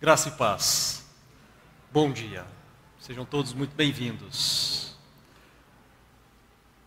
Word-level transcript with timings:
Graça 0.00 0.30
e 0.30 0.32
paz. 0.32 1.04
Bom 1.92 2.10
dia. 2.10 2.46
Sejam 2.98 3.22
todos 3.26 3.52
muito 3.52 3.74
bem-vindos. 3.76 4.96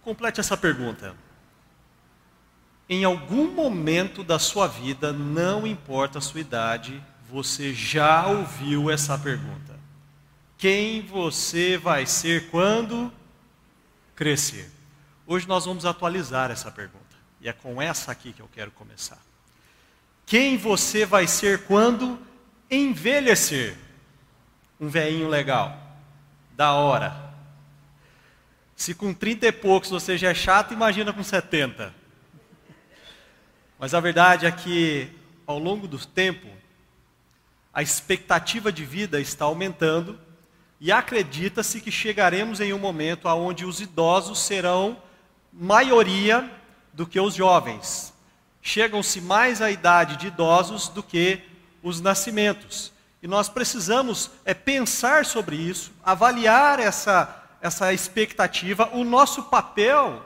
Complete 0.01 0.39
essa 0.39 0.57
pergunta. 0.57 1.15
Em 2.89 3.04
algum 3.04 3.52
momento 3.52 4.23
da 4.23 4.39
sua 4.39 4.65
vida, 4.65 5.13
não 5.13 5.68
importa 5.68 6.18
a 6.18 6.21
sua 6.21 6.39
idade, 6.39 7.04
você 7.29 7.71
já 7.71 8.26
ouviu 8.26 8.89
essa 8.89 9.16
pergunta: 9.16 9.80
Quem 10.57 11.05
você 11.05 11.77
vai 11.77 12.07
ser 12.07 12.50
quando 12.50 13.14
crescer? 14.16 14.71
Hoje 15.27 15.48
nós 15.48 15.66
vamos 15.66 15.86
atualizar 15.86 16.50
essa 16.50 16.71
pergunta. 16.71 17.16
E 17.39 17.48
é 17.48 17.54
com 17.54 17.80
essa 17.80 18.11
aqui 18.11 18.34
que 18.34 18.41
eu 18.41 18.50
quero 18.52 18.71
começar. 18.71 19.21
Quem 20.25 20.57
você 20.57 21.05
vai 21.05 21.27
ser 21.27 21.66
quando 21.66 22.32
envelhecer? 22.76 23.78
Um 24.80 24.88
veinho 24.88 25.27
legal, 25.27 25.77
da 26.55 26.73
hora. 26.73 27.34
Se 28.76 28.94
com 28.94 29.14
30 29.14 29.48
e 29.48 29.52
poucos 29.52 29.90
você 29.90 30.18
já 30.18 30.30
é 30.30 30.34
chato, 30.34 30.73
imagina 30.73 31.14
com 31.14 31.23
70. 31.23 31.94
Mas 33.80 33.94
a 33.94 34.00
verdade 34.00 34.45
é 34.45 34.52
que, 34.52 35.09
ao 35.45 35.59
longo 35.59 35.88
do 35.88 35.98
tempo, 35.98 36.48
a 37.73 37.81
expectativa 37.81 38.72
de 38.72 38.86
vida 38.86 39.20
está 39.20 39.45
aumentando 39.45 40.20
e 40.80 40.92
acredita-se 40.92 41.80
que 41.80 41.92
chegaremos 41.92 42.59
em 42.59 42.73
um 42.73 42.78
momento 42.78 43.28
onde 43.30 43.66
os 43.66 43.80
idosos 43.80 44.40
serão 44.40 44.98
maioria 45.52 46.52
do 46.92 47.08
que 47.08 47.20
os 47.20 47.36
jovens. 47.36 48.14
Chegam-se 48.62 49.22
mais 49.22 49.62
à 49.62 49.72
idade 49.72 50.17
de 50.17 50.28
idosos 50.28 50.90
do 50.90 51.02
que 51.02 51.42
os 51.84 52.02
nascimentos. 52.02 52.92
E 53.22 53.28
nós 53.28 53.48
precisamos 53.48 54.32
é, 54.44 54.54
pensar 54.54 55.26
sobre 55.26 55.55
isso, 55.55 55.92
avaliar 56.04 56.80
essa, 56.80 57.44
essa 57.62 57.94
expectativa, 57.94 58.90
o 58.94 59.03
nosso 59.03 59.44
papel 59.44 60.25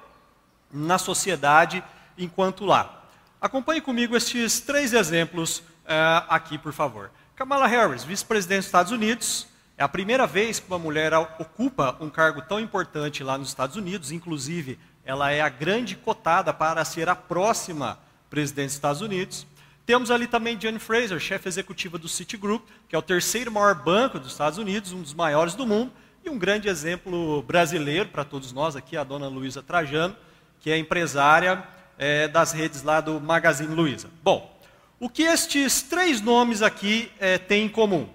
na 0.71 0.97
sociedade 0.97 1.83
enquanto 2.17 2.65
lá. 2.65 3.03
Acompanhe 3.41 3.81
comigo 3.81 4.15
estes 4.15 4.59
três 4.59 4.93
exemplos 4.93 5.61
é, 5.85 6.23
aqui, 6.29 6.57
por 6.57 6.73
favor. 6.73 7.11
Kamala 7.35 7.67
Harris, 7.67 8.03
vice-presidente 8.03 8.59
dos 8.59 8.65
Estados 8.67 8.91
Unidos, 8.91 9.47
é 9.77 9.83
a 9.83 9.87
primeira 9.87 10.25
vez 10.25 10.59
que 10.59 10.67
uma 10.67 10.79
mulher 10.79 11.13
ocupa 11.13 11.95
um 11.99 12.09
cargo 12.09 12.41
tão 12.41 12.59
importante 12.59 13.23
lá 13.23 13.37
nos 13.37 13.49
Estados 13.49 13.75
Unidos, 13.75 14.11
inclusive 14.11 14.79
ela 15.05 15.31
é 15.31 15.39
a 15.39 15.49
grande 15.49 15.95
cotada 15.95 16.51
para 16.51 16.83
ser 16.83 17.07
a 17.07 17.15
próxima 17.15 17.99
presidente 18.27 18.69
dos 18.69 18.73
Estados 18.73 19.01
Unidos. 19.01 19.45
Temos 19.87 20.11
ali 20.11 20.27
também 20.27 20.59
Jane 20.59 20.79
Fraser, 20.79 21.17
chefe 21.17 21.47
executiva 21.47 21.97
do 21.97 22.09
Citigroup, 22.09 22.67
que 22.89 22.95
é 22.95 22.99
o 22.99 23.01
terceiro 23.01 23.49
maior 23.49 23.73
banco 23.73 24.19
dos 24.19 24.33
Estados 24.33 24.59
Unidos, 24.59 24.91
um 24.91 25.01
dos 25.01 25.13
maiores 25.13 25.55
do 25.55 25.65
mundo, 25.65 25.93
e 26.25 26.29
um 26.29 26.37
grande 26.37 26.67
exemplo 26.67 27.41
brasileiro 27.43 28.09
para 28.09 28.25
todos 28.25 28.51
nós 28.51 28.75
aqui, 28.75 28.97
a 28.97 29.03
dona 29.05 29.29
Luísa 29.29 29.63
Trajano, 29.63 30.13
que 30.59 30.69
é 30.69 30.77
empresária 30.77 31.63
é, 31.97 32.27
das 32.27 32.51
redes 32.51 32.83
lá 32.83 32.99
do 32.99 33.21
Magazine 33.21 33.73
Luiza. 33.73 34.09
Bom, 34.21 34.59
o 34.99 35.07
que 35.09 35.23
estes 35.23 35.83
três 35.83 36.19
nomes 36.19 36.61
aqui 36.61 37.09
é, 37.17 37.37
têm 37.37 37.67
em 37.67 37.69
comum? 37.69 38.09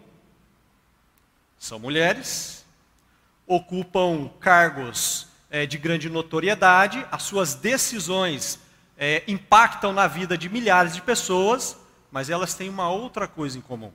São 1.58 1.78
mulheres, 1.78 2.66
ocupam 3.46 4.30
cargos 4.40 5.26
é, 5.50 5.64
de 5.64 5.78
grande 5.78 6.10
notoriedade, 6.10 7.06
as 7.10 7.22
suas 7.22 7.54
decisões 7.54 8.60
é, 9.04 9.24
impactam 9.26 9.92
na 9.92 10.06
vida 10.06 10.38
de 10.38 10.48
milhares 10.48 10.94
de 10.94 11.02
pessoas, 11.02 11.76
mas 12.08 12.30
elas 12.30 12.54
têm 12.54 12.68
uma 12.68 12.88
outra 12.88 13.26
coisa 13.26 13.58
em 13.58 13.60
comum. 13.60 13.90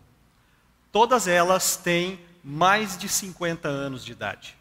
Todas 0.91 1.29
elas 1.29 1.77
têm 1.77 2.19
mais 2.43 2.97
de 2.97 3.07
50 3.07 3.69
anos 3.69 4.03
de 4.03 4.11
idade. 4.11 4.57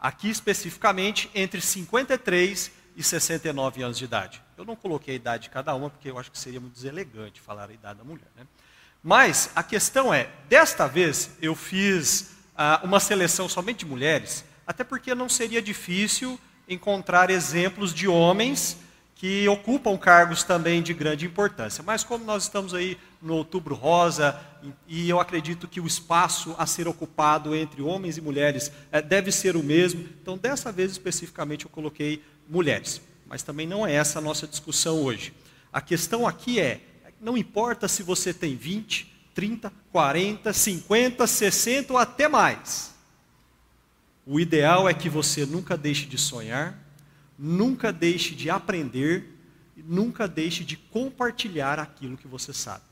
Aqui 0.00 0.28
especificamente 0.28 1.30
entre 1.32 1.60
53 1.60 2.72
e 2.96 3.02
69 3.04 3.84
anos 3.84 3.96
de 3.96 4.02
idade. 4.02 4.42
Eu 4.58 4.64
não 4.64 4.74
coloquei 4.74 5.14
a 5.14 5.16
idade 5.16 5.44
de 5.44 5.50
cada 5.50 5.72
uma, 5.72 5.88
porque 5.88 6.10
eu 6.10 6.18
acho 6.18 6.32
que 6.32 6.38
seria 6.38 6.58
muito 6.60 6.74
deselegante 6.74 7.40
falar 7.40 7.70
a 7.70 7.72
idade 7.72 7.98
da 8.00 8.04
mulher. 8.04 8.26
Né? 8.34 8.44
Mas 9.00 9.52
a 9.54 9.62
questão 9.62 10.12
é: 10.12 10.28
desta 10.48 10.88
vez 10.88 11.30
eu 11.40 11.54
fiz 11.54 12.32
ah, 12.58 12.80
uma 12.82 12.98
seleção 12.98 13.48
somente 13.48 13.84
de 13.84 13.86
mulheres, 13.86 14.44
até 14.66 14.82
porque 14.82 15.14
não 15.14 15.28
seria 15.28 15.62
difícil 15.62 16.40
encontrar 16.68 17.30
exemplos 17.30 17.94
de 17.94 18.08
homens 18.08 18.84
que 19.16 19.48
ocupam 19.48 19.96
cargos 19.96 20.42
também 20.42 20.82
de 20.82 20.92
grande 20.92 21.24
importância. 21.24 21.82
Mas 21.82 22.04
como 22.04 22.24
nós 22.24 22.44
estamos 22.44 22.74
aí 22.74 22.98
no 23.20 23.34
Outubro 23.34 23.74
Rosa, 23.74 24.38
e 24.86 25.08
eu 25.08 25.18
acredito 25.18 25.66
que 25.66 25.80
o 25.80 25.86
espaço 25.86 26.54
a 26.58 26.66
ser 26.66 26.86
ocupado 26.86 27.56
entre 27.56 27.80
homens 27.80 28.18
e 28.18 28.20
mulheres 28.20 28.70
é, 28.92 29.00
deve 29.00 29.32
ser 29.32 29.56
o 29.56 29.62
mesmo, 29.62 30.06
então 30.20 30.36
dessa 30.36 30.70
vez 30.70 30.92
especificamente 30.92 31.64
eu 31.64 31.70
coloquei 31.70 32.22
mulheres. 32.46 33.00
Mas 33.26 33.42
também 33.42 33.66
não 33.66 33.86
é 33.86 33.94
essa 33.94 34.18
a 34.18 34.22
nossa 34.22 34.46
discussão 34.46 35.02
hoje. 35.02 35.32
A 35.72 35.80
questão 35.80 36.26
aqui 36.26 36.60
é: 36.60 36.80
não 37.18 37.38
importa 37.38 37.88
se 37.88 38.02
você 38.02 38.34
tem 38.34 38.54
20, 38.54 39.10
30, 39.34 39.72
40, 39.92 40.52
50, 40.52 41.26
60 41.26 41.92
ou 41.94 41.98
até 41.98 42.28
mais. 42.28 42.94
O 44.26 44.38
ideal 44.38 44.88
é 44.88 44.92
que 44.92 45.08
você 45.08 45.46
nunca 45.46 45.76
deixe 45.76 46.04
de 46.04 46.18
sonhar, 46.18 46.85
nunca 47.38 47.92
deixe 47.92 48.34
de 48.34 48.48
aprender, 48.50 49.34
nunca 49.76 50.26
deixe 50.26 50.64
de 50.64 50.76
compartilhar 50.76 51.78
aquilo 51.78 52.16
que 52.16 52.26
você 52.26 52.52
sabe. 52.52 52.84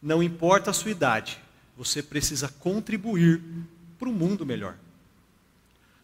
Não 0.00 0.22
importa 0.22 0.70
a 0.70 0.74
sua 0.74 0.90
idade, 0.90 1.38
você 1.76 2.02
precisa 2.02 2.48
contribuir 2.48 3.42
para 3.98 4.08
um 4.08 4.12
mundo 4.12 4.46
melhor. 4.46 4.76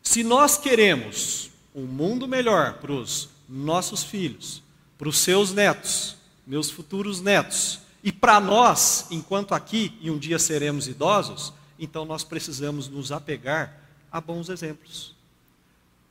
Se 0.03 0.25
nós 0.25 0.59
queremos 0.59 1.51
um 1.75 1.85
mundo 1.85 2.27
melhor 2.27 2.75
para 2.75 2.93
os 2.93 3.31
nossos 3.49 4.03
filhos, 4.03 4.63
para 4.99 5.09
os 5.09 5.19
seus 5.19 5.53
netos, 5.53 6.17
meus 6.47 6.71
futuros 6.71 7.21
netos, 7.21 7.81
e 8.03 8.11
para 8.11 8.41
nós, 8.41 9.07
enquanto 9.11 9.55
aqui 9.55 9.97
e 10.01 10.11
um 10.11 10.19
dia 10.19 10.39
seremos 10.39 10.89
idosos, 10.89 11.53
então 11.79 12.05
nós 12.05 12.25
precisamos 12.25 12.89
nos 12.89 13.13
apegar 13.13 13.81
a 14.11 14.21
bons 14.21 14.49
exemplos. 14.49 15.12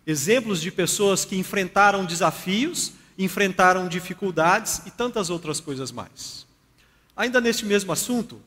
Exemplos 0.05 0.61
de 0.61 0.71
pessoas 0.71 1.23
que 1.25 1.37
enfrentaram 1.37 2.05
desafios, 2.05 2.93
enfrentaram 3.17 3.87
dificuldades 3.87 4.81
e 4.85 4.91
tantas 4.91 5.29
outras 5.29 5.59
coisas 5.59 5.91
mais. 5.91 6.45
Ainda 7.15 7.39
neste 7.39 7.65
mesmo 7.65 7.91
assunto, 7.91 8.41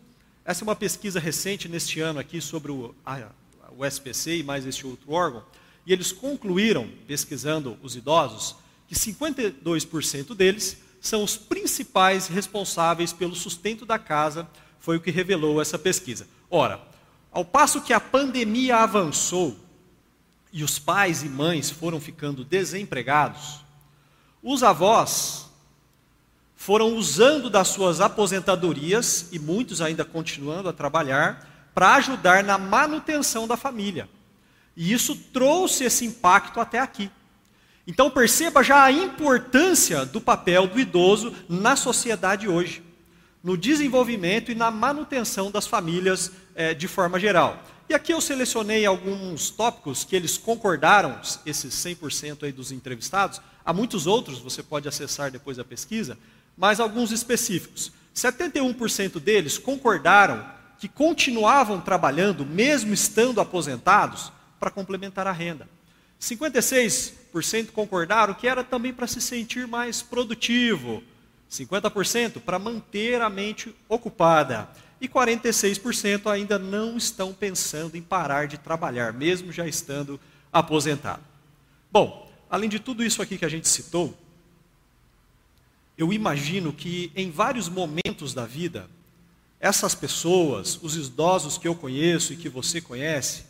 essa 0.45 0.63
é 0.63 0.65
uma 0.65 0.75
pesquisa 0.75 1.21
recente 1.21 1.69
neste 1.69 2.01
ano 2.01 2.19
aqui 2.19 2.41
sobre 2.41 2.73
o, 2.73 2.95
a, 3.07 3.29
o 3.77 3.85
SPC 3.85 4.39
e 4.39 4.43
mais 4.43 4.67
este 4.67 4.87
outro 4.87 5.13
órgão, 5.13 5.45
e 5.87 5.93
eles 5.93 6.13
concluíram, 6.13 6.91
pesquisando 7.07 7.79
os 7.83 7.95
idosos, 7.95 8.57
que 8.89 8.95
52% 8.95 10.35
deles 10.35 10.79
são 11.01 11.23
os 11.23 11.37
principais 11.37 12.27
responsáveis 12.27 13.13
pelo 13.13 13.35
sustento 13.35 13.85
da 13.85 13.99
casa, 13.99 14.49
foi 14.81 14.97
o 14.97 15.01
que 15.01 15.11
revelou 15.11 15.61
essa 15.61 15.79
pesquisa. 15.79 16.27
Ora, 16.51 16.81
ao 17.31 17.45
passo 17.45 17.81
que 17.81 17.93
a 17.93 18.01
pandemia 18.01 18.77
avançou 18.77 19.57
e 20.55 20.63
os 20.63 20.79
pais 20.79 21.25
e 21.25 21.29
mães 21.29 21.69
foram 21.69 22.01
ficando 22.01 22.45
desempregados, 22.45 23.65
os 24.41 24.63
avós 24.63 25.51
foram 26.55 26.95
usando 26.95 27.51
das 27.51 27.69
suas 27.69 28.01
aposentadorias, 28.01 29.29
e 29.33 29.39
muitos 29.39 29.83
ainda 29.83 30.05
continuando 30.05 30.69
a 30.69 30.73
trabalhar, 30.73 31.71
para 31.75 31.97
ajudar 31.97 32.45
na 32.45 32.57
manutenção 32.57 33.49
da 33.49 33.57
família. 33.57 34.09
E 34.77 34.93
isso 34.93 35.17
trouxe 35.17 35.85
esse 35.85 36.05
impacto 36.05 36.61
até 36.61 36.79
aqui. 36.79 37.11
Então 37.87 38.09
perceba 38.09 38.63
já 38.63 38.85
a 38.85 38.93
importância 38.93 40.07
do 40.07 40.21
papel 40.21 40.69
do 40.69 40.79
idoso 40.79 41.35
na 41.49 41.75
sociedade 41.75 42.49
hoje 42.49 42.83
no 43.45 43.59
desenvolvimento 43.59 44.51
e 44.51 44.55
na 44.55 44.71
manutenção 44.71 45.51
das 45.51 45.67
famílias 45.67 46.33
é, 46.55 46.73
de 46.73 46.89
forma 46.89 47.21
geral. 47.21 47.63
E 47.89 47.95
aqui 47.95 48.13
eu 48.13 48.21
selecionei 48.21 48.87
alguns 48.87 49.51
tópicos 49.51 50.05
que 50.05 50.17
eles 50.17 50.39
concordaram, 50.39 51.21
esses 51.45 51.75
100% 51.75 52.45
aí 52.45 52.53
dos 52.53 52.73
entrevistados. 52.73 53.41
Há 53.65 53.73
muitos 53.73 54.07
outros, 54.07 54.39
você 54.39 54.63
pode 54.63 54.89
acessar 54.89 55.31
depois 55.31 55.57
da 55.59 55.65
pesquisa, 55.65 56.19
mas 56.57 56.81
alguns 56.81 57.13
específicos. 57.13 57.93
71% 58.15 59.21
deles 59.21 59.59
concordaram 59.59 60.49
que 60.79 60.89
continuavam 60.89 61.81
trabalhando, 61.81 62.45
mesmo 62.47 62.95
estando 62.95 63.41
aposentados, 63.41 64.33
para 64.59 64.71
complementar 64.71 65.27
a 65.27 65.33
renda. 65.33 65.69
56% 66.21 67.71
concordaram 67.73 68.33
que 68.33 68.49
era 68.49 68.65
também 68.65 68.95
para 68.95 69.07
se 69.07 69.21
sentir 69.21 69.67
mais 69.67 70.01
produtivo, 70.01 71.03
50% 71.51 72.41
para 72.41 72.59
manter 72.59 73.21
a 73.21 73.29
mente 73.29 73.75
ocupada. 73.89 74.69
E 75.05 75.09
46% 75.09 76.33
ainda 76.33 76.59
não 76.59 76.97
estão 76.97 77.31
pensando 77.35 77.95
em 77.95 78.01
parar 78.01 78.47
de 78.47 78.57
trabalhar, 78.57 79.13
mesmo 79.13 79.53
já 79.53 79.69
estando 79.69 80.19
aposentado. 80.51 81.23
Bom, 81.93 82.33
além 82.49 82.71
de 82.71 82.79
tudo 82.79 83.05
isso 83.05 83.21
aqui 83.21 83.37
que 83.37 83.45
a 83.45 83.49
gente 83.51 83.69
citou, 83.69 84.19
eu 85.99 86.11
imagino 86.11 86.73
que 86.73 87.13
em 87.15 87.31
vários 87.31 87.69
momentos 87.69 88.33
da 88.33 88.47
vida, 88.47 88.89
essas 89.61 89.95
pessoas, 89.95 90.83
os 90.83 90.97
idosos 90.97 91.59
que 91.59 91.69
eu 91.69 91.75
conheço 91.75 92.33
e 92.33 92.37
que 92.39 92.49
você 92.49 92.81
conhece, 92.81 93.45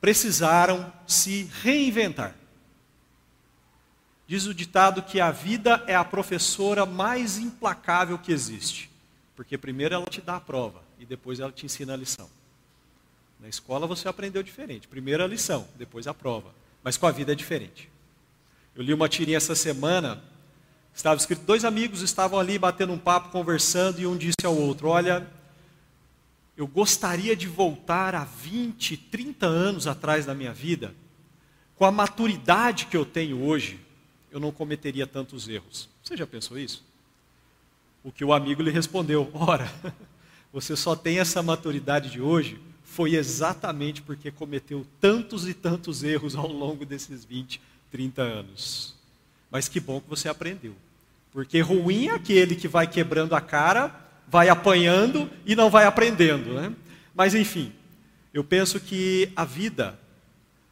precisaram 0.00 0.92
se 1.08 1.50
reinventar. 1.60 2.36
Diz 4.28 4.46
o 4.46 4.54
ditado 4.54 5.02
que 5.02 5.20
a 5.20 5.32
vida 5.32 5.82
é 5.88 5.96
a 5.96 6.04
professora 6.04 6.86
mais 6.86 7.36
implacável 7.36 8.16
que 8.16 8.30
existe, 8.30 8.88
porque 9.36 9.58
primeiro 9.58 9.94
ela 9.94 10.06
te 10.06 10.22
dá 10.22 10.36
a 10.36 10.40
prova 10.40 10.82
e 10.98 11.04
depois 11.04 11.38
ela 11.38 11.52
te 11.52 11.66
ensina 11.66 11.92
a 11.92 11.96
lição. 11.96 12.28
Na 13.38 13.48
escola 13.48 13.86
você 13.86 14.08
aprendeu 14.08 14.42
diferente, 14.42 14.88
primeiro 14.88 15.22
a 15.22 15.26
lição, 15.26 15.68
depois 15.76 16.06
a 16.06 16.14
prova, 16.14 16.54
mas 16.82 16.96
com 16.96 17.06
a 17.06 17.10
vida 17.10 17.32
é 17.32 17.34
diferente. 17.34 17.90
Eu 18.74 18.82
li 18.82 18.94
uma 18.94 19.08
tirinha 19.08 19.36
essa 19.36 19.54
semana, 19.54 20.22
estava 20.94 21.20
escrito: 21.20 21.42
dois 21.42 21.64
amigos 21.64 22.00
estavam 22.00 22.38
ali 22.38 22.58
batendo 22.58 22.94
um 22.94 22.98
papo, 22.98 23.28
conversando, 23.28 24.00
e 24.00 24.06
um 24.06 24.16
disse 24.16 24.44
ao 24.44 24.56
outro: 24.56 24.88
Olha, 24.88 25.26
eu 26.56 26.66
gostaria 26.66 27.36
de 27.36 27.46
voltar 27.46 28.14
a 28.14 28.24
20, 28.24 28.96
30 28.96 29.46
anos 29.46 29.86
atrás 29.86 30.24
da 30.24 30.34
minha 30.34 30.54
vida, 30.54 30.94
com 31.74 31.84
a 31.84 31.90
maturidade 31.90 32.86
que 32.86 32.96
eu 32.96 33.04
tenho 33.04 33.42
hoje, 33.42 33.78
eu 34.30 34.40
não 34.40 34.50
cometeria 34.50 35.06
tantos 35.06 35.46
erros. 35.46 35.90
Você 36.02 36.16
já 36.16 36.26
pensou 36.26 36.58
isso? 36.58 36.85
O 38.06 38.12
que 38.12 38.24
o 38.24 38.32
amigo 38.32 38.62
lhe 38.62 38.70
respondeu: 38.70 39.28
Ora, 39.34 39.68
você 40.52 40.76
só 40.76 40.94
tem 40.94 41.18
essa 41.18 41.42
maturidade 41.42 42.08
de 42.08 42.20
hoje, 42.20 42.60
foi 42.84 43.16
exatamente 43.16 44.00
porque 44.00 44.30
cometeu 44.30 44.86
tantos 45.00 45.48
e 45.48 45.52
tantos 45.52 46.04
erros 46.04 46.36
ao 46.36 46.46
longo 46.46 46.86
desses 46.86 47.24
20, 47.24 47.60
30 47.90 48.22
anos. 48.22 48.94
Mas 49.50 49.66
que 49.66 49.80
bom 49.80 50.00
que 50.00 50.08
você 50.08 50.28
aprendeu. 50.28 50.76
Porque 51.32 51.60
ruim 51.60 52.06
é 52.06 52.12
aquele 52.12 52.54
que 52.54 52.68
vai 52.68 52.86
quebrando 52.86 53.34
a 53.34 53.40
cara, 53.40 53.92
vai 54.28 54.48
apanhando 54.48 55.28
e 55.44 55.56
não 55.56 55.68
vai 55.68 55.84
aprendendo. 55.84 56.54
Né? 56.54 56.72
Mas 57.12 57.34
enfim, 57.34 57.72
eu 58.32 58.44
penso 58.44 58.78
que 58.78 59.32
a 59.34 59.44
vida 59.44 59.98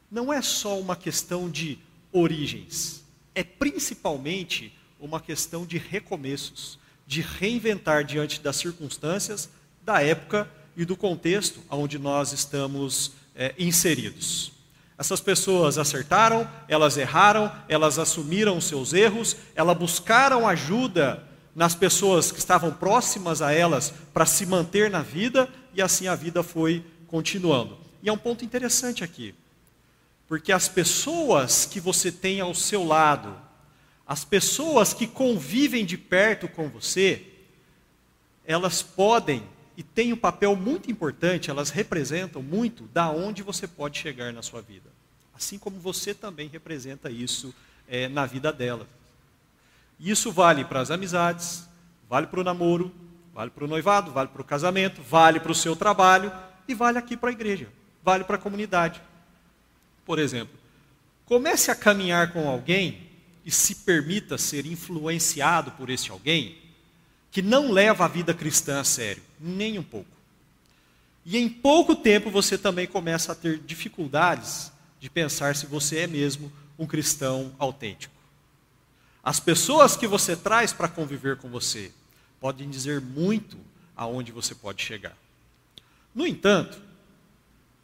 não 0.09 0.31
é 0.31 0.41
só 0.41 0.79
uma 0.79 0.95
questão 0.95 1.49
de 1.49 1.77
origens 2.13 3.05
é 3.35 3.43
principalmente 3.43 4.73
uma 4.97 5.19
questão 5.19 5.65
de 5.65 5.77
recomeços, 5.77 6.79
de 7.05 7.21
reinventar 7.21 8.03
diante 8.03 8.41
das 8.41 8.55
circunstâncias, 8.55 9.49
da 9.83 10.01
época 10.01 10.49
e 10.75 10.83
do 10.83 10.95
contexto 10.95 11.59
onde 11.69 11.99
nós 11.99 12.33
estamos 12.33 13.13
é, 13.35 13.53
inseridos. 13.57 14.51
Essas 14.97 15.19
pessoas 15.19 15.77
acertaram, 15.77 16.49
elas 16.67 16.97
erraram, 16.97 17.51
elas 17.67 17.99
assumiram 17.99 18.61
seus 18.61 18.93
erros, 18.93 19.35
elas 19.53 19.77
buscaram 19.77 20.47
ajuda 20.47 21.21
nas 21.53 21.75
pessoas 21.75 22.31
que 22.31 22.39
estavam 22.39 22.71
próximas 22.71 23.41
a 23.41 23.51
elas 23.51 23.93
para 24.13 24.25
se 24.25 24.45
manter 24.45 24.89
na 24.89 25.01
vida 25.01 25.49
e 25.73 25.81
assim 25.81 26.07
a 26.07 26.15
vida 26.15 26.41
foi 26.43 26.83
continuando. 27.07 27.77
E 28.01 28.09
é 28.09 28.13
um 28.13 28.17
ponto 28.17 28.45
interessante 28.45 29.03
aqui. 29.03 29.35
Porque 30.27 30.51
as 30.51 30.67
pessoas 30.67 31.65
que 31.65 31.79
você 31.79 32.11
tem 32.11 32.39
ao 32.39 32.55
seu 32.55 32.83
lado, 32.83 33.35
as 34.07 34.23
pessoas 34.23 34.93
que 34.93 35.07
convivem 35.07 35.85
de 35.85 35.97
perto 35.97 36.47
com 36.47 36.69
você, 36.69 37.25
elas 38.45 38.83
podem 38.83 39.43
e 39.75 39.83
têm 39.83 40.13
um 40.13 40.17
papel 40.17 40.55
muito 40.55 40.89
importante, 40.91 41.49
elas 41.49 41.69
representam 41.69 42.41
muito 42.41 42.83
da 42.93 43.09
onde 43.09 43.41
você 43.41 43.67
pode 43.67 43.97
chegar 43.97 44.31
na 44.31 44.41
sua 44.41 44.61
vida. 44.61 44.89
Assim 45.33 45.57
como 45.57 45.79
você 45.79 46.13
também 46.13 46.47
representa 46.47 47.09
isso 47.09 47.53
é, 47.87 48.07
na 48.07 48.25
vida 48.25 48.53
delas. 48.53 48.87
Isso 49.99 50.31
vale 50.31 50.63
para 50.63 50.79
as 50.79 50.91
amizades, 50.91 51.67
vale 52.09 52.27
para 52.27 52.39
o 52.39 52.43
namoro, 52.43 52.93
vale 53.33 53.49
para 53.49 53.65
o 53.65 53.67
noivado, 53.67 54.11
vale 54.11 54.29
para 54.29 54.41
o 54.41 54.45
casamento, 54.45 55.01
vale 55.01 55.39
para 55.39 55.51
o 55.51 55.55
seu 55.55 55.75
trabalho 55.75 56.31
e 56.67 56.73
vale 56.73 56.97
aqui 56.97 57.17
para 57.17 57.29
a 57.29 57.33
igreja, 57.33 57.67
vale 58.03 58.23
para 58.23 58.35
a 58.35 58.39
comunidade. 58.39 59.01
Por 60.05 60.19
exemplo, 60.19 60.55
comece 61.25 61.71
a 61.71 61.75
caminhar 61.75 62.31
com 62.31 62.47
alguém 62.47 63.04
e 63.45 63.51
se 63.51 63.75
permita 63.75 64.37
ser 64.37 64.65
influenciado 64.65 65.71
por 65.71 65.89
esse 65.89 66.09
alguém 66.09 66.57
que 67.31 67.41
não 67.41 67.71
leva 67.71 68.05
a 68.05 68.07
vida 68.07 68.33
cristã 68.33 68.79
a 68.79 68.83
sério, 68.83 69.21
nem 69.39 69.77
um 69.77 69.83
pouco. 69.83 70.09
E 71.23 71.37
em 71.37 71.47
pouco 71.47 71.95
tempo 71.95 72.31
você 72.31 72.57
também 72.57 72.87
começa 72.87 73.33
a 73.33 73.35
ter 73.35 73.59
dificuldades 73.59 74.71
de 74.99 75.09
pensar 75.09 75.55
se 75.55 75.65
você 75.65 75.99
é 75.99 76.07
mesmo 76.07 76.51
um 76.79 76.87
cristão 76.87 77.53
autêntico. 77.59 78.15
As 79.23 79.39
pessoas 79.39 79.95
que 79.95 80.07
você 80.07 80.35
traz 80.35 80.71
para 80.71 80.87
conviver 80.87 81.37
com 81.37 81.49
você 81.49 81.91
podem 82.39 82.69
dizer 82.69 83.01
muito 83.01 83.57
aonde 83.95 84.31
você 84.31 84.55
pode 84.55 84.83
chegar. 84.83 85.17
No 86.13 86.25
entanto, 86.25 86.79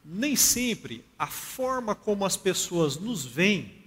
nem 0.06 0.36
sempre 0.36 1.04
a 1.18 1.28
forma 1.28 1.94
como 1.94 2.26
as 2.26 2.38
pessoas 2.38 2.96
nos 2.98 3.26
veem 3.26 3.81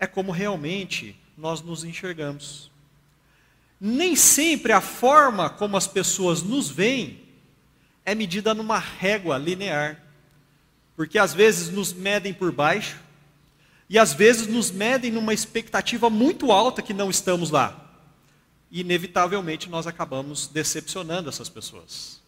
é 0.00 0.06
como 0.06 0.32
realmente 0.32 1.14
nós 1.36 1.60
nos 1.60 1.84
enxergamos. 1.84 2.70
Nem 3.80 4.16
sempre 4.16 4.72
a 4.72 4.80
forma 4.80 5.48
como 5.48 5.76
as 5.76 5.86
pessoas 5.86 6.42
nos 6.42 6.68
veem 6.68 7.22
é 8.04 8.14
medida 8.14 8.52
numa 8.54 8.78
régua 8.78 9.38
linear. 9.38 10.02
Porque 10.96 11.18
às 11.18 11.32
vezes 11.32 11.68
nos 11.68 11.92
medem 11.92 12.34
por 12.34 12.50
baixo 12.50 12.98
e 13.88 13.98
às 13.98 14.12
vezes 14.12 14.46
nos 14.46 14.70
medem 14.70 15.12
numa 15.12 15.32
expectativa 15.32 16.10
muito 16.10 16.50
alta 16.50 16.82
que 16.82 16.92
não 16.92 17.08
estamos 17.08 17.50
lá. 17.50 17.94
E 18.70 18.80
inevitavelmente 18.80 19.68
nós 19.68 19.86
acabamos 19.86 20.48
decepcionando 20.48 21.28
essas 21.28 21.48
pessoas. 21.48 22.20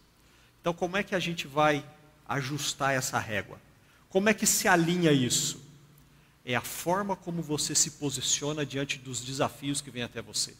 Então, 0.61 0.73
como 0.73 0.95
é 0.95 1.03
que 1.03 1.13
a 1.13 1.19
gente 1.19 1.45
vai 1.47 1.83
ajustar 2.27 2.93
essa 2.93 3.19
régua. 3.19 3.59
Como 4.09 4.29
é 4.29 4.33
que 4.33 4.45
se 4.45 4.67
alinha 4.67 5.11
isso? 5.11 5.61
É 6.45 6.55
a 6.55 6.61
forma 6.61 7.15
como 7.15 7.41
você 7.41 7.73
se 7.73 7.91
posiciona 7.91 8.65
diante 8.65 8.97
dos 8.97 9.21
desafios 9.21 9.81
que 9.81 9.89
vêm 9.89 10.03
até 10.03 10.21
você. 10.21 10.53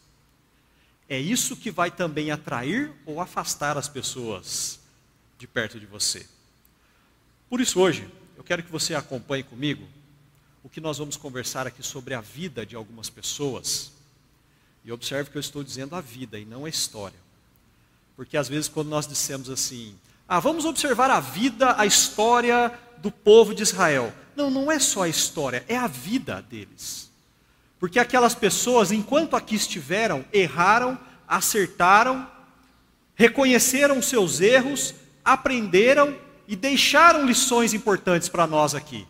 É 1.08 1.18
isso 1.18 1.56
que 1.56 1.70
vai 1.70 1.90
também 1.90 2.30
atrair 2.30 2.92
ou 3.04 3.20
afastar 3.20 3.76
as 3.76 3.88
pessoas 3.88 4.80
de 5.38 5.46
perto 5.46 5.78
de 5.78 5.84
você. 5.84 6.26
Por 7.50 7.60
isso, 7.60 7.78
hoje, 7.78 8.08
eu 8.36 8.42
quero 8.42 8.62
que 8.62 8.72
você 8.72 8.94
acompanhe 8.94 9.42
comigo 9.42 9.86
o 10.62 10.68
que 10.68 10.80
nós 10.80 10.96
vamos 10.96 11.16
conversar 11.16 11.66
aqui 11.66 11.82
sobre 11.82 12.14
a 12.14 12.20
vida 12.22 12.64
de 12.64 12.74
algumas 12.74 13.10
pessoas. 13.10 13.92
E 14.82 14.90
observe 14.90 15.30
que 15.30 15.36
eu 15.36 15.40
estou 15.40 15.62
dizendo 15.62 15.94
a 15.94 16.00
vida 16.00 16.38
e 16.38 16.46
não 16.46 16.64
a 16.64 16.68
história. 16.70 17.18
Porque 18.16 18.36
às 18.36 18.48
vezes, 18.48 18.68
quando 18.68 18.88
nós 18.88 19.06
dissemos 19.06 19.50
assim, 19.50 19.94
ah, 20.26 20.40
vamos 20.40 20.64
observar 20.64 21.10
a 21.10 21.20
vida, 21.20 21.78
a 21.78 21.84
história 21.84 22.72
do 22.98 23.10
povo 23.10 23.54
de 23.54 23.62
Israel. 23.62 24.12
Não, 24.36 24.50
não 24.50 24.70
é 24.70 24.78
só 24.78 25.02
a 25.02 25.08
história, 25.08 25.64
é 25.68 25.76
a 25.76 25.86
vida 25.86 26.42
deles. 26.42 27.10
Porque 27.78 27.98
aquelas 27.98 28.34
pessoas, 28.34 28.90
enquanto 28.90 29.36
aqui 29.36 29.54
estiveram, 29.54 30.24
erraram, 30.32 30.98
acertaram, 31.28 32.26
reconheceram 33.14 34.00
seus 34.00 34.40
erros, 34.40 34.94
aprenderam 35.24 36.16
e 36.46 36.56
deixaram 36.56 37.26
lições 37.26 37.74
importantes 37.74 38.28
para 38.28 38.46
nós 38.46 38.74
aqui. 38.74 39.06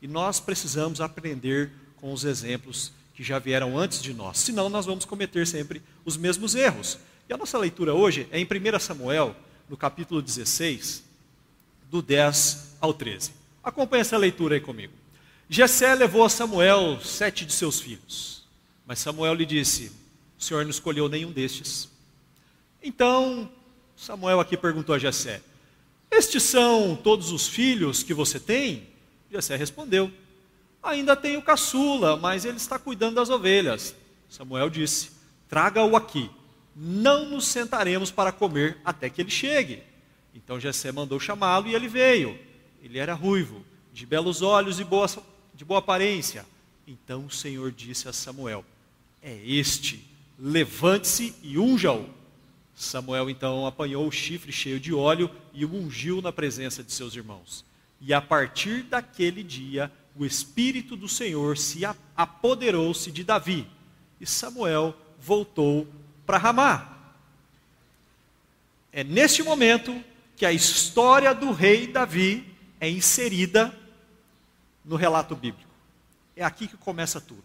E 0.00 0.06
nós 0.06 0.40
precisamos 0.40 1.00
aprender 1.00 1.72
com 1.96 2.12
os 2.12 2.24
exemplos 2.24 2.92
que 3.14 3.24
já 3.24 3.38
vieram 3.38 3.76
antes 3.76 4.00
de 4.00 4.14
nós, 4.14 4.38
senão 4.38 4.68
nós 4.68 4.86
vamos 4.86 5.04
cometer 5.04 5.46
sempre 5.46 5.82
os 6.04 6.16
mesmos 6.16 6.54
erros. 6.54 6.98
E 7.28 7.32
a 7.32 7.36
nossa 7.36 7.58
leitura 7.58 7.92
hoje 7.92 8.28
é 8.30 8.38
em 8.38 8.44
1 8.44 8.78
Samuel, 8.78 9.34
no 9.68 9.76
capítulo 9.76 10.22
16, 10.22 11.02
do 11.90 12.02
10 12.02 12.76
ao 12.80 12.92
13. 12.92 13.32
Acompanhe 13.62 14.00
essa 14.00 14.16
leitura 14.16 14.54
aí 14.54 14.60
comigo. 14.60 14.92
Jessé 15.48 15.94
levou 15.94 16.24
a 16.24 16.28
Samuel 16.28 17.00
sete 17.02 17.44
de 17.44 17.52
seus 17.52 17.80
filhos, 17.80 18.44
mas 18.86 18.98
Samuel 18.98 19.34
lhe 19.34 19.46
disse: 19.46 19.92
O 20.38 20.42
Senhor 20.42 20.62
não 20.64 20.70
escolheu 20.70 21.08
nenhum 21.08 21.32
destes. 21.32 21.88
Então 22.82 23.50
Samuel 23.96 24.40
aqui 24.40 24.56
perguntou 24.56 24.94
a 24.94 24.98
Jessé: 24.98 25.42
Estes 26.10 26.42
são 26.42 26.96
todos 26.96 27.32
os 27.32 27.48
filhos 27.48 28.02
que 28.02 28.12
você 28.12 28.38
tem? 28.38 28.88
Jessé 29.30 29.56
respondeu: 29.56 30.10
Ainda 30.82 31.16
tenho 31.16 31.42
caçula, 31.42 32.16
mas 32.16 32.44
ele 32.44 32.56
está 32.58 32.78
cuidando 32.78 33.16
das 33.16 33.30
ovelhas. 33.30 33.94
Samuel 34.28 34.68
disse: 34.68 35.10
Traga-o 35.48 35.96
aqui 35.96 36.30
não 36.80 37.28
nos 37.28 37.48
sentaremos 37.48 38.12
para 38.12 38.30
comer 38.30 38.78
até 38.84 39.10
que 39.10 39.20
ele 39.20 39.30
chegue. 39.30 39.82
Então 40.38 40.60
Jessé 40.60 40.92
mandou 40.92 41.18
chamá-lo 41.18 41.66
e 41.66 41.74
ele 41.74 41.88
veio. 41.88 42.38
Ele 42.80 42.98
era 42.98 43.12
ruivo, 43.12 43.64
de 43.92 44.06
belos 44.06 44.40
olhos 44.40 44.78
e 44.78 44.84
boa, 44.84 45.06
de 45.52 45.64
boa 45.64 45.80
aparência. 45.80 46.46
Então 46.86 47.26
o 47.26 47.30
Senhor 47.30 47.72
disse 47.72 48.08
a 48.08 48.12
Samuel: 48.12 48.64
É 49.20 49.36
este, 49.44 50.04
levante-se 50.38 51.34
e 51.42 51.58
unja-o. 51.58 52.08
Samuel 52.72 53.28
então 53.28 53.66
apanhou 53.66 54.06
o 54.06 54.12
chifre 54.12 54.52
cheio 54.52 54.78
de 54.78 54.94
óleo 54.94 55.28
e 55.52 55.64
o 55.64 55.74
ungiu 55.74 56.22
na 56.22 56.32
presença 56.32 56.84
de 56.84 56.92
seus 56.92 57.16
irmãos. 57.16 57.64
E 58.00 58.14
a 58.14 58.20
partir 58.20 58.84
daquele 58.84 59.42
dia, 59.42 59.90
o 60.16 60.24
Espírito 60.24 60.94
do 60.94 61.08
Senhor 61.08 61.58
se 61.58 61.80
apoderou-se 62.16 63.10
de 63.10 63.24
Davi. 63.24 63.66
E 64.20 64.26
Samuel 64.26 64.96
voltou 65.18 65.88
para 66.24 66.38
Ramá. 66.38 66.96
É 68.92 69.02
neste 69.02 69.42
momento 69.42 70.00
que 70.38 70.46
a 70.46 70.52
história 70.52 71.34
do 71.34 71.50
rei 71.50 71.88
Davi 71.88 72.46
é 72.80 72.88
inserida 72.88 73.76
no 74.84 74.94
relato 74.94 75.34
bíblico. 75.34 75.68
É 76.36 76.44
aqui 76.44 76.68
que 76.68 76.76
começa 76.76 77.20
tudo. 77.20 77.42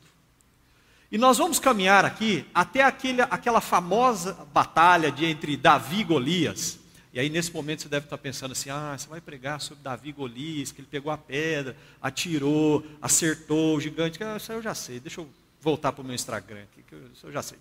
E 1.11 1.17
nós 1.17 1.39
vamos 1.39 1.57
caminhar 1.57 2.05
aqui 2.05 2.45
até 2.53 2.83
aquele, 2.83 3.23
aquela 3.23 3.59
famosa 3.59 4.33
batalha 4.53 5.11
de 5.11 5.25
entre 5.25 5.57
Davi 5.57 6.01
e 6.01 6.03
Golias. 6.03 6.79
E 7.11 7.19
aí, 7.19 7.29
nesse 7.29 7.51
momento, 7.51 7.81
você 7.81 7.89
deve 7.89 8.05
estar 8.05 8.17
pensando 8.17 8.51
assim: 8.51 8.69
ah, 8.69 8.95
você 8.95 9.07
vai 9.07 9.19
pregar 9.19 9.59
sobre 9.59 9.83
Davi 9.83 10.11
Golias, 10.11 10.71
que 10.71 10.81
ele 10.81 10.87
pegou 10.89 11.11
a 11.11 11.17
pedra, 11.17 11.75
atirou, 11.99 12.85
acertou 13.01 13.75
o 13.75 13.81
gigante. 13.81 14.23
Ah, 14.23 14.37
isso 14.37 14.51
eu 14.51 14.61
já 14.61 14.75
sei, 14.75 14.99
deixa 14.99 15.19
eu 15.19 15.27
voltar 15.59 15.91
para 15.91 16.03
o 16.03 16.05
meu 16.05 16.13
Instagram 16.13 16.61
aqui, 16.63 16.83
que 16.83 16.95
isso 17.11 17.25
eu 17.25 17.31
já 17.31 17.41
sei. 17.41 17.57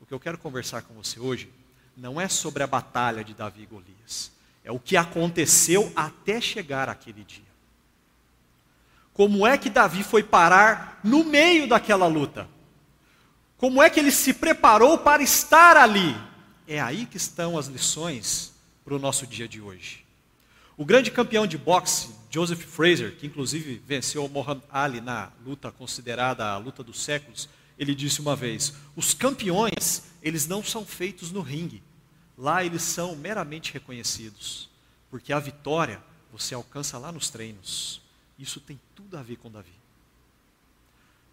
O 0.00 0.06
que 0.06 0.14
eu 0.14 0.20
quero 0.20 0.38
conversar 0.38 0.82
com 0.82 0.94
você 0.94 1.18
hoje 1.18 1.48
não 1.98 2.20
é 2.20 2.28
sobre 2.28 2.62
a 2.62 2.66
batalha 2.66 3.24
de 3.24 3.34
Davi 3.34 3.62
e 3.62 3.66
Golias, 3.66 4.30
é 4.64 4.70
o 4.70 4.78
que 4.78 4.96
aconteceu 4.96 5.92
até 5.96 6.40
chegar 6.40 6.88
aquele 6.88 7.24
dia. 7.24 7.42
Como 9.12 9.44
é 9.44 9.58
que 9.58 9.68
Davi 9.68 10.04
foi 10.04 10.22
parar 10.22 11.00
no 11.02 11.24
meio 11.24 11.68
daquela 11.68 12.06
luta? 12.06 12.48
Como 13.56 13.82
é 13.82 13.90
que 13.90 13.98
ele 13.98 14.12
se 14.12 14.32
preparou 14.32 14.98
para 14.98 15.22
estar 15.22 15.76
ali? 15.76 16.16
É 16.68 16.80
aí 16.80 17.04
que 17.04 17.16
estão 17.16 17.58
as 17.58 17.66
lições 17.66 18.52
para 18.84 18.94
o 18.94 18.98
nosso 18.98 19.26
dia 19.26 19.48
de 19.48 19.60
hoje. 19.60 20.04
O 20.76 20.84
grande 20.84 21.10
campeão 21.10 21.48
de 21.48 21.58
boxe, 21.58 22.10
Joseph 22.30 22.60
Fraser, 22.60 23.16
que 23.16 23.26
inclusive 23.26 23.82
venceu 23.84 24.24
o 24.24 24.28
Muhammad 24.28 24.62
Ali 24.70 25.00
na 25.00 25.32
luta 25.44 25.72
considerada 25.72 26.44
a 26.44 26.58
luta 26.58 26.84
dos 26.84 27.02
séculos, 27.02 27.48
ele 27.76 27.94
disse 27.94 28.20
uma 28.20 28.36
vez: 28.36 28.74
os 28.94 29.12
campeões, 29.14 30.04
eles 30.22 30.46
não 30.46 30.62
são 30.62 30.84
feitos 30.84 31.32
no 31.32 31.40
ringue. 31.40 31.82
Lá 32.38 32.64
eles 32.64 32.82
são 32.82 33.16
meramente 33.16 33.72
reconhecidos, 33.72 34.70
porque 35.10 35.32
a 35.32 35.40
vitória 35.40 36.00
você 36.32 36.54
alcança 36.54 36.96
lá 36.96 37.10
nos 37.10 37.28
treinos. 37.28 38.00
Isso 38.38 38.60
tem 38.60 38.78
tudo 38.94 39.18
a 39.18 39.22
ver 39.22 39.36
com 39.36 39.50
Davi. 39.50 39.72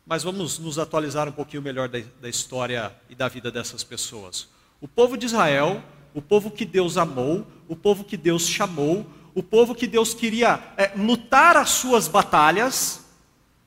Mas 0.04 0.24
vamos 0.24 0.58
nos 0.58 0.80
atualizar 0.80 1.30
um 1.30 1.32
pouquinho 1.32 1.62
melhor 1.62 1.88
da, 1.88 2.00
da 2.20 2.28
história 2.28 2.96
e 3.08 3.14
da 3.14 3.28
vida 3.28 3.52
dessas 3.52 3.84
pessoas. 3.84 4.48
O 4.82 4.88
povo 4.88 5.16
de 5.16 5.28
Israel, 5.28 5.84
o 6.14 6.22
povo 6.22 6.50
que 6.50 6.66
Deus 6.66 6.98
amou, 6.98 7.46
o 7.68 7.76
povo 7.76 8.04
que 8.04 8.18
Deus 8.18 8.48
chamou, 8.48 9.06
o 9.36 9.44
povo 9.44 9.76
que 9.76 9.86
Deus 9.86 10.14
queria 10.14 10.74
é, 10.76 10.94
lutar 10.96 11.56
as 11.56 11.70
suas 11.70 12.08
batalhas, 12.08 13.06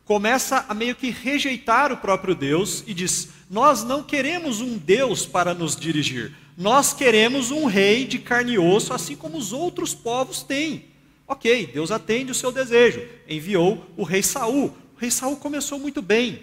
começa 0.05 0.65
a 0.69 0.75
meio 0.75 0.97
que 0.97 1.11
rejeitar 1.11 1.93
o 1.93 1.97
próprio 1.99 2.35
Deus 2.35 2.83
e 2.87 2.95
diz: 2.95 3.29
Nós 3.51 3.85
não 3.85 4.03
queremos 4.03 4.61
um 4.61 4.77
Deus 4.79 5.27
para 5.27 5.55
nos 5.55 5.77
dirigir, 5.77 6.35
nós 6.59 6.93
queremos 6.93 7.53
um 7.53 7.67
rei 7.67 8.05
de 8.05 8.19
carne 8.19 8.55
e 8.55 8.59
osso, 8.59 8.93
assim 8.93 9.15
como 9.15 9.39
os 9.39 9.53
outros 9.53 9.95
povos 9.95 10.43
têm. 10.43 10.87
Ok, 11.25 11.69
Deus 11.69 11.93
atende 11.93 12.33
o 12.33 12.35
seu 12.35 12.51
desejo, 12.51 13.01
enviou 13.29 13.87
o 13.97 14.03
rei 14.03 14.25
Saul. 14.25 14.77
O 14.97 14.99
rei 14.99 15.09
Saul 15.09 15.37
começou 15.37 15.79
muito 15.79 16.03
bem. 16.03 16.43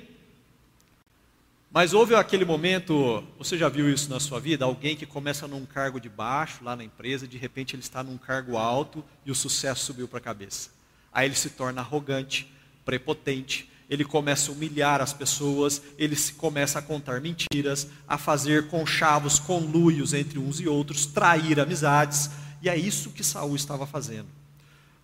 Mas 1.69 1.93
houve 1.93 2.15
aquele 2.15 2.45
momento, 2.45 3.25
você 3.37 3.57
já 3.57 3.67
viu 3.67 3.91
isso 3.91 4.09
na 4.09 4.21
sua 4.21 4.39
vida? 4.39 4.63
Alguém 4.63 4.95
que 4.95 5.05
começa 5.05 5.49
num 5.49 5.65
cargo 5.65 5.99
de 5.99 6.07
baixo 6.07 6.63
lá 6.63 6.77
na 6.77 6.85
empresa, 6.85 7.27
de 7.27 7.37
repente 7.37 7.75
ele 7.75 7.83
está 7.83 8.01
num 8.01 8.17
cargo 8.17 8.55
alto 8.55 9.03
e 9.25 9.31
o 9.31 9.35
sucesso 9.35 9.83
subiu 9.83 10.07
para 10.07 10.19
a 10.19 10.21
cabeça. 10.21 10.69
Aí 11.11 11.27
ele 11.27 11.35
se 11.35 11.49
torna 11.49 11.81
arrogante, 11.81 12.49
prepotente, 12.85 13.69
ele 13.89 14.03
começa 14.03 14.51
a 14.51 14.53
humilhar 14.53 15.01
as 15.01 15.13
pessoas, 15.13 15.81
ele 15.97 16.15
começa 16.37 16.79
a 16.79 16.81
contar 16.81 17.21
mentiras, 17.21 17.87
a 18.07 18.17
fazer 18.17 18.67
conchavos, 18.67 19.39
conluios 19.39 20.13
entre 20.13 20.39
uns 20.39 20.59
e 20.59 20.67
outros, 20.67 21.05
trair 21.05 21.59
amizades, 21.59 22.29
e 22.61 22.69
é 22.69 22.75
isso 22.75 23.11
que 23.11 23.23
Saul 23.23 23.55
estava 23.55 23.85
fazendo. 23.85 24.27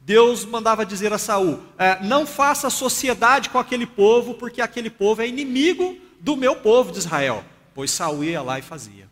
Deus 0.02 0.44
mandava 0.46 0.86
dizer 0.86 1.14
a 1.14 1.18
Saul: 1.18 1.60
é, 1.78 2.04
não 2.04 2.26
faça 2.26 2.70
sociedade 2.70 3.50
com 3.50 3.60
aquele 3.60 3.86
povo, 3.86 4.34
porque 4.34 4.62
aquele 4.62 4.90
povo 4.90 5.22
é 5.22 5.28
inimigo 5.28 5.98
do 6.20 6.36
meu 6.36 6.56
povo 6.56 6.92
de 6.92 6.98
Israel. 6.98 7.44
Pois 7.74 7.92
Saul 7.92 8.24
ia 8.24 8.42
lá 8.42 8.58
e 8.58 8.62
fazia. 8.62 9.08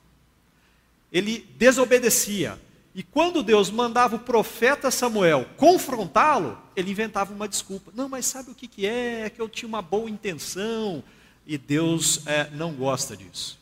Ele 1.11 1.47
desobedecia. 1.57 2.59
E 2.99 3.03
quando 3.03 3.41
Deus 3.41 3.71
mandava 3.71 4.17
o 4.17 4.19
profeta 4.19 4.91
Samuel 4.91 5.45
confrontá-lo, 5.55 6.61
ele 6.75 6.91
inventava 6.91 7.33
uma 7.33 7.47
desculpa. 7.47 7.93
Não, 7.95 8.09
mas 8.09 8.25
sabe 8.25 8.51
o 8.51 8.53
que, 8.53 8.67
que 8.67 8.85
é? 8.85 9.21
É 9.21 9.29
que 9.29 9.41
eu 9.41 9.47
tinha 9.47 9.69
uma 9.69 9.81
boa 9.81 10.09
intenção. 10.09 11.01
E 11.47 11.57
Deus 11.57 12.27
é, 12.27 12.49
não 12.49 12.73
gosta 12.73 13.15
disso. 13.15 13.57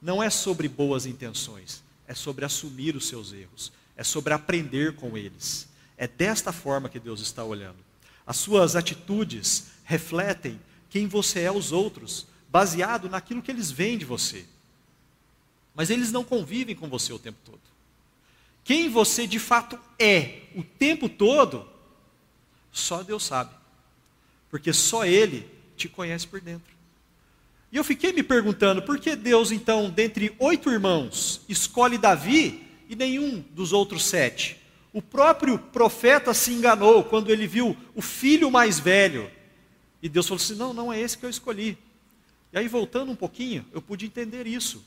Não 0.00 0.22
é 0.22 0.30
sobre 0.30 0.66
boas 0.66 1.04
intenções, 1.04 1.82
é 2.08 2.14
sobre 2.14 2.46
assumir 2.46 2.96
os 2.96 3.06
seus 3.06 3.34
erros, 3.34 3.70
é 3.94 4.02
sobre 4.02 4.32
aprender 4.32 4.96
com 4.96 5.14
eles. 5.14 5.68
É 5.98 6.08
desta 6.08 6.50
forma 6.50 6.88
que 6.88 6.98
Deus 6.98 7.20
está 7.20 7.44
olhando. 7.44 7.84
As 8.26 8.38
suas 8.38 8.76
atitudes 8.76 9.72
refletem 9.84 10.58
quem 10.88 11.06
você 11.06 11.40
é 11.40 11.48
aos 11.48 11.70
outros, 11.70 12.26
baseado 12.48 13.10
naquilo 13.10 13.42
que 13.42 13.50
eles 13.50 13.70
veem 13.70 13.98
de 13.98 14.06
você. 14.06 14.46
Mas 15.74 15.90
eles 15.90 16.10
não 16.10 16.24
convivem 16.24 16.74
com 16.74 16.88
você 16.88 17.12
o 17.12 17.18
tempo 17.18 17.40
todo. 17.44 17.69
Quem 18.64 18.88
você 18.88 19.26
de 19.26 19.38
fato 19.38 19.78
é 19.98 20.42
o 20.54 20.62
tempo 20.62 21.08
todo, 21.08 21.66
só 22.72 23.02
Deus 23.02 23.24
sabe. 23.24 23.54
Porque 24.50 24.72
só 24.72 25.04
Ele 25.04 25.48
te 25.76 25.88
conhece 25.88 26.26
por 26.26 26.40
dentro. 26.40 26.70
E 27.72 27.76
eu 27.76 27.84
fiquei 27.84 28.12
me 28.12 28.22
perguntando, 28.22 28.82
por 28.82 28.98
que 28.98 29.14
Deus, 29.14 29.52
então, 29.52 29.88
dentre 29.90 30.34
oito 30.38 30.70
irmãos, 30.70 31.40
escolhe 31.48 31.96
Davi 31.96 32.66
e 32.88 32.96
nenhum 32.96 33.44
dos 33.52 33.72
outros 33.72 34.04
sete? 34.04 34.58
O 34.92 35.00
próprio 35.00 35.56
profeta 35.56 36.34
se 36.34 36.52
enganou 36.52 37.04
quando 37.04 37.30
ele 37.30 37.46
viu 37.46 37.76
o 37.94 38.02
filho 38.02 38.50
mais 38.50 38.80
velho. 38.80 39.30
E 40.02 40.08
Deus 40.08 40.26
falou 40.26 40.42
assim: 40.42 40.56
não, 40.56 40.74
não 40.74 40.92
é 40.92 41.00
esse 41.00 41.16
que 41.16 41.24
eu 41.24 41.30
escolhi. 41.30 41.78
E 42.52 42.58
aí, 42.58 42.66
voltando 42.66 43.12
um 43.12 43.16
pouquinho, 43.16 43.64
eu 43.72 43.80
pude 43.80 44.04
entender 44.04 44.48
isso. 44.48 44.84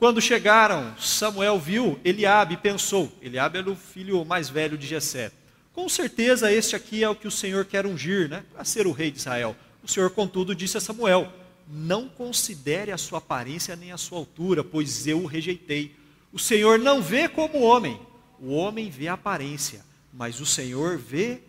Quando 0.00 0.18
chegaram, 0.18 0.96
Samuel 0.98 1.58
viu 1.60 2.00
Eliabe 2.02 2.54
e 2.54 2.56
pensou: 2.56 3.12
Eliabe 3.20 3.58
era 3.58 3.70
o 3.70 3.76
filho 3.76 4.24
mais 4.24 4.48
velho 4.48 4.78
de 4.78 4.86
Jessé. 4.86 5.30
Com 5.74 5.90
certeza 5.90 6.50
este 6.50 6.74
aqui 6.74 7.04
é 7.04 7.08
o 7.10 7.14
que 7.14 7.28
o 7.28 7.30
Senhor 7.30 7.66
quer 7.66 7.84
ungir, 7.84 8.26
né? 8.26 8.42
Para 8.50 8.64
ser 8.64 8.86
o 8.86 8.92
rei 8.92 9.10
de 9.10 9.18
Israel. 9.18 9.54
O 9.84 9.88
Senhor, 9.88 10.08
contudo, 10.08 10.54
disse 10.54 10.78
a 10.78 10.80
Samuel: 10.80 11.30
Não 11.68 12.08
considere 12.08 12.90
a 12.90 12.96
sua 12.96 13.18
aparência 13.18 13.76
nem 13.76 13.92
a 13.92 13.98
sua 13.98 14.16
altura, 14.16 14.64
pois 14.64 15.06
eu 15.06 15.20
o 15.20 15.26
rejeitei. 15.26 15.94
O 16.32 16.38
Senhor 16.38 16.78
não 16.78 17.02
vê 17.02 17.28
como 17.28 17.60
homem, 17.60 18.00
o 18.40 18.54
homem 18.54 18.88
vê 18.88 19.06
a 19.06 19.12
aparência, 19.12 19.84
mas 20.14 20.40
o 20.40 20.46
Senhor 20.46 20.96
vê 20.96 21.42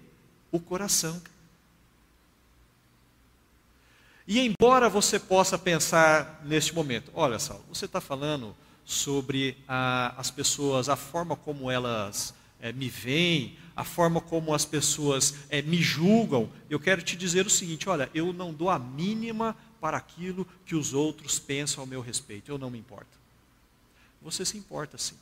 o 0.52 0.60
coração. 0.60 1.22
E 4.28 4.40
embora 4.40 4.88
você 4.90 5.20
possa 5.20 5.58
pensar 5.58 6.42
neste 6.46 6.74
momento, 6.74 7.12
olha 7.14 7.40
Saulo, 7.40 7.64
você 7.70 7.86
está 7.86 8.00
falando 8.00 8.56
sobre 8.86 9.58
a, 9.68 10.14
as 10.18 10.30
pessoas, 10.30 10.90
a 10.90 10.96
forma 10.96 11.36
como 11.36 11.72
elas 11.72 12.34
é, 12.60 12.72
me 12.72 12.90
veem, 12.90 13.58
a 13.76 13.84
forma 13.84 14.22
como 14.22 14.54
as 14.54 14.66
pessoas 14.66 15.34
é, 15.50 15.62
me 15.62 15.78
julgam, 15.78 16.50
eu 16.70 16.80
quero 16.80 17.02
te 17.02 17.16
dizer 17.16 17.46
o 17.46 17.50
seguinte: 17.50 17.90
olha, 17.90 18.10
eu 18.14 18.32
não 18.32 18.54
dou 18.54 18.70
a 18.70 18.78
mínima 18.78 19.56
para 19.80 19.98
aquilo 19.98 20.48
que 20.66 20.76
os 20.76 20.94
outros 20.94 21.40
pensam 21.40 21.82
ao 21.82 21.88
meu 21.88 22.02
respeito, 22.02 22.52
eu 22.52 22.58
não 22.58 22.70
me 22.70 22.78
importo. 22.78 23.20
Você 24.22 24.46
se 24.46 24.58
importa 24.58 24.98
sim. 24.98 25.16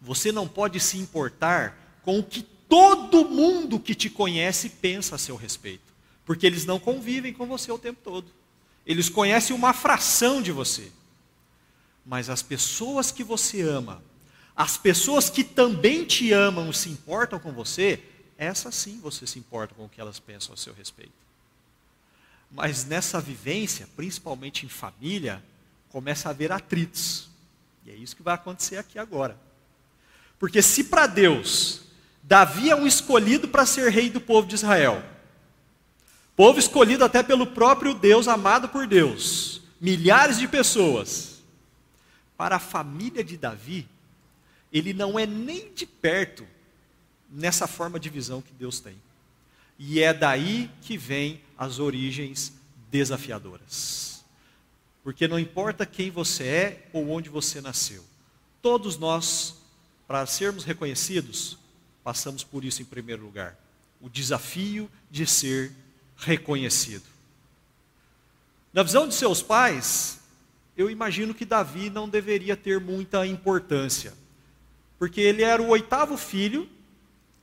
Você 0.00 0.32
não 0.32 0.48
pode 0.48 0.80
se 0.80 0.96
importar 0.98 2.00
com 2.02 2.18
o 2.18 2.24
que 2.24 2.42
todo 2.68 3.28
mundo 3.28 3.78
que 3.78 3.94
te 3.94 4.08
conhece 4.08 4.68
pensa 4.68 5.16
a 5.16 5.18
seu 5.18 5.36
respeito, 5.36 5.93
porque 6.24 6.46
eles 6.46 6.64
não 6.64 6.78
convivem 6.78 7.32
com 7.32 7.46
você 7.46 7.70
o 7.70 7.78
tempo 7.78 8.00
todo. 8.02 8.30
Eles 8.86 9.08
conhecem 9.08 9.54
uma 9.54 9.72
fração 9.72 10.42
de 10.42 10.52
você. 10.52 10.90
Mas 12.04 12.28
as 12.28 12.42
pessoas 12.42 13.10
que 13.10 13.24
você 13.24 13.62
ama, 13.62 14.02
as 14.54 14.76
pessoas 14.76 15.30
que 15.30 15.42
também 15.42 16.04
te 16.04 16.32
amam 16.32 16.72
se 16.72 16.88
importam 16.90 17.38
com 17.38 17.52
você, 17.52 18.02
essas 18.36 18.74
sim 18.74 19.00
você 19.00 19.26
se 19.26 19.38
importa 19.38 19.74
com 19.74 19.84
o 19.84 19.88
que 19.88 20.00
elas 20.00 20.18
pensam 20.18 20.54
a 20.54 20.56
seu 20.56 20.74
respeito. 20.74 21.12
Mas 22.50 22.84
nessa 22.84 23.20
vivência, 23.20 23.88
principalmente 23.96 24.66
em 24.66 24.68
família, 24.68 25.42
começa 25.88 26.28
a 26.28 26.30
haver 26.30 26.52
atritos. 26.52 27.28
E 27.86 27.90
é 27.90 27.94
isso 27.94 28.14
que 28.14 28.22
vai 28.22 28.34
acontecer 28.34 28.76
aqui 28.76 28.98
agora. 28.98 29.38
Porque 30.38 30.60
se 30.60 30.84
para 30.84 31.06
Deus 31.06 31.84
Davi 32.26 32.70
é 32.70 32.74
um 32.74 32.86
escolhido 32.86 33.46
para 33.46 33.66
ser 33.66 33.90
rei 33.90 34.08
do 34.08 34.18
povo 34.18 34.48
de 34.48 34.54
Israel, 34.54 35.04
povo 36.36 36.58
escolhido 36.58 37.04
até 37.04 37.22
pelo 37.22 37.46
próprio 37.46 37.94
Deus, 37.94 38.28
amado 38.28 38.68
por 38.68 38.86
Deus, 38.86 39.62
milhares 39.80 40.38
de 40.38 40.48
pessoas, 40.48 41.42
para 42.36 42.56
a 42.56 42.60
família 42.60 43.22
de 43.22 43.36
Davi, 43.36 43.88
ele 44.72 44.92
não 44.92 45.18
é 45.18 45.26
nem 45.26 45.72
de 45.72 45.86
perto 45.86 46.46
nessa 47.30 47.66
forma 47.66 47.98
de 47.98 48.08
visão 48.08 48.42
que 48.42 48.52
Deus 48.52 48.80
tem. 48.80 48.96
E 49.78 50.00
é 50.00 50.12
daí 50.12 50.70
que 50.82 50.96
vem 50.96 51.40
as 51.56 51.78
origens 51.78 52.52
desafiadoras. 52.90 54.24
Porque 55.02 55.28
não 55.28 55.38
importa 55.38 55.86
quem 55.86 56.10
você 56.10 56.44
é 56.44 56.88
ou 56.92 57.10
onde 57.10 57.28
você 57.28 57.60
nasceu, 57.60 58.04
Todos 58.64 58.96
nós, 58.96 59.56
para 60.08 60.24
sermos 60.24 60.64
reconhecidos, 60.64 61.58
passamos 62.02 62.42
por 62.42 62.64
isso 62.64 62.80
em 62.80 62.84
primeiro 62.86 63.22
lugar. 63.22 63.58
O 64.00 64.08
desafio 64.08 64.90
de 65.10 65.26
ser 65.26 65.70
reconhecido. 66.16 67.04
Na 68.72 68.82
visão 68.82 69.06
de 69.06 69.14
seus 69.14 69.42
pais, 69.42 70.18
eu 70.76 70.90
imagino 70.90 71.32
que 71.32 71.44
Davi 71.44 71.90
não 71.90 72.08
deveria 72.08 72.56
ter 72.56 72.80
muita 72.80 73.26
importância, 73.26 74.12
porque 74.98 75.20
ele 75.20 75.42
era 75.42 75.62
o 75.62 75.68
oitavo 75.68 76.16
filho, 76.16 76.68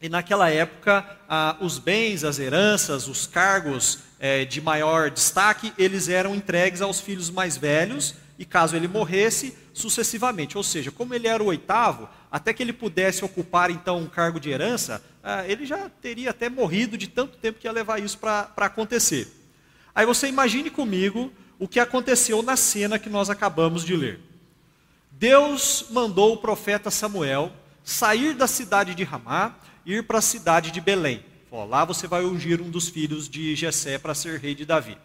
e 0.01 0.09
naquela 0.09 0.49
época 0.49 1.05
ah, 1.29 1.55
os 1.61 1.77
bens, 1.77 2.23
as 2.23 2.39
heranças, 2.39 3.07
os 3.07 3.27
cargos 3.27 3.99
eh, 4.19 4.45
de 4.45 4.59
maior 4.59 5.11
destaque, 5.11 5.71
eles 5.77 6.09
eram 6.09 6.35
entregues 6.35 6.81
aos 6.81 6.99
filhos 6.99 7.29
mais 7.29 7.55
velhos, 7.55 8.15
e 8.37 8.45
caso 8.45 8.75
ele 8.75 8.87
morresse, 8.87 9.55
sucessivamente. 9.73 10.57
Ou 10.57 10.63
seja, 10.63 10.91
como 10.91 11.13
ele 11.13 11.27
era 11.27 11.43
o 11.43 11.47
oitavo, 11.47 12.09
até 12.31 12.53
que 12.53 12.63
ele 12.63 12.71
pudesse 12.71 13.25
ocupar 13.25 13.69
então 13.69 13.99
um 13.99 14.07
cargo 14.07 14.39
de 14.39 14.49
herança, 14.49 15.03
ah, 15.21 15.45
ele 15.45 15.65
já 15.65 15.89
teria 15.89 16.29
até 16.29 16.49
morrido 16.49 16.97
de 16.97 17.07
tanto 17.07 17.37
tempo 17.37 17.59
que 17.59 17.67
ia 17.67 17.71
levar 17.73 18.01
isso 18.01 18.17
para 18.17 18.49
acontecer. 18.55 19.27
Aí 19.93 20.05
você 20.05 20.27
imagine 20.27 20.69
comigo 20.69 21.31
o 21.59 21.67
que 21.67 21.79
aconteceu 21.79 22.41
na 22.41 22.55
cena 22.55 22.97
que 22.97 23.09
nós 23.09 23.29
acabamos 23.29 23.83
de 23.83 23.97
ler. 23.97 24.21
Deus 25.11 25.87
mandou 25.89 26.33
o 26.33 26.37
profeta 26.37 26.89
Samuel 26.89 27.51
sair 27.83 28.33
da 28.33 28.47
cidade 28.47 28.95
de 28.95 29.03
Ramá 29.03 29.53
e 29.85 29.95
ir 29.95 30.03
para 30.03 30.19
a 30.19 30.21
cidade 30.21 30.71
de 30.71 30.79
Belém. 30.79 31.25
Lá 31.51 31.83
você 31.83 32.07
vai 32.07 32.23
ungir 32.23 32.61
um 32.61 32.69
dos 32.69 32.87
filhos 32.87 33.27
de 33.27 33.53
Jessé 33.57 33.97
para 33.97 34.15
ser 34.15 34.39
rei 34.39 34.55
de 34.55 34.65
Davi. 34.65 34.97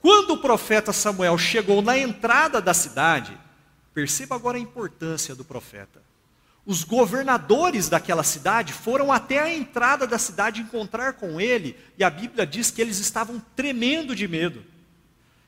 Quando 0.00 0.32
o 0.32 0.38
profeta 0.38 0.92
Samuel 0.92 1.38
chegou 1.38 1.80
na 1.80 1.96
entrada 1.96 2.60
da 2.60 2.74
cidade, 2.74 3.38
perceba 3.94 4.34
agora 4.34 4.58
a 4.58 4.60
importância 4.60 5.34
do 5.36 5.44
profeta 5.44 6.06
os 6.66 6.82
governadores 6.82 7.88
daquela 7.88 8.24
cidade 8.24 8.72
foram 8.72 9.12
até 9.12 9.38
a 9.38 9.54
entrada 9.54 10.04
da 10.04 10.18
cidade 10.18 10.60
encontrar 10.60 11.12
com 11.12 11.40
ele, 11.40 11.76
e 11.96 12.02
a 12.02 12.10
Bíblia 12.10 12.44
diz 12.44 12.72
que 12.72 12.82
eles 12.82 12.98
estavam 12.98 13.40
tremendo 13.54 14.16
de 14.16 14.26
medo. 14.26 14.64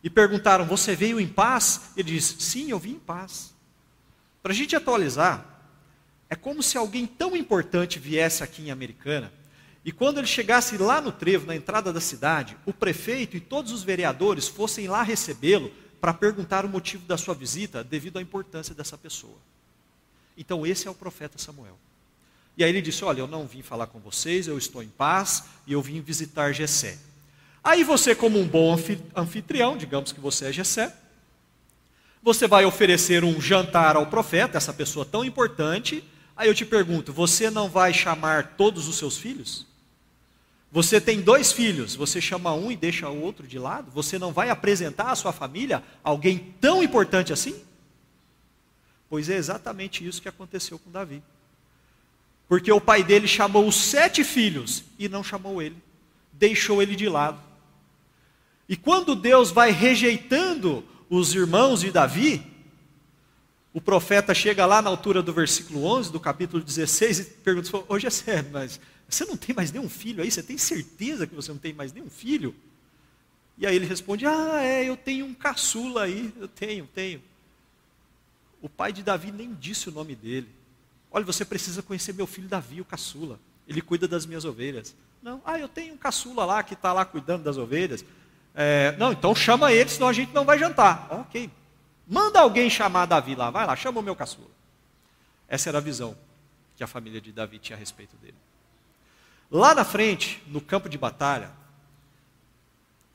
E 0.03 0.09
perguntaram: 0.09 0.65
Você 0.65 0.95
veio 0.95 1.19
em 1.19 1.27
paz? 1.27 1.91
Ele 1.97 2.13
disse: 2.13 2.41
Sim, 2.41 2.71
eu 2.71 2.79
vim 2.79 2.93
em 2.93 3.01
paz. 3.01 3.53
Para 4.41 4.53
a 4.53 4.55
gente 4.55 4.77
atualizar, 4.77 5.45
é 6.31 6.37
como 6.37 6.63
se 6.63 6.79
alguém 6.79 7.05
tão 7.05 7.35
importante 7.35 7.99
viesse 7.99 8.45
aqui 8.45 8.63
em 8.63 8.71
Americana, 8.71 9.33
e 9.85 9.91
quando 9.91 10.19
ele 10.19 10.27
chegasse 10.27 10.79
lá 10.79 11.01
no 11.01 11.11
trevo, 11.11 11.47
na 11.47 11.57
entrada 11.57 11.93
da 11.93 12.01
cidade, 12.01 12.57
o 12.65 12.73
prefeito 12.73 13.37
e 13.37 13.41
todos 13.41 13.73
os 13.73 13.83
vereadores 13.83 14.47
fossem 14.47 14.87
lá 14.87 15.03
recebê-lo 15.03 15.73
para 16.01 16.15
perguntar 16.15 16.65
o 16.65 16.69
motivo 16.69 17.05
da 17.07 17.19
sua 17.19 17.35
visita, 17.35 17.83
devido 17.83 18.19
à 18.19 18.23
importância 18.23 18.73
dessa 18.73 18.97
pessoa. 18.97 19.37
Então 20.39 20.65
esse 20.65 20.87
é 20.87 20.91
o 20.91 20.95
profeta 20.95 21.37
Samuel. 21.37 21.77
E 22.57 22.65
aí 22.65 22.71
ele 22.71 22.81
disse: 22.81 23.05
Olha, 23.05 23.21
eu 23.21 23.27
não 23.27 23.47
vim 23.47 23.61
falar 23.61 23.89
com 23.89 23.99
vocês, 23.99 24.47
eu 24.47 24.57
estou 24.57 24.83
em 24.83 24.89
paz 24.89 25.45
e 25.67 25.73
eu 25.73 25.83
vim 25.83 26.01
visitar 26.01 26.53
Jessé. 26.53 26.97
Aí 27.63 27.85
você, 27.85 28.15
como 28.15 28.39
um 28.39 28.47
bom 28.47 28.75
anfitrião, 29.15 29.77
digamos 29.77 30.13
que 30.13 30.21
você 30.21 30.47
é 30.47 30.53
Jessé, 30.53 30.95
você 32.23 32.47
vai 32.47 32.65
oferecer 32.65 33.25
um 33.25 33.41
jantar 33.41 33.97
ao 33.97 34.07
profeta, 34.07 34.57
essa 34.57 34.73
pessoa 34.73 35.05
tão 35.05 35.25
importante. 35.25 36.03
Aí 36.37 36.49
eu 36.49 36.55
te 36.55 36.65
pergunto: 36.65 37.13
você 37.13 37.51
não 37.51 37.69
vai 37.69 37.93
chamar 37.93 38.55
todos 38.57 38.89
os 38.89 38.97
seus 38.97 39.17
filhos? 39.17 39.67
Você 40.71 41.01
tem 41.01 41.21
dois 41.21 41.51
filhos, 41.51 41.95
você 41.95 42.21
chama 42.21 42.53
um 42.53 42.71
e 42.71 42.77
deixa 42.77 43.09
o 43.09 43.23
outro 43.23 43.47
de 43.47 43.59
lado? 43.59 43.91
Você 43.93 44.19
não 44.19 44.33
vai 44.33 44.51
apresentar 44.51 45.11
à 45.11 45.17
sua 45.17 45.33
família 45.33 45.83
alguém 46.05 46.55
tão 46.61 46.83
importante 46.83 47.33
assim? 47.33 47.68
Pois 49.09 49.29
é 49.29 49.37
exatamente 49.37 50.07
isso 50.07 50.21
que 50.21 50.29
aconteceu 50.29 50.79
com 50.79 50.91
Davi. 50.91 51.23
Porque 52.49 52.73
o 52.73 52.81
pai 52.81 53.03
dele 53.03 53.29
chamou 53.29 53.67
os 53.67 53.77
sete 53.77 54.25
filhos 54.25 54.85
e 54.99 55.09
não 55.09 55.23
chamou 55.23 55.61
ele, 55.61 55.77
deixou 56.33 56.83
ele 56.83 56.97
de 56.97 57.09
lado. 57.09 57.41
E 58.69 58.77
quando 58.77 59.15
Deus 59.15 59.51
vai 59.51 59.71
rejeitando 59.71 60.85
os 61.09 61.35
irmãos 61.35 61.81
de 61.81 61.91
Davi, 61.91 62.43
o 63.73 63.81
profeta 63.81 64.35
chega 64.35 64.67
lá 64.67 64.83
na 64.83 64.91
altura 64.91 65.23
do 65.23 65.33
versículo 65.33 65.85
11 65.85 66.11
do 66.11 66.19
capítulo 66.19 66.63
16 66.63 67.19
e 67.19 67.25
pergunta: 67.25 67.85
Hoje 67.89 68.07
é 68.07 68.11
sério, 68.11 68.51
mas 68.53 68.81
você 69.09 69.25
não 69.25 69.37
tem 69.37 69.55
mais 69.55 69.71
nenhum 69.73 69.89
filho 69.89 70.23
aí? 70.23 70.31
Você 70.31 70.43
tem 70.43 70.59
certeza 70.59 71.27
que 71.27 71.35
você 71.35 71.51
não 71.51 71.59
tem 71.59 71.73
mais 71.73 71.93
nenhum 71.93 72.11
filho? 72.11 72.55
E 73.57 73.67
aí 73.67 73.77
ele 73.77 73.87
responde: 73.87 74.27
Ah, 74.27 74.63
é, 74.63 74.89
eu 74.89 74.97
tenho 74.97 75.27
um 75.27 75.35
caçula 75.35 76.05
aí, 76.05 76.33
eu 76.39 76.49
tenho, 76.49 76.87
tenho. 76.87 77.23
O 78.61 78.69
pai 78.69 78.93
de 78.93 79.03
Davi 79.03 79.31
nem 79.31 79.55
disse 79.55 79.89
o 79.89 79.93
nome 79.93 80.15
dele. 80.15 80.49
Olha, 81.11 81.25
você 81.25 81.45
precisa 81.45 81.83
conhecer 81.83 82.13
meu 82.13 82.27
filho 82.27 82.49
Davi, 82.49 82.81
o 82.81 82.85
caçula. 82.85 83.39
Ele 83.67 83.81
cuida 83.81 84.09
das 84.09 84.27
minhas 84.27 84.45
ovelhas. 84.45 84.95
Não, 85.23 85.41
ah, 85.45 85.59
eu 85.59 85.69
tenho 85.69 85.95
um 85.95 85.97
caçula 85.97 86.45
lá 86.45 86.63
que 86.63 86.75
está 86.75 86.93
lá 86.93 87.05
cuidando 87.05 87.45
das 87.45 87.57
ovelhas. 87.57 88.05
É, 88.55 88.95
não, 88.99 89.13
então 89.13 89.35
chama 89.35 89.73
ele, 89.73 89.89
senão 89.89 90.09
a 90.09 90.13
gente 90.13 90.33
não 90.33 90.45
vai 90.45 90.59
jantar. 90.59 91.07
Ok. 91.11 91.51
Manda 92.07 92.41
alguém 92.41 92.71
chamar 92.71 93.07
Davi 93.07 93.35
lá, 93.35 93.51
vai 93.51 93.67
lá, 93.67 93.77
chama 93.77 94.01
o 94.01 94.03
meu 94.03 94.17
caçula. 94.17 94.51
Essa 95.47 95.69
era 95.69 95.79
a 95.79 95.81
visão 95.81 96.17
que 96.77 96.83
a 96.83 96.87
família 96.87 97.21
de 97.21 97.33
Davi 97.33 97.59
tinha 97.59 97.77
a 97.77 97.79
respeito 97.79 98.17
dele. 98.17 98.37
Lá 99.51 99.75
na 99.75 99.85
frente, 99.85 100.43
no 100.47 100.61
campo 100.61 100.89
de 100.89 100.99
batalha, 100.99 101.51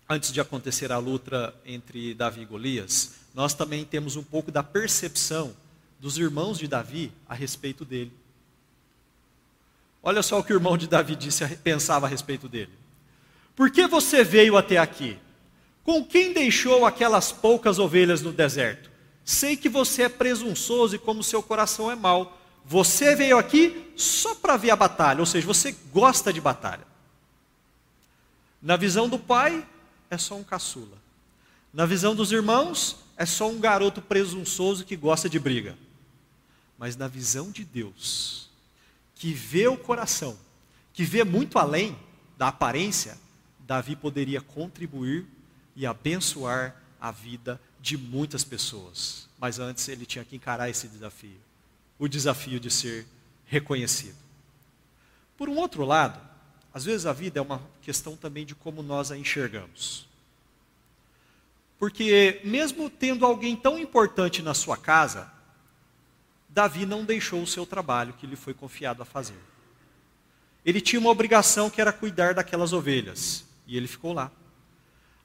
antes 0.10 0.32
de 0.32 0.42
acontecer 0.42 0.92
a 0.92 0.98
luta 0.98 1.54
entre 1.66 2.14
Davi 2.14 2.42
e 2.42 2.46
Golias, 2.46 3.23
nós 3.34 3.54
também 3.54 3.84
temos 3.84 4.16
um 4.16 4.24
pouco 4.24 4.52
da 4.52 4.62
percepção 4.62 5.56
dos 6.00 6.18
irmãos 6.18 6.60
de 6.60 6.68
Davi 6.68 7.12
a 7.28 7.34
respeito 7.34 7.84
dele. 7.84 8.12
Olha 10.02 10.22
só 10.22 10.40
o 10.40 10.44
que 10.44 10.52
o 10.52 10.58
irmão 10.58 10.78
de 10.78 10.88
Davi 10.88 11.16
disse, 11.16 11.48
pensava 11.58 12.06
a 12.06 12.10
respeito 12.10 12.50
dele. 12.50 12.72
Por 13.56 13.72
que 13.72 13.88
você 13.88 14.24
veio 14.24 14.58
até 14.58 14.78
aqui? 14.78 15.18
Com 15.84 16.04
quem 16.04 16.34
deixou 16.34 16.86
aquelas 16.86 17.32
poucas 17.32 17.80
ovelhas 17.80 18.22
no 18.22 18.32
deserto? 18.32 18.92
Sei 19.24 19.56
que 19.56 19.70
você 19.70 20.04
é 20.04 20.10
presunçoso 20.10 20.96
e 20.96 21.00
como 21.00 21.24
seu 21.24 21.42
coração 21.42 21.90
é 21.90 21.96
mau. 21.96 22.38
Você 22.66 23.16
veio 23.16 23.38
aqui 23.38 23.92
só 23.96 24.36
para 24.36 24.58
ver 24.58 24.72
a 24.72 24.76
batalha, 24.76 25.20
ou 25.20 25.26
seja, 25.26 25.48
você 25.48 25.76
gosta 25.92 26.32
de 26.32 26.42
batalha. 26.42 26.86
Na 28.62 28.76
visão 28.76 29.10
do 29.10 29.20
pai, 29.20 29.66
é 30.10 30.18
só 30.18 30.36
um 30.36 30.44
caçula. 30.44 30.98
Na 31.74 31.86
visão 31.86 32.16
dos 32.16 32.32
irmãos, 32.32 33.03
é 33.18 33.26
só 33.26 33.50
um 33.50 33.60
garoto 33.60 34.02
presunçoso 34.02 34.86
que 34.86 34.96
gosta 34.96 35.30
de 35.30 35.40
briga. 35.40 35.78
Mas 36.78 36.96
na 36.96 37.08
visão 37.08 37.52
de 37.52 37.64
Deus, 37.64 38.50
que 39.16 39.34
vê 39.34 39.68
o 39.68 39.78
coração, 39.78 40.38
que 40.92 41.04
vê 41.04 41.24
muito 41.24 41.58
além 41.58 41.98
da 42.38 42.48
aparência, 42.48 43.18
Davi 43.60 43.96
poderia 43.96 44.42
contribuir 44.42 45.26
e 45.76 45.86
abençoar 45.86 46.76
a 47.00 47.12
vida 47.12 47.60
de 47.80 47.98
muitas 47.98 48.44
pessoas. 48.44 49.28
Mas 49.40 49.60
antes 49.60 49.88
ele 49.88 50.06
tinha 50.06 50.26
que 50.26 50.36
encarar 50.36 50.70
esse 50.70 50.88
desafio 50.88 51.44
o 52.04 52.08
desafio 52.08 52.60
de 52.60 52.70
ser 52.70 53.08
reconhecido. 53.46 54.18
Por 55.38 55.48
um 55.48 55.56
outro 55.56 55.86
lado, 55.86 56.20
às 56.74 56.84
vezes 56.84 57.06
a 57.06 57.14
vida 57.14 57.40
é 57.40 57.42
uma 57.42 57.62
questão 57.82 58.18
também 58.18 58.46
de 58.46 58.56
como 58.56 58.84
nós 58.84 59.12
a 59.12 59.18
enxergamos. 59.18 60.06
Porque, 61.84 62.40
mesmo 62.46 62.90
tendo 62.90 63.26
alguém 63.26 63.58
tão 63.58 63.78
importante 63.78 64.42
na 64.42 64.54
sua 64.54 64.78
casa, 64.78 65.30
Davi 66.48 66.86
não 66.86 67.04
deixou 67.04 67.44
o 67.44 67.46
seu 67.46 67.66
trabalho 67.66 68.14
que 68.14 68.26
lhe 68.26 68.38
foi 68.38 68.54
confiado 68.54 69.02
a 69.02 69.06
fazer. 69.06 69.38
Ele 70.66 70.80
tinha 70.80 70.98
uma 70.98 71.10
obrigação 71.10 71.70
que 71.70 71.82
era 71.82 71.92
cuidar 71.92 72.36
daquelas 72.36 72.72
ovelhas, 72.72 73.44
e 73.68 73.76
ele 73.76 73.86
ficou 73.86 74.14
lá. 74.14 74.32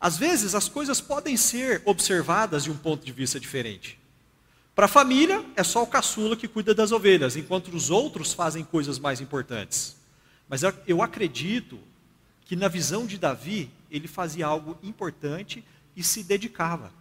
Às 0.01 0.18
vezes, 0.18 0.53
as 0.53 0.68
coisas 0.68 1.01
podem 1.01 1.37
ser 1.37 1.81
observadas 1.85 2.64
de 2.64 2.73
um 2.73 2.77
ponto 2.77 3.07
de 3.07 3.12
vista 3.12 3.38
diferente. 3.38 3.97
Para 4.75 4.87
a 4.87 4.88
família, 4.88 5.44
é 5.55 5.62
só 5.62 5.85
o 5.85 5.87
caçula 5.87 6.37
que 6.37 6.49
cuida 6.49 6.75
das 6.75 6.90
ovelhas, 6.90 7.37
enquanto 7.37 7.68
os 7.68 7.88
outros 7.88 8.33
fazem 8.33 8.64
coisas 8.64 8.99
mais 8.99 9.21
importantes. 9.21 9.97
Mas 10.49 10.62
eu 10.88 11.03
acredito 11.03 11.79
que, 12.44 12.57
na 12.57 12.66
visão 12.66 13.07
de 13.07 13.16
Davi, 13.16 13.71
ele 13.88 14.09
fazia 14.09 14.44
algo 14.44 14.77
importante 14.83 15.64
e 15.98 16.02
se 16.04 16.22
dedicava. 16.22 16.92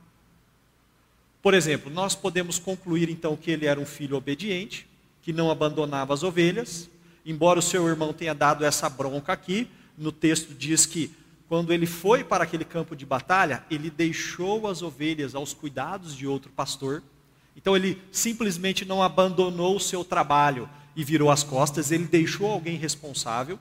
Por 1.39 1.53
exemplo, 1.53 1.91
nós 1.91 2.15
podemos 2.15 2.57
concluir 2.57 3.09
então 3.09 3.37
que 3.37 3.51
ele 3.51 3.67
era 3.67 3.79
um 3.79 3.85
filho 3.85 4.17
obediente, 4.17 4.87
que 5.21 5.31
não 5.31 5.51
abandonava 5.51 6.15
as 6.15 6.23
ovelhas, 6.23 6.89
embora 7.23 7.59
o 7.59 7.61
seu 7.61 7.87
irmão 7.87 8.11
tenha 8.11 8.33
dado 8.33 8.65
essa 8.65 8.89
bronca 8.89 9.31
aqui, 9.31 9.69
no 9.95 10.11
texto 10.11 10.55
diz 10.55 10.87
que 10.87 11.11
quando 11.47 11.71
ele 11.71 11.85
foi 11.85 12.23
para 12.23 12.43
aquele 12.43 12.65
campo 12.65 12.95
de 12.95 13.05
batalha, 13.05 13.63
ele 13.69 13.91
deixou 13.91 14.67
as 14.67 14.81
ovelhas 14.81 15.35
aos 15.35 15.53
cuidados 15.53 16.15
de 16.15 16.25
outro 16.25 16.51
pastor. 16.51 17.03
Então 17.55 17.75
ele 17.75 18.01
simplesmente 18.11 18.83
não 18.83 19.03
abandonou 19.03 19.75
o 19.75 19.79
seu 19.79 20.03
trabalho 20.03 20.67
e 20.95 21.03
virou 21.03 21.29
as 21.29 21.43
costas, 21.43 21.91
ele 21.91 22.05
deixou 22.05 22.51
alguém 22.51 22.77
responsável. 22.77 23.59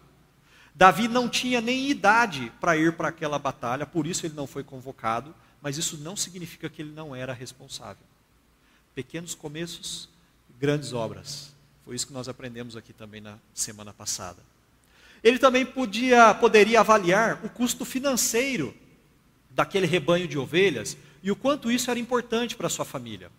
Davi 0.77 1.09
não 1.09 1.27
tinha 1.27 1.63
nem 1.63 1.89
idade 1.89 2.53
para 2.61 2.77
ir 2.77 2.93
para 2.93 3.09
aquela 3.09 3.39
batalha, 3.39 3.87
por 3.87 4.07
isso 4.07 4.27
ele 4.27 4.35
não 4.35 4.47
foi 4.47 4.63
convocado, 4.63 5.35
mas 5.63 5.79
isso 5.79 5.97
não 5.97 6.15
significa 6.15 6.69
que 6.69 6.83
ele 6.83 6.93
não 6.93 7.17
era 7.17 7.33
responsável. 7.33 8.05
Pequenos 8.95 9.35
começos, 9.35 10.07
grandes 10.61 10.93
obras. 10.93 11.51
Foi 11.83 11.97
isso 11.97 12.07
que 12.07 12.13
nós 12.13 12.29
aprendemos 12.29 12.77
aqui 12.77 12.93
também 12.93 13.23
na 13.23 13.39
semana 13.55 13.91
passada. 13.95 14.43
Ele 15.25 15.39
também 15.39 15.65
podia, 15.65 16.35
poderia 16.35 16.81
avaliar 16.81 17.43
o 17.43 17.49
custo 17.49 17.87
financeiro 17.87 18.75
daquele 19.49 19.87
rebanho 19.87 20.29
de 20.29 20.37
ovelhas 20.37 20.95
e 21.23 21.31
o 21.31 21.37
quanto 21.37 21.73
isso 21.73 21.91
era 21.91 21.99
importante 21.99 22.55
para 22.55 22.69
sua 22.69 22.85
família. 22.85 23.31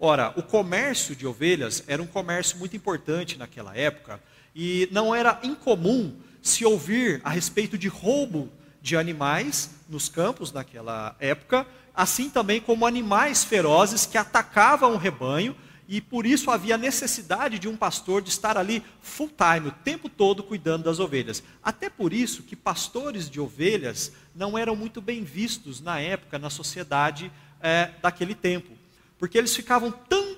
Ora, 0.00 0.32
o 0.34 0.42
comércio 0.42 1.14
de 1.14 1.26
ovelhas 1.26 1.84
era 1.86 2.02
um 2.02 2.06
comércio 2.06 2.56
muito 2.56 2.74
importante 2.74 3.36
naquela 3.36 3.76
época 3.76 4.18
e 4.54 4.88
não 4.90 5.14
era 5.14 5.38
incomum 5.42 6.24
se 6.48 6.64
ouvir 6.64 7.20
a 7.24 7.30
respeito 7.30 7.76
de 7.76 7.88
roubo 7.88 8.50
de 8.80 8.96
animais 8.96 9.70
nos 9.88 10.08
campos 10.08 10.52
naquela 10.52 11.16
época, 11.18 11.66
assim 11.94 12.30
também 12.30 12.60
como 12.60 12.86
animais 12.86 13.44
ferozes 13.44 14.06
que 14.06 14.18
atacavam 14.18 14.94
o 14.94 14.96
rebanho 14.96 15.56
e 15.88 16.00
por 16.00 16.26
isso 16.26 16.50
havia 16.50 16.76
necessidade 16.76 17.58
de 17.58 17.68
um 17.68 17.76
pastor 17.76 18.20
de 18.20 18.28
estar 18.28 18.56
ali 18.56 18.82
full 19.00 19.30
time, 19.30 19.68
o 19.68 19.72
tempo 19.72 20.08
todo 20.08 20.42
cuidando 20.42 20.84
das 20.84 20.98
ovelhas. 20.98 21.42
Até 21.62 21.88
por 21.88 22.12
isso 22.12 22.42
que 22.42 22.56
pastores 22.56 23.30
de 23.30 23.40
ovelhas 23.40 24.12
não 24.34 24.58
eram 24.58 24.74
muito 24.74 25.00
bem 25.00 25.22
vistos 25.22 25.80
na 25.80 26.00
época, 26.00 26.38
na 26.38 26.50
sociedade 26.50 27.30
é, 27.60 27.90
daquele 28.02 28.34
tempo, 28.34 28.72
porque 29.18 29.38
eles 29.38 29.54
ficavam 29.54 29.90
tão, 29.90 30.36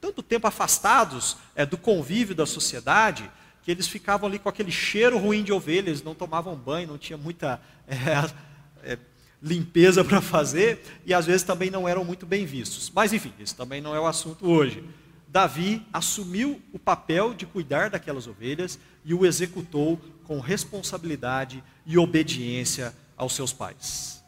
tanto 0.00 0.22
tempo 0.22 0.46
afastados 0.46 1.36
é, 1.54 1.64
do 1.64 1.78
convívio 1.78 2.34
da 2.34 2.46
sociedade 2.46 3.30
que 3.68 3.72
eles 3.72 3.86
ficavam 3.86 4.26
ali 4.26 4.38
com 4.38 4.48
aquele 4.48 4.72
cheiro 4.72 5.18
ruim 5.18 5.44
de 5.44 5.52
ovelhas, 5.52 6.02
não 6.02 6.14
tomavam 6.14 6.56
banho, 6.56 6.88
não 6.88 6.96
tinha 6.96 7.18
muita 7.18 7.60
é, 7.86 8.92
é, 8.92 8.98
limpeza 9.42 10.02
para 10.02 10.22
fazer 10.22 10.82
e 11.04 11.12
às 11.12 11.26
vezes 11.26 11.42
também 11.42 11.70
não 11.70 11.86
eram 11.86 12.02
muito 12.02 12.24
bem 12.24 12.46
vistos. 12.46 12.90
Mas 12.94 13.12
enfim, 13.12 13.30
isso 13.38 13.54
também 13.54 13.82
não 13.82 13.94
é 13.94 14.00
o 14.00 14.06
assunto 14.06 14.48
hoje. 14.48 14.82
Davi 15.28 15.86
assumiu 15.92 16.62
o 16.72 16.78
papel 16.78 17.34
de 17.34 17.44
cuidar 17.44 17.90
daquelas 17.90 18.26
ovelhas 18.26 18.78
e 19.04 19.12
o 19.12 19.26
executou 19.26 20.00
com 20.24 20.40
responsabilidade 20.40 21.62
e 21.84 21.98
obediência 21.98 22.94
aos 23.18 23.34
seus 23.34 23.52
pais. 23.52 24.24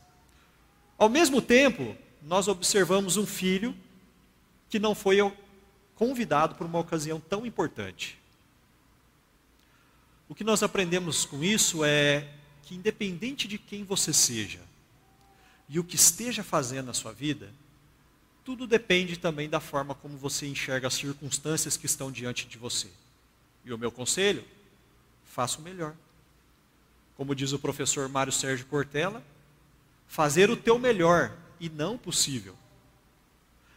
Ao 0.99 1.09
mesmo 1.09 1.41
tempo, 1.41 1.97
nós 2.23 2.47
observamos 2.47 3.17
um 3.17 3.25
filho 3.25 3.75
que 4.69 4.79
não 4.79 4.95
foi 4.95 5.17
convidado 5.95 6.57
por 6.57 6.67
uma 6.67 6.79
ocasião 6.79 7.19
tão 7.19 7.47
importante. 7.47 8.20
O 10.31 10.35
que 10.35 10.45
nós 10.45 10.63
aprendemos 10.63 11.25
com 11.25 11.43
isso 11.43 11.85
é 11.85 12.25
que, 12.63 12.77
independente 12.77 13.49
de 13.49 13.59
quem 13.59 13.83
você 13.83 14.13
seja, 14.13 14.61
e 15.69 15.77
o 15.81 15.83
que 15.83 15.97
esteja 15.97 16.45
fazendo 16.45 16.87
na 16.87 16.95
sua 16.95 17.13
vida, 17.13 17.53
tudo 18.45 18.65
depende 18.65 19.17
também 19.17 19.49
da 19.49 19.59
forma 19.59 19.93
como 19.93 20.17
você 20.17 20.47
enxerga 20.47 20.87
as 20.87 20.95
circunstâncias 20.95 21.77
que 21.77 21.85
estão 21.85 22.13
diante 22.13 22.47
de 22.47 22.57
você. 22.59 22.87
E 23.65 23.73
o 23.73 23.79
meu 23.79 23.91
conselho, 23.91 24.45
faça 25.25 25.59
o 25.59 25.63
melhor. 25.63 25.97
Como 27.17 27.35
diz 27.35 27.53
o 27.53 27.59
professor 27.59 28.09
Mário 28.09 28.33
Sérgio 28.33 28.67
Cortella, 28.67 29.25
fazer 30.07 30.49
o 30.49 30.57
teu 30.57 30.79
melhor 30.79 31.37
e 31.59 31.69
não 31.69 31.99
possível. 31.99 32.55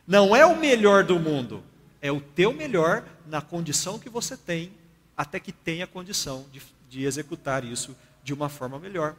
Não 0.05 0.35
é 0.35 0.45
o 0.45 0.55
melhor 0.55 1.03
do 1.03 1.19
mundo, 1.19 1.63
é 1.99 2.11
o 2.11 2.21
teu 2.21 2.53
melhor 2.53 3.03
na 3.25 3.41
condição 3.41 3.97
que 3.97 4.07
você 4.07 4.37
tem, 4.37 4.71
até 5.15 5.39
que 5.39 5.51
tenha 5.51 5.87
condição 5.87 6.45
de, 6.51 6.61
de 6.89 7.05
executar 7.05 7.63
isso 7.63 7.95
de 8.23 8.33
uma 8.33 8.49
forma 8.49 8.79
melhor. 8.79 9.15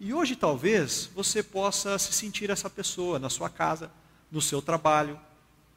E 0.00 0.14
hoje 0.14 0.36
talvez 0.36 1.10
você 1.14 1.42
possa 1.42 1.98
se 1.98 2.12
sentir 2.12 2.50
essa 2.50 2.70
pessoa 2.70 3.18
na 3.18 3.28
sua 3.28 3.50
casa, 3.50 3.90
no 4.30 4.40
seu 4.40 4.62
trabalho. 4.62 5.18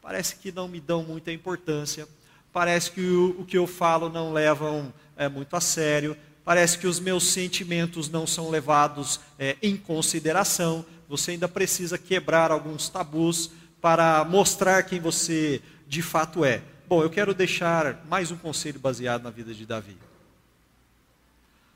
Parece 0.01 0.35
que 0.35 0.51
não 0.51 0.67
me 0.67 0.79
dão 0.79 1.03
muita 1.03 1.31
importância, 1.31 2.07
parece 2.53 2.91
que 2.91 3.01
o, 3.01 3.41
o 3.41 3.45
que 3.45 3.57
eu 3.57 3.65
falo 3.65 4.09
não 4.09 4.31
levam 4.31 4.93
é, 5.15 5.27
muito 5.27 5.55
a 5.55 5.61
sério, 5.61 6.15
parece 6.43 6.77
que 6.77 6.87
os 6.87 6.99
meus 6.99 7.23
sentimentos 7.23 8.09
não 8.09 8.27
são 8.27 8.49
levados 8.49 9.19
é, 9.39 9.57
em 9.61 9.75
consideração. 9.75 10.85
Você 11.07 11.31
ainda 11.31 11.47
precisa 11.47 11.97
quebrar 11.97 12.51
alguns 12.51 12.89
tabus 12.89 13.51
para 13.79 14.23
mostrar 14.23 14.83
quem 14.83 14.99
você 14.99 15.61
de 15.87 16.01
fato 16.01 16.45
é. 16.45 16.61
Bom, 16.91 17.01
eu 17.01 17.09
quero 17.09 17.33
deixar 17.33 18.05
mais 18.07 18.31
um 18.31 18.37
conselho 18.37 18.77
baseado 18.77 19.23
na 19.23 19.29
vida 19.29 19.53
de 19.53 19.65
Davi. 19.65 19.97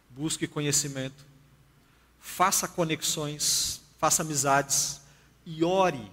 Busque 0.09 0.45
conhecimento 0.45 1.23
faça 2.19 2.67
conexões, 2.67 3.79
faça 3.97 4.23
amizades 4.23 4.99
e 5.45 5.63
ore 5.63 6.11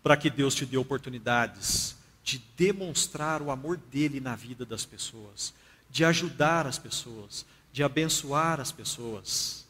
para 0.00 0.16
que 0.16 0.30
Deus 0.30 0.54
te 0.54 0.64
dê 0.64 0.76
oportunidades 0.76 1.96
de 2.22 2.38
demonstrar 2.56 3.42
o 3.42 3.50
amor 3.50 3.78
dele 3.78 4.20
na 4.20 4.36
vida 4.36 4.64
das 4.64 4.84
pessoas, 4.84 5.52
de 5.90 6.04
ajudar 6.04 6.68
as 6.68 6.78
pessoas, 6.78 7.44
de 7.72 7.82
abençoar 7.82 8.60
as 8.60 8.70
pessoas. 8.70 9.66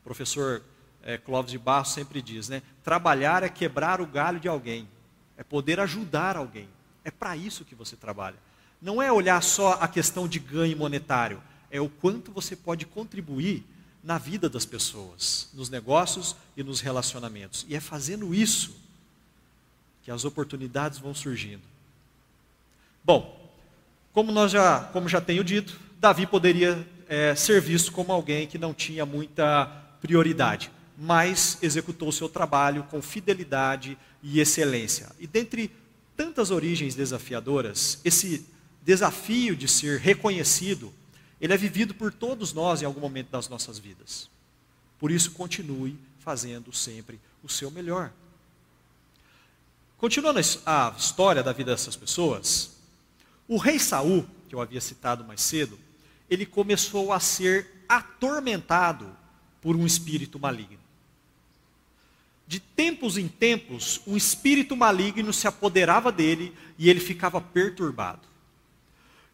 O 0.00 0.02
professor 0.02 0.60
é, 1.04 1.16
Clóvis 1.16 1.52
de 1.52 1.58
Barros 1.58 1.92
sempre 1.92 2.20
diz, 2.20 2.48
né? 2.48 2.62
Trabalhar 2.82 3.44
é 3.44 3.48
quebrar 3.48 4.00
o 4.00 4.06
galho 4.08 4.40
de 4.40 4.48
alguém, 4.48 4.88
é 5.36 5.44
poder 5.44 5.78
ajudar 5.78 6.36
alguém. 6.36 6.68
É 7.06 7.10
para 7.12 7.36
isso 7.36 7.64
que 7.64 7.76
você 7.76 7.94
trabalha. 7.94 8.34
Não 8.82 9.00
é 9.00 9.12
olhar 9.12 9.40
só 9.40 9.74
a 9.74 9.86
questão 9.86 10.26
de 10.26 10.40
ganho 10.40 10.76
monetário, 10.76 11.40
é 11.70 11.80
o 11.80 11.88
quanto 11.88 12.32
você 12.32 12.56
pode 12.56 12.84
contribuir 12.84 13.64
na 14.02 14.18
vida 14.18 14.48
das 14.48 14.66
pessoas, 14.66 15.48
nos 15.54 15.70
negócios 15.70 16.34
e 16.56 16.64
nos 16.64 16.80
relacionamentos. 16.80 17.64
E 17.68 17.76
é 17.76 17.80
fazendo 17.80 18.34
isso 18.34 18.74
que 20.02 20.10
as 20.10 20.24
oportunidades 20.24 20.98
vão 20.98 21.14
surgindo. 21.14 21.62
Bom, 23.04 23.40
como 24.12 24.32
nós 24.32 24.50
já, 24.50 24.80
como 24.92 25.08
já 25.08 25.20
tenho 25.20 25.44
dito, 25.44 25.78
Davi 26.00 26.26
poderia 26.26 26.84
é, 27.08 27.36
ser 27.36 27.60
visto 27.60 27.92
como 27.92 28.12
alguém 28.12 28.48
que 28.48 28.58
não 28.58 28.74
tinha 28.74 29.06
muita 29.06 29.66
prioridade, 30.00 30.72
mas 30.98 31.56
executou 31.62 32.10
seu 32.10 32.28
trabalho 32.28 32.82
com 32.90 33.00
fidelidade 33.00 33.96
e 34.20 34.40
excelência. 34.40 35.12
E 35.20 35.26
dentre 35.28 35.70
tantas 36.16 36.50
origens 36.50 36.94
desafiadoras, 36.94 38.00
esse 38.04 38.46
desafio 38.82 39.54
de 39.54 39.68
ser 39.68 39.98
reconhecido 40.00 40.92
ele 41.40 41.52
é 41.52 41.56
vivido 41.56 41.94
por 41.94 42.12
todos 42.12 42.52
nós 42.52 42.80
em 42.80 42.84
algum 42.84 43.00
momento 43.00 43.30
das 43.30 43.48
nossas 43.48 43.78
vidas. 43.78 44.30
Por 44.98 45.10
isso, 45.10 45.32
continue 45.32 45.98
fazendo 46.18 46.72
sempre 46.72 47.20
o 47.42 47.48
seu 47.48 47.70
melhor. 47.70 48.10
Continuando 49.98 50.40
a 50.64 50.94
história 50.96 51.42
da 51.42 51.52
vida 51.52 51.72
dessas 51.72 51.96
pessoas, 51.96 52.76
o 53.46 53.58
rei 53.58 53.78
Saul, 53.78 54.26
que 54.48 54.54
eu 54.54 54.60
havia 54.60 54.80
citado 54.80 55.24
mais 55.24 55.40
cedo, 55.40 55.78
ele 56.28 56.44
começou 56.44 57.12
a 57.12 57.20
ser 57.20 57.84
atormentado 57.88 59.14
por 59.60 59.76
um 59.76 59.86
espírito 59.86 60.38
maligno. 60.38 60.78
De 62.46 62.60
tempos 62.60 63.18
em 63.18 63.26
tempos, 63.26 64.00
um 64.06 64.16
espírito 64.16 64.76
maligno 64.76 65.32
se 65.32 65.48
apoderava 65.48 66.12
dele 66.12 66.54
e 66.78 66.88
ele 66.88 67.00
ficava 67.00 67.40
perturbado. 67.40 68.26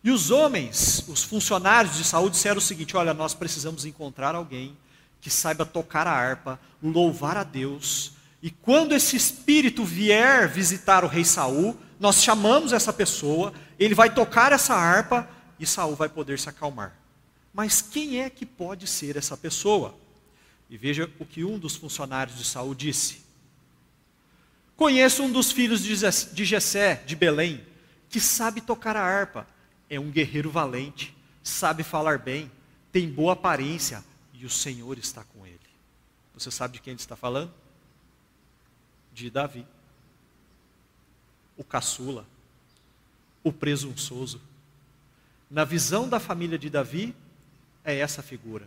E 0.04 0.10
os 0.10 0.30
homens, 0.30 1.04
os 1.06 1.22
funcionários 1.22 1.96
de 1.96 2.04
saúde, 2.04 2.36
disseram 2.36 2.58
o 2.58 2.62
seguinte: 2.62 2.96
olha, 2.96 3.14
nós 3.14 3.34
precisamos 3.34 3.84
encontrar 3.84 4.34
alguém 4.34 4.76
que 5.20 5.30
saiba 5.30 5.64
tocar 5.64 6.06
a 6.06 6.12
harpa, 6.12 6.58
louvar 6.82 7.36
a 7.36 7.44
Deus. 7.44 8.12
E 8.42 8.50
quando 8.50 8.92
esse 8.92 9.14
espírito 9.14 9.84
vier 9.84 10.48
visitar 10.48 11.04
o 11.04 11.08
rei 11.08 11.24
Saul, 11.24 11.78
nós 12.00 12.20
chamamos 12.20 12.72
essa 12.72 12.92
pessoa, 12.92 13.52
ele 13.78 13.94
vai 13.94 14.12
tocar 14.12 14.50
essa 14.50 14.74
harpa 14.74 15.28
e 15.60 15.64
Saul 15.64 15.94
vai 15.94 16.08
poder 16.08 16.40
se 16.40 16.48
acalmar. 16.48 16.96
Mas 17.54 17.80
quem 17.80 18.20
é 18.20 18.28
que 18.28 18.44
pode 18.44 18.88
ser 18.88 19.16
essa 19.16 19.36
pessoa? 19.36 19.94
E 20.72 20.76
veja 20.78 21.08
o 21.20 21.26
que 21.26 21.44
um 21.44 21.58
dos 21.58 21.76
funcionários 21.76 22.38
de 22.38 22.44
Saul 22.44 22.74
disse. 22.74 23.20
Conheço 24.74 25.22
um 25.22 25.30
dos 25.30 25.52
filhos 25.52 25.82
de 25.84 26.44
Jessé, 26.44 26.94
de 27.04 27.14
Belém, 27.14 27.62
que 28.08 28.18
sabe 28.18 28.62
tocar 28.62 28.96
a 28.96 29.04
harpa 29.04 29.46
é 29.90 30.00
um 30.00 30.10
guerreiro 30.10 30.50
valente, 30.50 31.14
sabe 31.42 31.82
falar 31.82 32.18
bem, 32.18 32.50
tem 32.90 33.10
boa 33.10 33.34
aparência 33.34 34.02
e 34.32 34.46
o 34.46 34.48
Senhor 34.48 34.96
está 34.96 35.22
com 35.22 35.46
ele. 35.46 35.60
Você 36.32 36.50
sabe 36.50 36.72
de 36.72 36.80
quem 36.80 36.92
ele 36.92 37.00
está 37.00 37.14
falando? 37.14 37.52
De 39.12 39.28
Davi. 39.28 39.66
O 41.58 41.62
caçula, 41.62 42.26
o 43.44 43.52
presunçoso. 43.52 44.40
Na 45.50 45.62
visão 45.62 46.08
da 46.08 46.18
família 46.18 46.58
de 46.58 46.70
Davi, 46.70 47.14
é 47.84 47.98
essa 47.98 48.22
figura. 48.22 48.66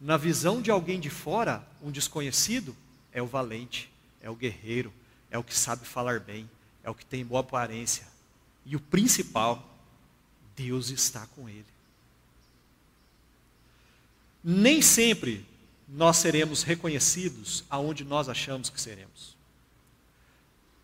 Na 0.00 0.16
visão 0.16 0.62
de 0.62 0.70
alguém 0.70 0.98
de 0.98 1.10
fora, 1.10 1.66
um 1.82 1.90
desconhecido, 1.90 2.74
é 3.12 3.20
o 3.20 3.26
valente, 3.26 3.92
é 4.22 4.30
o 4.30 4.34
guerreiro, 4.34 4.92
é 5.30 5.38
o 5.38 5.44
que 5.44 5.54
sabe 5.54 5.86
falar 5.86 6.20
bem, 6.20 6.48
é 6.82 6.88
o 6.88 6.94
que 6.94 7.04
tem 7.04 7.24
boa 7.24 7.40
aparência. 7.40 8.06
E 8.64 8.74
o 8.74 8.80
principal, 8.80 9.62
Deus 10.56 10.88
está 10.90 11.26
com 11.26 11.48
ele. 11.48 11.66
Nem 14.42 14.80
sempre 14.80 15.46
nós 15.86 16.16
seremos 16.16 16.62
reconhecidos 16.62 17.64
aonde 17.68 18.04
nós 18.04 18.28
achamos 18.28 18.70
que 18.70 18.80
seremos. 18.80 19.36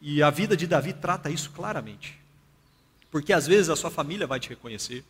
E 0.01 0.23
a 0.23 0.29
vida 0.29 0.57
de 0.57 0.67
Davi 0.67 0.93
trata 0.93 1.31
isso 1.31 1.51
claramente. 1.51 2.19
Porque 3.11 3.33
às 3.33 3.47
vezes 3.47 3.71
a 3.71 3.77
sua 3.77 3.91
família 3.91 4.27
vai 4.27 4.39
te 4.39 4.49
reconhecer, 4.49 5.03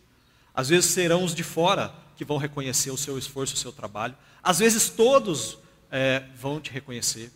às 0.56 0.70
vezes 0.70 0.90
serão 0.90 1.22
os 1.22 1.34
de 1.34 1.44
fora 1.44 1.94
que 2.16 2.24
vão 2.24 2.38
reconhecer 2.38 2.90
o 2.90 2.96
seu 2.96 3.18
esforço, 3.18 3.54
o 3.54 3.58
seu 3.58 3.70
trabalho, 3.70 4.16
às 4.42 4.58
vezes 4.58 4.88
todos 4.88 5.58
é, 5.90 6.24
vão 6.34 6.58
te 6.58 6.70
reconhecer. 6.72 7.30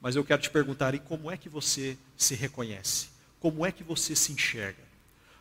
Mas 0.00 0.16
eu 0.16 0.24
quero 0.24 0.40
te 0.40 0.48
perguntar: 0.48 0.94
e 0.94 0.98
como 0.98 1.30
é 1.30 1.36
que 1.36 1.50
você 1.50 1.98
se 2.16 2.34
reconhece? 2.34 3.08
Como 3.38 3.66
é 3.66 3.70
que 3.70 3.84
você 3.84 4.16
se 4.16 4.32
enxerga? 4.32 4.82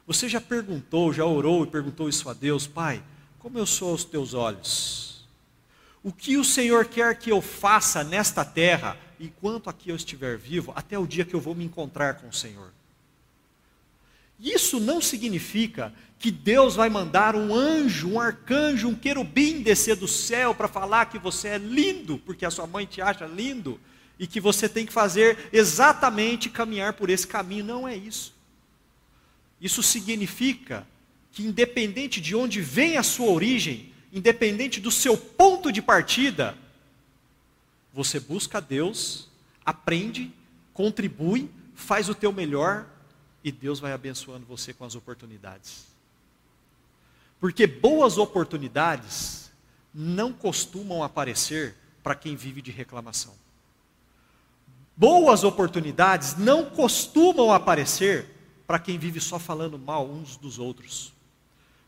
Você 0.05 0.27
já 0.27 0.41
perguntou, 0.41 1.13
já 1.13 1.25
orou 1.25 1.63
e 1.63 1.67
perguntou 1.67 2.09
isso 2.09 2.29
a 2.29 2.33
Deus, 2.33 2.67
Pai, 2.67 3.03
como 3.39 3.57
eu 3.57 3.65
sou 3.65 3.91
aos 3.91 4.03
teus 4.03 4.33
olhos? 4.33 5.25
O 6.03 6.11
que 6.11 6.37
o 6.37 6.43
Senhor 6.43 6.85
quer 6.85 7.17
que 7.17 7.29
eu 7.29 7.41
faça 7.41 8.03
nesta 8.03 8.45
terra, 8.45 8.97
enquanto 9.19 9.69
aqui 9.69 9.89
eu 9.89 9.95
estiver 9.95 10.37
vivo, 10.37 10.71
até 10.75 10.97
o 10.97 11.07
dia 11.07 11.25
que 11.25 11.33
eu 11.33 11.41
vou 11.41 11.55
me 11.55 11.65
encontrar 11.65 12.15
com 12.15 12.29
o 12.29 12.33
Senhor? 12.33 12.71
Isso 14.39 14.79
não 14.79 15.01
significa 15.01 15.93
que 16.19 16.31
Deus 16.31 16.75
vai 16.75 16.89
mandar 16.89 17.35
um 17.35 17.53
anjo, 17.53 18.09
um 18.09 18.19
arcanjo, 18.19 18.87
um 18.87 18.95
querubim 18.95 19.61
descer 19.61 19.95
do 19.95 20.07
céu 20.07 20.53
para 20.53 20.67
falar 20.67 21.05
que 21.07 21.19
você 21.19 21.49
é 21.49 21.57
lindo, 21.57 22.17
porque 22.19 22.45
a 22.45 22.51
sua 22.51 22.65
mãe 22.65 22.85
te 22.85 23.01
acha 23.01 23.25
lindo, 23.25 23.79
e 24.19 24.25
que 24.25 24.39
você 24.39 24.67
tem 24.67 24.85
que 24.85 24.93
fazer 24.93 25.49
exatamente 25.53 26.49
caminhar 26.49 26.93
por 26.93 27.09
esse 27.09 27.27
caminho. 27.27 27.63
Não 27.63 27.87
é 27.87 27.95
isso. 27.95 28.33
Isso 29.61 29.83
significa 29.83 30.87
que, 31.31 31.43
independente 31.43 32.19
de 32.19 32.35
onde 32.35 32.61
vem 32.61 32.97
a 32.97 33.03
sua 33.03 33.31
origem, 33.31 33.91
independente 34.11 34.79
do 34.79 34.89
seu 34.89 35.15
ponto 35.15 35.71
de 35.71 35.81
partida, 35.81 36.57
você 37.93 38.19
busca 38.19 38.59
Deus, 38.59 39.29
aprende, 39.63 40.31
contribui, 40.73 41.49
faz 41.75 42.09
o 42.09 42.15
teu 42.15 42.31
melhor 42.33 42.87
e 43.47 43.51
Deus 43.51 43.79
vai 43.79 43.93
abençoando 43.93 44.45
você 44.45 44.73
com 44.73 44.83
as 44.83 44.93
oportunidades. 44.93 45.85
Porque 47.39 47.65
boas 47.65 48.17
oportunidades 48.17 49.49
não 49.93 50.33
costumam 50.33 51.01
aparecer 51.01 51.73
para 52.03 52.13
quem 52.13 52.35
vive 52.35 52.61
de 52.61 52.71
reclamação. 52.71 53.33
Boas 54.97 55.45
oportunidades 55.45 56.35
não 56.35 56.65
costumam 56.65 57.53
aparecer 57.53 58.29
para 58.65 58.79
quem 58.79 58.99
vive 58.99 59.21
só 59.21 59.39
falando 59.39 59.79
mal 59.79 60.05
uns 60.05 60.35
dos 60.35 60.59
outros. 60.59 61.13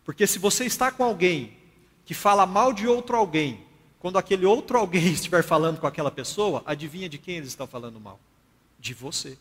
Porque 0.05 0.25
se 0.25 0.39
você 0.39 0.63
está 0.63 0.89
com 0.93 1.03
alguém 1.03 1.57
que 2.05 2.13
fala 2.13 2.45
mal 2.45 2.71
de 2.71 2.87
outro 2.87 3.17
alguém, 3.17 3.65
quando 3.99 4.17
aquele 4.17 4.45
outro 4.45 4.77
alguém 4.79 5.11
estiver 5.11 5.43
falando 5.43 5.81
com 5.81 5.87
aquela 5.87 6.09
pessoa, 6.09 6.63
adivinha 6.65 7.09
de 7.09 7.17
quem 7.17 7.35
eles 7.35 7.49
estão 7.49 7.67
falando 7.67 7.99
mal? 7.99 8.17
De 8.79 8.93
você. 8.93 9.37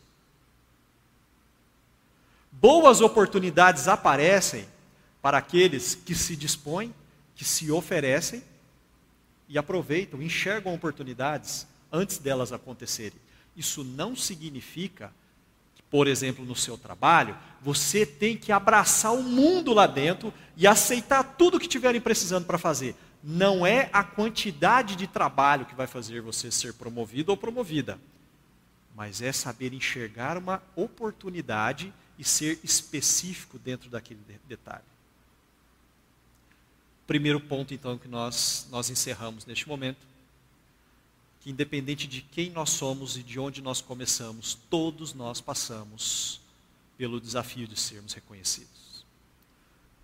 Boas 2.61 3.01
oportunidades 3.01 3.87
aparecem 3.87 4.67
para 5.23 5.39
aqueles 5.39 5.95
que 5.95 6.13
se 6.13 6.35
dispõem, 6.35 6.93
que 7.37 7.45
se 7.45 7.71
oferecem 7.71 8.43
e 9.49 9.57
aproveitam, 9.57 10.21
enxergam 10.21 10.75
oportunidades 10.75 11.69
antes 11.93 12.19
delas 12.19 12.53
acontecerem. 12.53 13.19
Isso 13.57 13.85
não 13.85 14.17
significa 14.17 15.13
que, 15.77 15.83
por 15.85 16.09
exemplo, 16.09 16.45
no 16.45 16.57
seu 16.57 16.77
trabalho, 16.77 17.37
você 17.63 18.05
tem 18.05 18.37
que 18.37 18.51
abraçar 18.51 19.15
o 19.15 19.23
mundo 19.23 19.73
lá 19.73 19.87
dentro 19.87 20.35
e 20.57 20.67
aceitar 20.67 21.23
tudo 21.23 21.61
que 21.61 21.67
estiverem 21.67 22.01
precisando 22.01 22.45
para 22.45 22.59
fazer. 22.59 22.97
Não 23.23 23.65
é 23.65 23.89
a 23.93 24.03
quantidade 24.03 24.97
de 24.97 25.07
trabalho 25.07 25.65
que 25.65 25.77
vai 25.77 25.87
fazer 25.87 26.21
você 26.21 26.51
ser 26.51 26.75
promovido 26.75 27.31
ou 27.31 27.37
promovida, 27.37 28.01
mas 28.97 29.23
é 29.23 29.31
saber 29.31 29.73
enxergar 29.73 30.37
uma 30.37 30.61
oportunidade 30.75 31.95
e 32.19 32.25
ser 32.25 32.59
específico 32.65 33.59
dentro 33.59 33.89
daquele 33.89 34.21
detalhe. 34.47 34.85
Primeiro 37.07 37.41
ponto, 37.41 37.73
então, 37.73 37.97
que 37.97 38.09
nós, 38.09 38.67
nós 38.71 38.91
encerramos 38.91 39.47
neste 39.47 39.67
momento 39.67 40.07
que 41.41 41.51
independente 41.51 42.07
de 42.07 42.21
quem 42.21 42.51
nós 42.51 42.71
somos 42.71 43.17
e 43.17 43.23
de 43.23 43.39
onde 43.39 43.63
nós 43.63 43.81
começamos, 43.81 44.59
todos 44.69 45.15
nós 45.15 45.41
passamos 45.41 46.41
pelo 46.99 47.21
desafio 47.21 47.67
de 47.67 47.79
sermos 47.79 48.13
reconhecidos. 48.13 49.05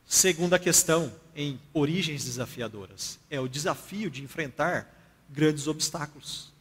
Segunda 0.06 0.58
questão, 0.58 1.12
em 1.34 1.58
origens 1.72 2.24
desafiadoras, 2.24 3.18
é 3.28 3.40
o 3.40 3.48
desafio 3.48 4.10
de 4.10 4.22
enfrentar 4.22 4.88
grandes 5.28 5.66
obstáculos. 5.66 6.52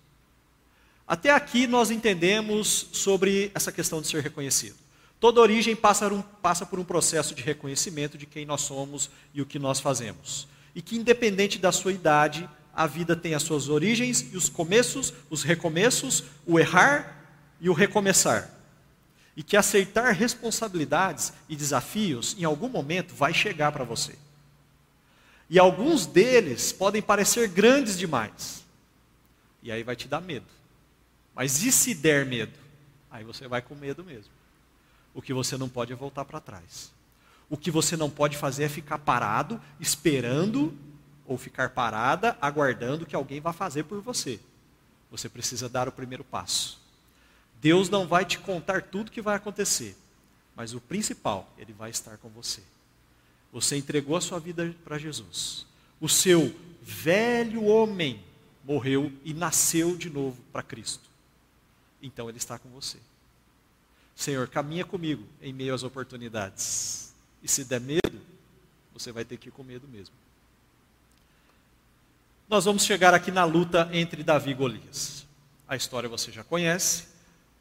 Até 1.08 1.30
aqui 1.30 1.68
nós 1.68 1.92
entendemos 1.92 2.88
sobre 2.92 3.52
essa 3.54 3.72
questão 3.72 4.02
de 4.02 4.08
ser 4.08 4.24
reconhecido. 4.24 4.83
Toda 5.24 5.40
origem 5.40 5.74
passa, 5.74 6.14
um, 6.14 6.22
passa 6.22 6.66
por 6.66 6.78
um 6.78 6.84
processo 6.84 7.34
de 7.34 7.42
reconhecimento 7.42 8.18
de 8.18 8.26
quem 8.26 8.46
nós 8.46 8.60
somos 8.60 9.10
e 9.34 9.42
o 9.42 9.46
que 9.46 9.58
nós 9.58 9.80
fazemos. 9.80 10.50
E 10.76 10.82
que, 10.82 10.98
independente 10.98 11.58
da 11.58 11.72
sua 11.72 11.94
idade, 11.94 12.50
a 12.76 12.86
vida 12.86 13.16
tem 13.16 13.34
as 13.34 13.42
suas 13.42 13.70
origens 13.70 14.34
e 14.34 14.36
os 14.36 14.50
começos, 14.50 15.14
os 15.30 15.42
recomeços, 15.42 16.26
o 16.46 16.60
errar 16.60 17.26
e 17.62 17.70
o 17.70 17.74
recomeçar. 17.74 18.50
E 19.34 19.42
que 19.42 19.56
aceitar 19.56 20.12
responsabilidades 20.12 21.32
e 21.48 21.56
desafios 21.56 22.36
em 22.38 22.44
algum 22.44 22.68
momento 22.68 23.16
vai 23.16 23.34
chegar 23.34 23.72
para 23.72 23.86
você. 23.86 24.16
E 25.50 25.58
alguns 25.58 26.06
deles 26.06 26.74
podem 26.74 27.02
parecer 27.02 27.48
grandes 27.48 27.98
demais. 27.98 28.62
E 29.62 29.72
aí 29.72 29.84
vai 29.84 29.96
te 29.96 30.06
dar 30.06 30.20
medo. 30.20 30.48
Mas 31.34 31.64
e 31.64 31.72
se 31.72 31.96
der 31.96 32.26
medo? 32.26 32.60
Aí 33.10 33.24
você 33.24 33.48
vai 33.48 33.62
com 33.62 33.74
medo 33.74 34.04
mesmo. 34.04 34.43
O 35.14 35.22
que 35.22 35.34
você 35.34 35.58
não 35.58 35.70
pode 35.70 35.94
é 35.94 35.96
voltar 35.96 36.26
para 36.26 36.40
trás. 36.40 36.92
O 37.50 37.58
que 37.58 37.70
você 37.70 37.96
não 37.96 38.10
pode 38.10 38.38
fazer 38.38 38.64
é 38.64 38.70
ficar 38.70 38.98
parado, 38.98 39.62
esperando 39.80 40.76
ou 41.26 41.38
ficar 41.38 41.70
parada 41.70 42.38
aguardando 42.42 43.06
que 43.06 43.16
alguém 43.16 43.40
vá 43.40 43.54
fazer 43.54 43.84
por 43.84 44.02
você. 44.02 44.40
Você 45.12 45.30
precisa 45.30 45.70
dar 45.70 45.88
o 45.88 45.92
primeiro 45.92 46.24
passo. 46.24 46.82
Deus 47.62 47.90
não 47.90 48.08
vai 48.08 48.26
te 48.26 48.40
contar 48.40 48.82
tudo 48.82 49.12
que 49.12 49.22
vai 49.22 49.36
acontecer, 49.36 49.96
mas 50.56 50.74
o 50.74 50.82
principal, 50.82 51.50
Ele 51.58 51.72
vai 51.72 51.90
estar 51.90 52.18
com 52.18 52.30
você. 52.30 52.62
Você 53.52 53.78
entregou 53.78 54.18
a 54.18 54.22
sua 54.22 54.40
vida 54.40 54.76
para 54.84 54.98
Jesus. 54.98 55.66
O 56.02 56.10
seu 56.10 56.54
velho 56.82 57.64
homem 57.66 58.22
morreu 58.66 59.12
e 59.24 59.34
nasceu 59.34 59.96
de 59.96 60.10
novo 60.10 60.42
para 60.52 60.64
Cristo. 60.64 61.10
Então 62.02 62.28
Ele 62.28 62.38
está 62.38 62.58
com 62.58 62.70
você. 62.70 62.98
Senhor, 64.16 64.48
caminha 64.48 64.86
comigo 64.86 65.24
em 65.42 65.52
meio 65.52 65.74
às 65.74 65.84
oportunidades. 65.84 67.14
E 67.42 67.48
se 67.48 67.66
der 67.66 67.82
medo, 67.82 68.22
você 68.94 69.12
vai 69.12 69.26
ter 69.26 69.38
que 69.38 69.50
ir 69.50 69.52
com 69.52 69.64
medo 69.64 69.88
mesmo 69.88 70.24
nós 72.54 72.66
vamos 72.66 72.86
chegar 72.86 73.16
aqui 73.16 73.32
na 73.32 73.46
luta 73.46 73.90
entre 73.92 74.22
Davi 74.22 74.52
e 74.52 74.54
Golias. 74.54 75.26
A 75.68 75.76
história 75.76 76.08
você 76.08 76.32
já 76.32 76.44
conhece. 76.44 77.06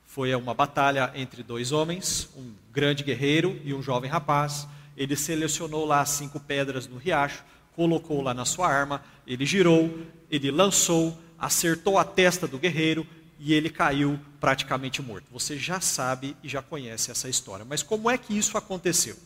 Foi 0.04 0.34
uma 0.34 0.52
batalha 0.52 1.10
entre 1.14 1.42
dois 1.42 1.72
homens, 1.72 2.28
um 2.36 2.52
grande 2.70 3.02
guerreiro 3.02 3.58
e 3.64 3.72
um 3.72 3.82
jovem 3.82 4.10
rapaz. 4.10 4.68
Ele 4.94 5.16
selecionou 5.16 5.86
lá 5.86 6.04
cinco 6.04 6.38
pedras 6.38 6.86
no 6.86 6.98
riacho, 6.98 7.42
colocou 7.74 8.20
lá 8.20 8.34
na 8.34 8.44
sua 8.44 8.68
arma, 8.68 9.02
ele 9.26 9.46
girou, 9.46 9.98
ele 10.30 10.50
lançou, 10.50 11.18
acertou 11.38 11.96
a 11.96 12.04
testa 12.04 12.46
do 12.46 12.58
guerreiro 12.58 13.06
e 13.44 13.52
ele 13.52 13.68
caiu 13.68 14.20
praticamente 14.38 15.02
morto. 15.02 15.26
Você 15.32 15.58
já 15.58 15.80
sabe 15.80 16.36
e 16.44 16.48
já 16.48 16.62
conhece 16.62 17.10
essa 17.10 17.28
história. 17.28 17.64
Mas 17.64 17.82
como 17.82 18.08
é 18.08 18.16
que 18.16 18.38
isso 18.38 18.56
aconteceu? 18.56 19.16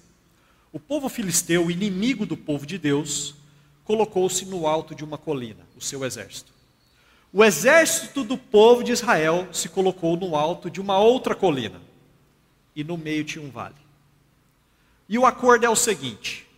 O 0.73 0.81
povo 0.81 1.11
filisteu, 1.11 1.71
inimigo 1.71 2.25
do 2.25 2.35
povo 2.35 2.65
de 2.65 2.79
Deus, 2.79 3.35
colocou-se 3.85 4.47
no 4.47 4.67
alto 4.67 4.95
de 4.95 5.05
uma 5.05 5.19
colina, 5.19 5.69
o 5.77 5.83
seu 5.83 6.03
exército. 6.03 6.51
O 7.31 7.45
exército 7.45 8.25
do 8.25 8.39
povo 8.39 8.83
de 8.83 8.91
Israel 8.91 9.49
se 9.53 9.69
colocou 9.69 10.17
no 10.17 10.35
alto 10.35 10.71
de 10.71 10.81
uma 10.81 10.99
outra 10.99 11.35
colina, 11.35 11.79
e 12.75 12.83
no 12.83 12.97
meio 12.97 13.23
tinha 13.23 13.45
um 13.45 13.51
vale. 13.51 13.75
E 15.07 15.19
o 15.19 15.27
acordo 15.27 15.67
é 15.67 15.69
o 15.69 15.77
seguinte: 15.77 16.49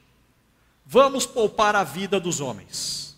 vamos 0.87 1.27
poupar 1.27 1.75
a 1.75 1.83
vida 1.83 2.21
dos 2.21 2.39
homens. 2.41 3.17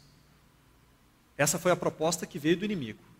Essa 1.36 1.58
foi 1.58 1.72
a 1.72 1.76
proposta 1.76 2.24
que 2.24 2.38
veio 2.38 2.56
do 2.56 2.64
inimigo. 2.64 3.10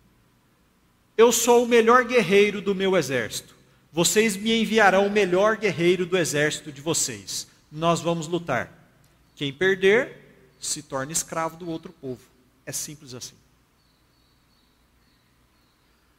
Eu 1.17 1.31
sou 1.31 1.63
o 1.63 1.67
melhor 1.67 2.05
guerreiro 2.05 2.61
do 2.61 2.73
meu 2.73 2.97
exército. 2.97 3.55
Vocês 3.91 4.37
me 4.37 4.61
enviarão 4.61 5.07
o 5.07 5.11
melhor 5.11 5.57
guerreiro 5.57 6.05
do 6.05 6.17
exército 6.17 6.71
de 6.71 6.81
vocês. 6.81 7.47
Nós 7.71 7.99
vamos 7.99 8.27
lutar. 8.27 8.71
Quem 9.35 9.51
perder, 9.51 10.17
se 10.59 10.81
torna 10.81 11.11
escravo 11.11 11.57
do 11.57 11.69
outro 11.69 11.91
povo. 11.91 12.21
É 12.65 12.71
simples 12.71 13.13
assim. 13.13 13.35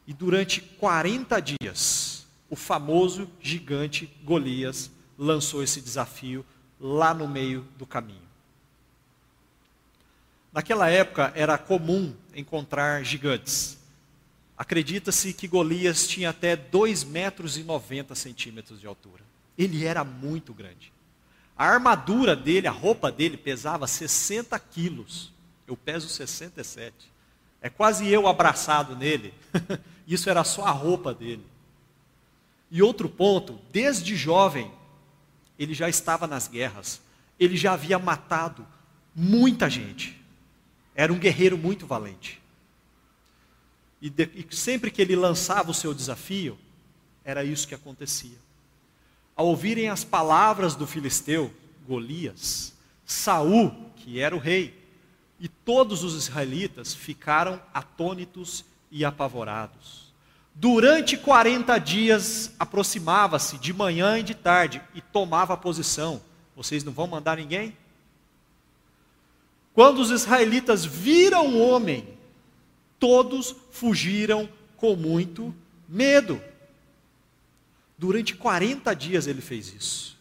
E 0.05 0.13
durante 0.13 0.61
40 0.61 1.39
dias, 1.39 2.25
o 2.49 2.55
famoso 2.55 3.29
gigante 3.41 4.11
Golias 4.23 4.91
lançou 5.17 5.63
esse 5.63 5.79
desafio 5.81 6.45
lá 6.79 7.13
no 7.13 7.27
meio 7.27 7.65
do 7.77 7.85
caminho. 7.85 8.21
Naquela 10.51 10.89
época 10.89 11.31
era 11.35 11.57
comum 11.57 12.13
encontrar 12.35 13.03
gigantes. 13.03 13.79
Acredita-se 14.57 15.33
que 15.33 15.47
Golias 15.47 16.07
tinha 16.07 16.29
até 16.29 16.55
2 16.55 17.03
metros 17.03 17.57
e 17.57 17.63
90 17.63 18.13
centímetros 18.15 18.79
de 18.79 18.87
altura. 18.87 19.23
Ele 19.57 19.85
era 19.85 20.03
muito 20.03 20.53
grande. 20.53 20.93
A 21.57 21.65
armadura 21.65 22.35
dele, 22.35 22.67
a 22.67 22.71
roupa 22.71 23.11
dele 23.11 23.37
pesava 23.37 23.87
60 23.87 24.57
quilos. 24.59 25.31
Eu 25.67 25.75
peso 25.77 26.09
67. 26.09 27.11
É 27.61 27.69
quase 27.69 28.07
eu 28.07 28.27
abraçado 28.27 28.95
nele. 28.95 29.33
Isso 30.07 30.29
era 30.29 30.43
só 30.43 30.65
a 30.65 30.71
roupa 30.71 31.13
dele. 31.13 31.45
E 32.69 32.81
outro 32.81 33.07
ponto, 33.07 33.59
desde 33.71 34.15
jovem, 34.15 34.71
ele 35.57 35.73
já 35.73 35.87
estava 35.87 36.27
nas 36.27 36.47
guerras. 36.47 37.01
Ele 37.39 37.55
já 37.55 37.73
havia 37.73 37.97
matado 37.97 38.67
muita 39.15 39.69
gente. 39.69 40.19
Era 40.95 41.13
um 41.13 41.17
guerreiro 41.17 41.57
muito 41.57 41.85
valente. 41.85 42.42
E, 44.03 44.09
de, 44.09 44.29
e 44.35 44.45
sempre 44.53 44.91
que 44.91 45.01
ele 45.01 45.15
lançava 45.15 45.71
o 45.71 45.73
seu 45.73 45.93
desafio, 45.93 46.59
era 47.23 47.41
isso 47.41 47.65
que 47.65 47.73
acontecia. 47.73 48.37
Ao 49.33 49.47
ouvirem 49.47 49.87
as 49.87 50.03
palavras 50.03 50.75
do 50.75 50.85
filisteu, 50.85 51.53
Golias, 51.87 52.73
Saul, 53.05 53.73
que 53.95 54.19
era 54.19 54.35
o 54.35 54.39
rei, 54.39 54.77
e 55.39 55.47
todos 55.47 56.03
os 56.03 56.15
israelitas 56.15 56.93
ficaram 56.93 57.61
atônitos 57.73 58.65
e 58.91 59.05
apavorados. 59.05 60.13
Durante 60.53 61.15
40 61.15 61.77
dias 61.77 62.51
aproximava-se 62.59 63.57
de 63.57 63.71
manhã 63.71 64.19
e 64.19 64.23
de 64.23 64.35
tarde 64.35 64.81
e 64.93 64.99
tomava 64.99 65.55
posição. 65.55 66.21
Vocês 66.57 66.83
não 66.83 66.91
vão 66.91 67.07
mandar 67.07 67.37
ninguém? 67.37 67.75
Quando 69.73 69.99
os 69.99 70.11
israelitas 70.11 70.83
viram 70.83 71.47
o 71.47 71.65
homem, 71.65 72.12
todos 73.03 73.53
fugiram 73.69 74.47
com 74.77 74.95
muito 74.95 75.53
medo. 75.89 76.41
Durante 77.97 78.33
40 78.33 78.93
dias 78.93 79.27
ele 79.27 79.41
fez 79.41 79.73
isso. 79.73 80.17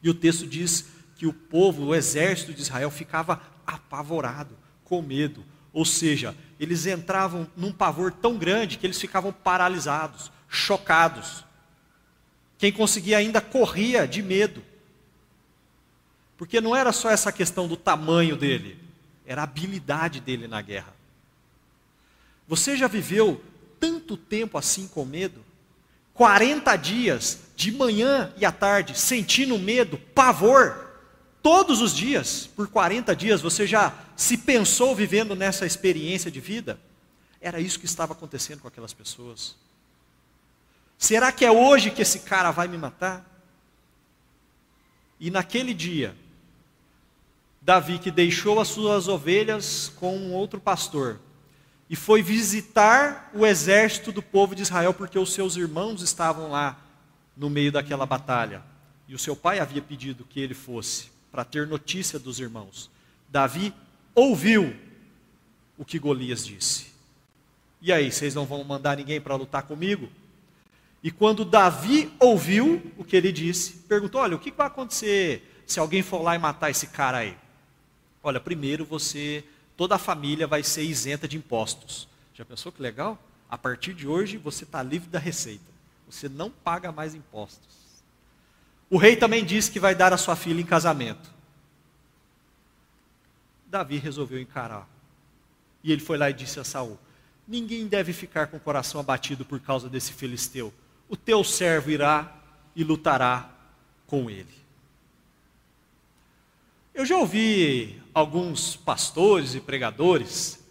E 0.00 0.08
o 0.08 0.14
texto 0.14 0.46
diz 0.46 0.86
que 1.16 1.26
o 1.26 1.32
povo, 1.32 1.86
o 1.86 1.94
exército 1.96 2.54
de 2.54 2.62
Israel, 2.62 2.92
ficava 2.92 3.42
apavorado, 3.66 4.56
com 4.84 5.02
medo. 5.02 5.44
Ou 5.72 5.84
seja, 5.84 6.36
eles 6.60 6.86
entravam 6.86 7.44
num 7.56 7.72
pavor 7.72 8.12
tão 8.12 8.38
grande 8.38 8.78
que 8.78 8.86
eles 8.86 9.00
ficavam 9.00 9.32
paralisados, 9.32 10.30
chocados. 10.48 11.44
Quem 12.56 12.70
conseguia 12.70 13.18
ainda 13.18 13.40
corria 13.40 14.06
de 14.06 14.22
medo. 14.22 14.62
Porque 16.36 16.60
não 16.60 16.76
era 16.76 16.92
só 16.92 17.10
essa 17.10 17.32
questão 17.32 17.66
do 17.66 17.76
tamanho 17.76 18.36
dele, 18.36 18.78
era 19.26 19.40
a 19.40 19.44
habilidade 19.44 20.20
dele 20.20 20.46
na 20.46 20.62
guerra. 20.62 20.94
Você 22.46 22.76
já 22.76 22.86
viveu 22.86 23.42
tanto 23.80 24.16
tempo 24.16 24.58
assim 24.58 24.86
com 24.88 25.04
medo? 25.04 25.44
40 26.12 26.76
dias, 26.76 27.40
de 27.56 27.72
manhã 27.72 28.32
e 28.36 28.44
à 28.44 28.52
tarde, 28.52 28.96
sentindo 28.96 29.58
medo, 29.58 29.98
pavor, 30.14 30.84
todos 31.42 31.80
os 31.80 31.94
dias, 31.94 32.46
por 32.46 32.68
40 32.68 33.14
dias, 33.16 33.40
você 33.40 33.66
já 33.66 33.92
se 34.16 34.38
pensou 34.38 34.94
vivendo 34.94 35.34
nessa 35.34 35.66
experiência 35.66 36.30
de 36.30 36.40
vida? 36.40 36.78
Era 37.40 37.60
isso 37.60 37.78
que 37.78 37.86
estava 37.86 38.12
acontecendo 38.12 38.60
com 38.60 38.68
aquelas 38.68 38.94
pessoas. 38.94 39.56
Será 40.96 41.30
que 41.32 41.44
é 41.44 41.50
hoje 41.50 41.90
que 41.90 42.00
esse 42.00 42.20
cara 42.20 42.50
vai 42.50 42.68
me 42.68 42.78
matar? 42.78 43.28
E 45.18 45.30
naquele 45.30 45.74
dia, 45.74 46.16
Davi, 47.60 47.98
que 47.98 48.10
deixou 48.10 48.60
as 48.60 48.68
suas 48.68 49.08
ovelhas 49.08 49.92
com 49.96 50.16
um 50.16 50.32
outro 50.32 50.60
pastor, 50.60 51.20
e 51.88 51.96
foi 51.96 52.22
visitar 52.22 53.30
o 53.34 53.44
exército 53.44 54.10
do 54.10 54.22
povo 54.22 54.54
de 54.54 54.62
Israel, 54.62 54.94
porque 54.94 55.18
os 55.18 55.32
seus 55.32 55.56
irmãos 55.56 56.02
estavam 56.02 56.50
lá 56.50 56.78
no 57.36 57.50
meio 57.50 57.70
daquela 57.70 58.06
batalha. 58.06 58.62
E 59.06 59.14
o 59.14 59.18
seu 59.18 59.36
pai 59.36 59.58
havia 59.58 59.82
pedido 59.82 60.24
que 60.24 60.40
ele 60.40 60.54
fosse, 60.54 61.08
para 61.30 61.44
ter 61.44 61.66
notícia 61.66 62.18
dos 62.18 62.40
irmãos. 62.40 62.90
Davi 63.28 63.74
ouviu 64.14 64.74
o 65.76 65.84
que 65.84 65.98
Golias 65.98 66.46
disse. 66.46 66.86
E 67.82 67.92
aí, 67.92 68.10
vocês 68.10 68.34
não 68.34 68.46
vão 68.46 68.64
mandar 68.64 68.96
ninguém 68.96 69.20
para 69.20 69.34
lutar 69.34 69.64
comigo? 69.64 70.08
E 71.02 71.10
quando 71.10 71.44
Davi 71.44 72.10
ouviu 72.18 72.80
o 72.96 73.04
que 73.04 73.14
ele 73.14 73.30
disse, 73.30 73.74
perguntou: 73.86 74.22
Olha, 74.22 74.36
o 74.36 74.38
que 74.38 74.50
vai 74.50 74.68
acontecer 74.68 75.62
se 75.66 75.78
alguém 75.78 76.02
for 76.02 76.22
lá 76.22 76.34
e 76.34 76.38
matar 76.38 76.70
esse 76.70 76.86
cara 76.86 77.18
aí? 77.18 77.36
Olha, 78.22 78.40
primeiro 78.40 78.86
você 78.86 79.44
toda 79.76 79.94
a 79.94 79.98
família 79.98 80.46
vai 80.46 80.62
ser 80.62 80.82
isenta 80.82 81.26
de 81.26 81.36
impostos. 81.36 82.08
Já 82.34 82.44
pensou 82.44 82.72
que 82.72 82.82
legal? 82.82 83.18
A 83.48 83.56
partir 83.56 83.94
de 83.94 84.06
hoje 84.06 84.36
você 84.36 84.64
está 84.64 84.82
livre 84.82 85.08
da 85.08 85.18
receita. 85.18 85.64
Você 86.08 86.28
não 86.28 86.50
paga 86.50 86.92
mais 86.92 87.14
impostos. 87.14 87.74
O 88.90 88.96
rei 88.96 89.16
também 89.16 89.44
disse 89.44 89.70
que 89.70 89.80
vai 89.80 89.94
dar 89.94 90.12
a 90.12 90.16
sua 90.16 90.36
filha 90.36 90.60
em 90.60 90.66
casamento. 90.66 91.32
Davi 93.66 93.98
resolveu 93.98 94.40
encarar. 94.40 94.88
E 95.82 95.92
ele 95.92 96.00
foi 96.00 96.16
lá 96.16 96.30
e 96.30 96.32
disse 96.32 96.60
a 96.60 96.64
Saul: 96.64 96.98
Ninguém 97.46 97.86
deve 97.86 98.12
ficar 98.12 98.46
com 98.46 98.56
o 98.56 98.60
coração 98.60 99.00
abatido 99.00 99.44
por 99.44 99.60
causa 99.60 99.88
desse 99.88 100.12
filisteu. 100.12 100.72
O 101.08 101.16
teu 101.16 101.44
servo 101.44 101.90
irá 101.90 102.36
e 102.74 102.82
lutará 102.82 103.50
com 104.06 104.30
ele. 104.30 104.63
Eu 106.94 107.04
já 107.04 107.16
ouvi 107.16 108.00
alguns 108.14 108.76
pastores 108.76 109.56
e 109.56 109.60
pregadores 109.60 110.64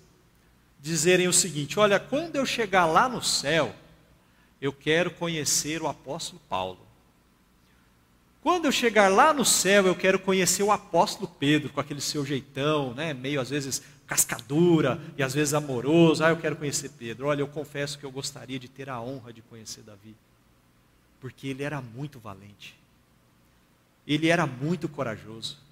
dizerem 0.80 1.28
o 1.28 1.34
seguinte: 1.34 1.78
olha, 1.78 2.00
quando 2.00 2.38
eu 2.38 2.46
chegar 2.46 2.86
lá 2.86 3.10
no 3.10 3.22
céu, 3.22 3.76
eu 4.62 4.72
quero 4.72 5.12
conhecer 5.12 5.82
o 5.82 5.88
apóstolo 5.88 6.42
Paulo. 6.48 6.80
Quando 8.42 8.66
eu 8.66 8.72
chegar 8.72 9.10
lá 9.10 9.34
no 9.34 9.44
céu, 9.44 9.86
eu 9.86 9.96
quero 9.96 10.18
conhecer 10.18 10.64
o 10.64 10.72
apóstolo 10.72 11.28
Pedro, 11.28 11.72
com 11.72 11.80
aquele 11.82 12.02
seu 12.02 12.26
jeitão, 12.26 12.94
né, 12.94 13.14
meio 13.14 13.40
às 13.40 13.50
vezes 13.50 13.82
cascadura 14.08 15.02
e 15.18 15.24
às 15.24 15.34
vezes 15.34 15.54
amoroso. 15.54 16.24
Ah, 16.24 16.30
eu 16.30 16.38
quero 16.38 16.56
conhecer 16.56 16.90
Pedro. 16.90 17.28
Olha, 17.28 17.42
eu 17.42 17.48
confesso 17.48 18.00
que 18.00 18.06
eu 18.06 18.12
gostaria 18.12 18.60
de 18.60 18.70
ter 18.70 18.90
a 18.90 19.02
honra 19.02 19.34
de 19.34 19.42
conhecer 19.42 19.82
Davi, 19.82 20.16
porque 21.20 21.48
ele 21.48 21.64
era 21.64 21.82
muito 21.82 22.18
valente, 22.18 22.78
ele 24.08 24.30
era 24.30 24.48
muito 24.48 24.88
corajoso. 24.88 25.63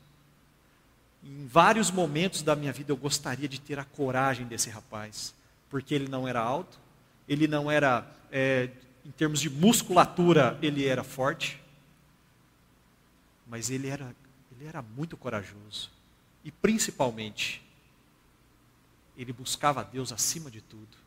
Em 1.23 1.45
vários 1.45 1.91
momentos 1.91 2.41
da 2.41 2.55
minha 2.55 2.73
vida 2.73 2.91
eu 2.91 2.97
gostaria 2.97 3.47
de 3.47 3.59
ter 3.59 3.77
a 3.79 3.85
coragem 3.85 4.45
desse 4.47 4.69
rapaz, 4.69 5.33
porque 5.69 5.93
ele 5.93 6.07
não 6.07 6.27
era 6.27 6.39
alto, 6.39 6.79
ele 7.27 7.47
não 7.47 7.69
era, 7.69 8.05
é, 8.31 8.69
em 9.05 9.11
termos 9.11 9.39
de 9.39 9.49
musculatura, 9.49 10.57
ele 10.61 10.85
era 10.85 11.03
forte, 11.03 11.61
mas 13.47 13.69
ele 13.69 13.87
era, 13.87 14.15
ele 14.51 14.67
era 14.67 14.81
muito 14.81 15.15
corajoso. 15.15 15.91
E 16.43 16.51
principalmente, 16.51 17.61
ele 19.17 19.31
buscava 19.31 19.81
a 19.81 19.83
Deus 19.83 20.11
acima 20.11 20.49
de 20.49 20.61
tudo. 20.61 20.97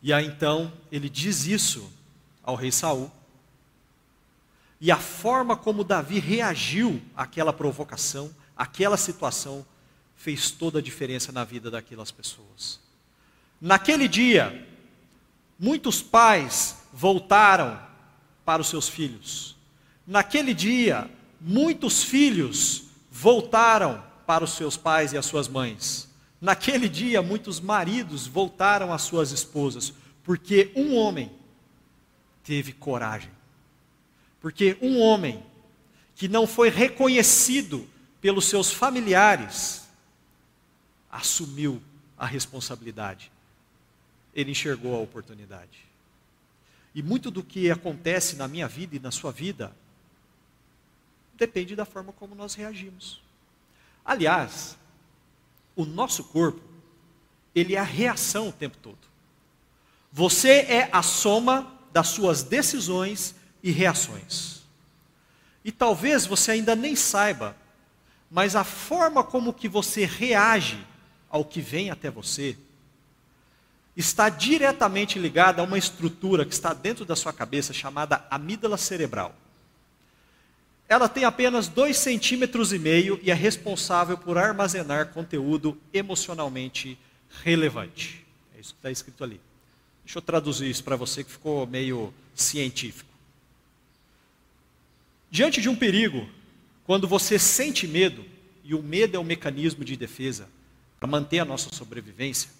E 0.00 0.12
aí 0.12 0.26
então 0.26 0.72
ele 0.90 1.08
diz 1.08 1.44
isso 1.44 1.92
ao 2.42 2.54
rei 2.54 2.70
Saul. 2.70 3.10
E 4.80 4.92
a 4.92 4.96
forma 4.96 5.56
como 5.56 5.82
Davi 5.82 6.18
reagiu 6.20 7.02
àquela 7.16 7.52
provocação, 7.52 8.30
àquela 8.56 8.96
situação, 8.96 9.66
fez 10.14 10.50
toda 10.50 10.78
a 10.78 10.82
diferença 10.82 11.32
na 11.32 11.44
vida 11.44 11.70
daquelas 11.70 12.10
pessoas. 12.10 12.80
Naquele 13.60 14.06
dia, 14.06 14.66
muitos 15.58 16.00
pais 16.00 16.76
voltaram 16.92 17.80
para 18.44 18.62
os 18.62 18.68
seus 18.68 18.88
filhos. 18.88 19.56
Naquele 20.06 20.54
dia, 20.54 21.10
muitos 21.40 22.02
filhos 22.02 22.84
voltaram 23.10 24.02
para 24.26 24.44
os 24.44 24.52
seus 24.52 24.76
pais 24.76 25.12
e 25.12 25.18
as 25.18 25.26
suas 25.26 25.48
mães. 25.48 26.08
Naquele 26.40 26.88
dia, 26.88 27.20
muitos 27.20 27.58
maridos 27.58 28.28
voltaram 28.28 28.92
às 28.92 29.02
suas 29.02 29.32
esposas, 29.32 29.92
porque 30.22 30.70
um 30.76 30.94
homem 30.94 31.32
teve 32.44 32.72
coragem 32.72 33.37
porque 34.40 34.76
um 34.80 35.00
homem 35.00 35.42
que 36.14 36.28
não 36.28 36.46
foi 36.46 36.68
reconhecido 36.68 37.88
pelos 38.20 38.46
seus 38.46 38.72
familiares 38.72 39.88
assumiu 41.10 41.82
a 42.16 42.26
responsabilidade. 42.26 43.30
Ele 44.34 44.50
enxergou 44.50 44.94
a 44.94 44.98
oportunidade. 44.98 45.86
E 46.94 47.02
muito 47.02 47.30
do 47.30 47.42
que 47.42 47.70
acontece 47.70 48.36
na 48.36 48.48
minha 48.48 48.66
vida 48.66 48.96
e 48.96 48.98
na 48.98 49.10
sua 49.10 49.30
vida 49.30 49.74
depende 51.34 51.76
da 51.76 51.84
forma 51.84 52.12
como 52.12 52.34
nós 52.34 52.54
reagimos. 52.54 53.22
Aliás, 54.04 54.76
o 55.76 55.84
nosso 55.84 56.24
corpo, 56.24 56.60
ele 57.54 57.76
é 57.76 57.78
a 57.78 57.84
reação 57.84 58.48
o 58.48 58.52
tempo 58.52 58.76
todo. 58.78 58.98
Você 60.12 60.62
é 60.62 60.88
a 60.90 61.02
soma 61.02 61.72
das 61.92 62.08
suas 62.08 62.42
decisões 62.42 63.34
e 63.62 63.70
reações. 63.70 64.62
E 65.64 65.72
talvez 65.72 66.26
você 66.26 66.52
ainda 66.52 66.74
nem 66.74 66.96
saiba, 66.96 67.56
mas 68.30 68.56
a 68.56 68.64
forma 68.64 69.22
como 69.22 69.52
que 69.52 69.68
você 69.68 70.04
reage 70.04 70.78
ao 71.30 71.44
que 71.44 71.60
vem 71.60 71.90
até 71.90 72.10
você 72.10 72.56
está 73.96 74.28
diretamente 74.28 75.18
ligada 75.18 75.60
a 75.60 75.64
uma 75.64 75.76
estrutura 75.76 76.44
que 76.44 76.54
está 76.54 76.72
dentro 76.72 77.04
da 77.04 77.16
sua 77.16 77.32
cabeça 77.32 77.72
chamada 77.72 78.24
amígdala 78.30 78.76
cerebral. 78.76 79.34
Ela 80.88 81.08
tem 81.08 81.24
apenas 81.24 81.68
2,5 81.68 81.92
centímetros 81.92 82.72
e 82.72 82.78
meio 82.78 83.18
e 83.22 83.30
é 83.30 83.34
responsável 83.34 84.16
por 84.16 84.38
armazenar 84.38 85.08
conteúdo 85.08 85.76
emocionalmente 85.92 86.98
relevante. 87.42 88.24
É 88.56 88.60
isso 88.60 88.72
que 88.72 88.78
está 88.78 88.90
escrito 88.90 89.22
ali. 89.24 89.40
Deixa 90.04 90.18
eu 90.18 90.22
traduzir 90.22 90.70
isso 90.70 90.82
para 90.82 90.96
você 90.96 91.22
que 91.22 91.30
ficou 91.30 91.66
meio 91.66 92.14
científico. 92.34 93.07
Diante 95.30 95.60
de 95.60 95.68
um 95.68 95.76
perigo, 95.76 96.28
quando 96.84 97.06
você 97.06 97.38
sente 97.38 97.86
medo, 97.86 98.24
e 98.64 98.74
o 98.74 98.82
medo 98.82 99.16
é 99.16 99.20
um 99.20 99.24
mecanismo 99.24 99.84
de 99.84 99.96
defesa 99.96 100.48
para 100.98 101.08
manter 101.08 101.38
a 101.38 101.44
nossa 101.44 101.74
sobrevivência, 101.74 102.50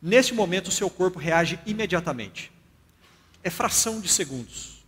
nesse 0.00 0.32
momento 0.32 0.68
o 0.68 0.72
seu 0.72 0.88
corpo 0.88 1.18
reage 1.18 1.58
imediatamente. 1.66 2.50
É 3.42 3.50
fração 3.50 4.00
de 4.00 4.08
segundos. 4.08 4.84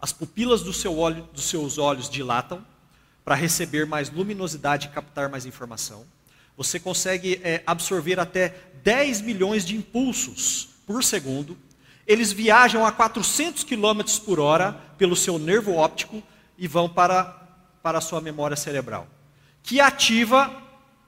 As 0.00 0.12
pupilas 0.12 0.62
do 0.62 0.72
seu 0.72 0.96
olho, 0.98 1.28
dos 1.32 1.44
seus 1.44 1.78
olhos 1.78 2.08
dilatam 2.08 2.64
para 3.24 3.34
receber 3.34 3.86
mais 3.86 4.10
luminosidade 4.10 4.86
e 4.86 4.90
captar 4.90 5.28
mais 5.28 5.46
informação. 5.46 6.06
Você 6.56 6.78
consegue 6.78 7.40
é, 7.42 7.62
absorver 7.66 8.20
até 8.20 8.54
10 8.82 9.20
milhões 9.20 9.64
de 9.64 9.76
impulsos 9.76 10.68
por 10.86 11.02
segundo. 11.02 11.56
Eles 12.06 12.32
viajam 12.32 12.86
a 12.86 12.92
400 12.92 13.64
km 13.64 14.02
por 14.24 14.38
hora 14.38 14.72
pelo 14.96 15.16
seu 15.16 15.38
nervo 15.38 15.74
óptico 15.74 16.22
e 16.56 16.68
vão 16.68 16.88
para, 16.88 17.24
para 17.82 17.98
a 17.98 18.00
sua 18.00 18.20
memória 18.20 18.56
cerebral, 18.56 19.08
que 19.62 19.80
ativa 19.80 20.62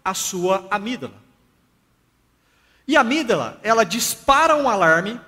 a 0.04 0.14
sua 0.14 0.66
amígdala. 0.70 1.14
E 2.86 2.96
a 2.96 3.00
amígdala, 3.02 3.60
ela 3.62 3.84
dispara 3.84 4.56
um 4.56 4.68
alarme 4.68 5.20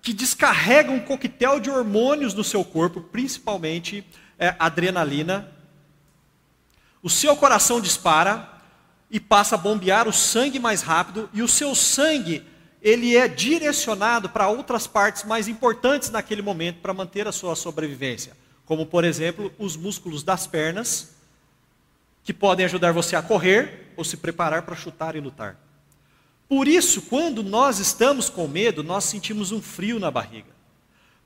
que 0.00 0.12
descarrega 0.12 0.90
um 0.90 0.98
coquetel 0.98 1.60
de 1.60 1.70
hormônios 1.70 2.34
no 2.34 2.42
seu 2.42 2.64
corpo, 2.64 3.00
principalmente 3.00 4.04
é, 4.38 4.56
adrenalina. 4.58 5.48
O 7.02 7.08
seu 7.08 7.36
coração 7.36 7.80
dispara 7.80 8.48
e 9.10 9.20
passa 9.20 9.54
a 9.54 9.58
bombear 9.58 10.08
o 10.08 10.12
sangue 10.12 10.58
mais 10.58 10.82
rápido 10.82 11.30
e 11.32 11.42
o 11.42 11.48
seu 11.48 11.74
sangue 11.74 12.44
ele 12.82 13.16
é 13.16 13.28
direcionado 13.28 14.28
para 14.28 14.48
outras 14.48 14.88
partes 14.88 15.22
mais 15.22 15.46
importantes 15.46 16.10
naquele 16.10 16.42
momento 16.42 16.80
para 16.80 16.92
manter 16.92 17.28
a 17.28 17.32
sua 17.32 17.54
sobrevivência, 17.54 18.36
como 18.66 18.84
por 18.84 19.04
exemplo, 19.04 19.52
os 19.56 19.76
músculos 19.76 20.24
das 20.24 20.48
pernas, 20.48 21.14
que 22.24 22.34
podem 22.34 22.66
ajudar 22.66 22.92
você 22.92 23.14
a 23.14 23.22
correr 23.22 23.92
ou 23.96 24.04
se 24.04 24.16
preparar 24.16 24.62
para 24.62 24.74
chutar 24.74 25.14
e 25.14 25.20
lutar. 25.20 25.56
Por 26.48 26.68
isso, 26.68 27.02
quando 27.02 27.42
nós 27.42 27.78
estamos 27.78 28.28
com 28.28 28.46
medo, 28.48 28.82
nós 28.82 29.04
sentimos 29.04 29.52
um 29.52 29.62
frio 29.62 29.98
na 29.98 30.10
barriga. 30.10 30.50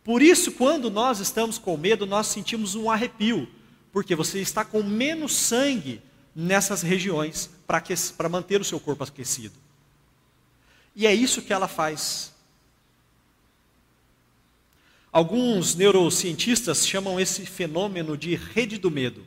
Por 0.05 0.23
isso, 0.23 0.53
quando 0.53 0.91
nós 0.91 1.21
estamos 1.21 1.59
com 1.59 1.77
medo, 1.77 2.07
nós 2.07 2.29
sentimos 2.29 2.75
um 2.75 2.91
arrepio, 2.91 3.49
porque 3.93 4.15
você 4.15 4.41
está 4.41 4.65
com 4.65 4.83
menos 4.83 5.35
sangue 5.35 6.01
nessas 6.35 6.83
regiões 6.83 7.51
para 7.67 8.29
manter 8.29 8.61
o 8.61 8.65
seu 8.65 8.79
corpo 8.79 9.03
aquecido. 9.03 9.66
E 10.97 11.07
é 11.07 11.15
isso 11.15 11.43
que 11.43 11.53
ela 11.53 11.69
faz. 11.69 12.33
Alguns 15.13 15.75
neurocientistas 15.75 16.87
chamam 16.87 17.21
esse 17.21 17.45
fenômeno 17.45 18.17
de 18.17 18.35
rede 18.35 18.79
do 18.79 18.91
medo. 18.91 19.25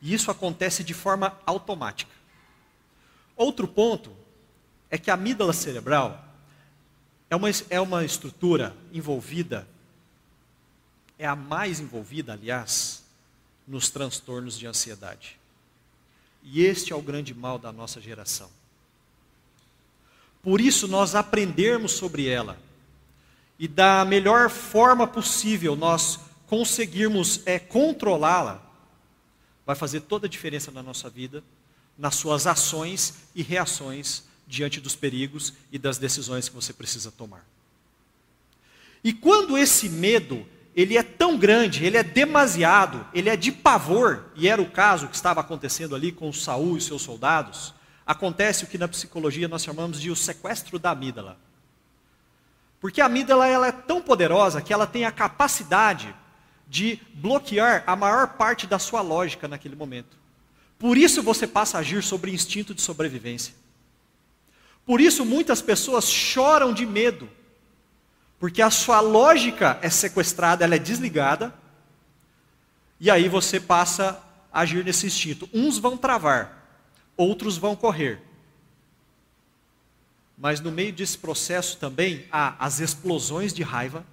E 0.00 0.12
isso 0.14 0.30
acontece 0.30 0.82
de 0.82 0.94
forma 0.94 1.38
automática. 1.44 2.10
Outro 3.36 3.68
ponto 3.68 4.16
é 4.90 4.96
que 4.96 5.10
a 5.10 5.14
amígdala 5.14 5.52
cerebral 5.52 6.24
é 7.28 7.36
uma, 7.36 7.48
é 7.68 7.80
uma 7.80 8.04
estrutura 8.04 8.74
envolvida, 8.92 9.66
é 11.18 11.26
a 11.26 11.36
mais 11.36 11.80
envolvida, 11.80 12.32
aliás, 12.32 13.02
nos 13.66 13.90
transtornos 13.90 14.58
de 14.58 14.66
ansiedade. 14.66 15.38
E 16.42 16.62
este 16.62 16.92
é 16.92 16.96
o 16.96 17.02
grande 17.02 17.34
mal 17.34 17.58
da 17.58 17.72
nossa 17.72 18.00
geração. 18.00 18.50
Por 20.44 20.60
isso, 20.60 20.86
nós 20.86 21.14
aprendermos 21.14 21.92
sobre 21.92 22.28
ela 22.28 22.62
e 23.58 23.66
da 23.66 24.04
melhor 24.04 24.50
forma 24.50 25.06
possível 25.06 25.74
nós 25.74 26.20
conseguirmos 26.46 27.40
é, 27.46 27.58
controlá-la, 27.58 28.62
vai 29.64 29.74
fazer 29.74 30.00
toda 30.00 30.26
a 30.26 30.30
diferença 30.30 30.70
na 30.70 30.82
nossa 30.82 31.08
vida, 31.08 31.42
nas 31.96 32.16
suas 32.16 32.46
ações 32.46 33.14
e 33.34 33.42
reações 33.42 34.24
diante 34.46 34.80
dos 34.80 34.94
perigos 34.94 35.54
e 35.72 35.78
das 35.78 35.96
decisões 35.96 36.48
que 36.48 36.54
você 36.54 36.72
precisa 36.72 37.10
tomar. 37.10 37.46
E 39.02 39.12
quando 39.12 39.56
esse 39.56 39.88
medo, 39.88 40.46
ele 40.76 40.98
é 40.98 41.02
tão 41.02 41.38
grande, 41.38 41.84
ele 41.84 41.96
é 41.96 42.02
demasiado, 42.02 43.06
ele 43.14 43.30
é 43.30 43.36
de 43.36 43.50
pavor, 43.50 44.26
e 44.36 44.48
era 44.48 44.60
o 44.60 44.70
caso 44.70 45.08
que 45.08 45.16
estava 45.16 45.40
acontecendo 45.40 45.94
ali 45.94 46.12
com 46.12 46.32
Saul 46.32 46.76
e 46.76 46.80
seus 46.80 47.02
soldados, 47.02 47.72
acontece 48.06 48.64
o 48.64 48.66
que 48.66 48.78
na 48.78 48.88
psicologia 48.88 49.48
nós 49.48 49.64
chamamos 49.64 50.00
de 50.00 50.10
o 50.10 50.16
sequestro 50.16 50.78
da 50.78 50.90
amígdala. 50.90 51.38
Porque 52.80 53.00
a 53.00 53.06
amígdala 53.06 53.46
ela 53.46 53.66
é 53.66 53.72
tão 53.72 54.02
poderosa 54.02 54.60
que 54.60 54.72
ela 54.72 54.86
tem 54.86 55.04
a 55.04 55.12
capacidade 55.12 56.14
de 56.68 57.00
bloquear 57.14 57.82
a 57.86 57.96
maior 57.96 58.28
parte 58.28 58.66
da 58.66 58.78
sua 58.78 59.00
lógica 59.00 59.48
naquele 59.48 59.76
momento. 59.76 60.16
Por 60.78 60.98
isso 60.98 61.22
você 61.22 61.46
passa 61.46 61.78
a 61.78 61.80
agir 61.80 62.02
sobre 62.02 62.30
instinto 62.30 62.74
de 62.74 62.82
sobrevivência. 62.82 63.54
Por 64.84 65.00
isso 65.00 65.24
muitas 65.24 65.62
pessoas 65.62 66.10
choram 66.10 66.74
de 66.74 66.84
medo, 66.84 67.28
porque 68.38 68.60
a 68.60 68.70
sua 68.70 69.00
lógica 69.00 69.78
é 69.80 69.88
sequestrada, 69.88 70.64
ela 70.64 70.74
é 70.74 70.78
desligada, 70.78 71.54
e 73.00 73.10
aí 73.10 73.28
você 73.28 73.58
passa 73.58 74.22
a 74.52 74.60
agir 74.60 74.84
nesse 74.84 75.06
instinto. 75.06 75.48
Uns 75.54 75.78
vão 75.78 75.96
travar, 75.96 76.63
outros 77.16 77.56
vão 77.56 77.76
correr. 77.76 78.20
Mas 80.36 80.60
no 80.60 80.70
meio 80.70 80.92
desse 80.92 81.16
processo 81.16 81.76
também 81.78 82.26
há 82.30 82.56
as 82.64 82.80
explosões 82.80 83.52
de 83.52 83.62
raiva, 83.62 84.04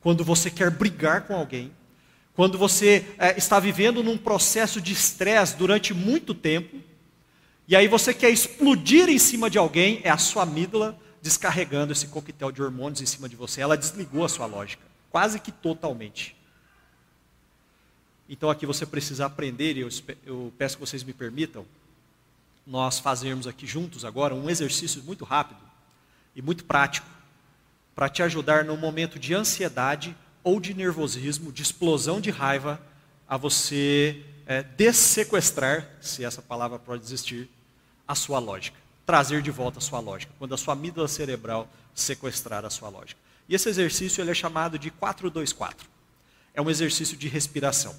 quando 0.00 0.24
você 0.24 0.50
quer 0.50 0.70
brigar 0.70 1.22
com 1.22 1.34
alguém, 1.34 1.72
quando 2.34 2.56
você 2.56 3.06
é, 3.18 3.36
está 3.36 3.58
vivendo 3.58 4.02
num 4.02 4.16
processo 4.16 4.80
de 4.80 4.92
estresse 4.92 5.56
durante 5.56 5.92
muito 5.92 6.34
tempo, 6.34 6.80
e 7.66 7.76
aí 7.76 7.86
você 7.86 8.12
quer 8.12 8.30
explodir 8.30 9.08
em 9.08 9.18
cima 9.18 9.48
de 9.48 9.58
alguém, 9.58 10.00
é 10.02 10.10
a 10.10 10.18
sua 10.18 10.42
amígdala 10.42 10.98
descarregando 11.22 11.92
esse 11.92 12.06
coquetel 12.06 12.50
de 12.50 12.62
hormônios 12.62 13.00
em 13.00 13.06
cima 13.06 13.28
de 13.28 13.36
você. 13.36 13.60
Ela 13.60 13.76
desligou 13.76 14.24
a 14.24 14.28
sua 14.28 14.46
lógica, 14.46 14.82
quase 15.10 15.38
que 15.38 15.52
totalmente. 15.52 16.36
Então 18.28 18.48
aqui 18.48 18.64
você 18.64 18.86
precisa 18.86 19.26
aprender, 19.26 19.76
e 19.76 19.80
eu, 19.80 19.88
eu 20.24 20.52
peço 20.56 20.76
que 20.76 20.80
vocês 20.80 21.04
me 21.04 21.12
permitam, 21.12 21.66
nós 22.70 23.00
fazermos 23.00 23.48
aqui 23.48 23.66
juntos 23.66 24.04
agora 24.04 24.32
um 24.32 24.48
exercício 24.48 25.02
muito 25.02 25.24
rápido 25.24 25.60
e 26.36 26.40
muito 26.40 26.64
prático, 26.64 27.06
para 27.96 28.08
te 28.08 28.22
ajudar 28.22 28.64
no 28.64 28.76
momento 28.76 29.18
de 29.18 29.34
ansiedade 29.34 30.16
ou 30.44 30.60
de 30.60 30.72
nervosismo, 30.72 31.52
de 31.52 31.62
explosão 31.62 32.20
de 32.20 32.30
raiva, 32.30 32.80
a 33.28 33.36
você 33.36 34.24
é, 34.46 34.62
dessequestrar, 34.62 35.86
se 36.00 36.24
essa 36.24 36.40
palavra 36.40 36.78
pode 36.78 37.02
existir, 37.02 37.50
a 38.06 38.14
sua 38.14 38.38
lógica, 38.38 38.78
trazer 39.04 39.42
de 39.42 39.50
volta 39.50 39.78
a 39.78 39.82
sua 39.82 39.98
lógica, 39.98 40.32
quando 40.38 40.54
a 40.54 40.56
sua 40.56 40.74
amígdala 40.74 41.08
cerebral 41.08 41.68
sequestrar 41.92 42.64
a 42.64 42.70
sua 42.70 42.88
lógica. 42.88 43.20
E 43.48 43.54
esse 43.56 43.68
exercício 43.68 44.22
ele 44.22 44.30
é 44.30 44.34
chamado 44.34 44.78
de 44.78 44.92
424. 44.92 45.88
É 46.54 46.62
um 46.62 46.70
exercício 46.70 47.16
de 47.16 47.26
respiração. 47.26 47.94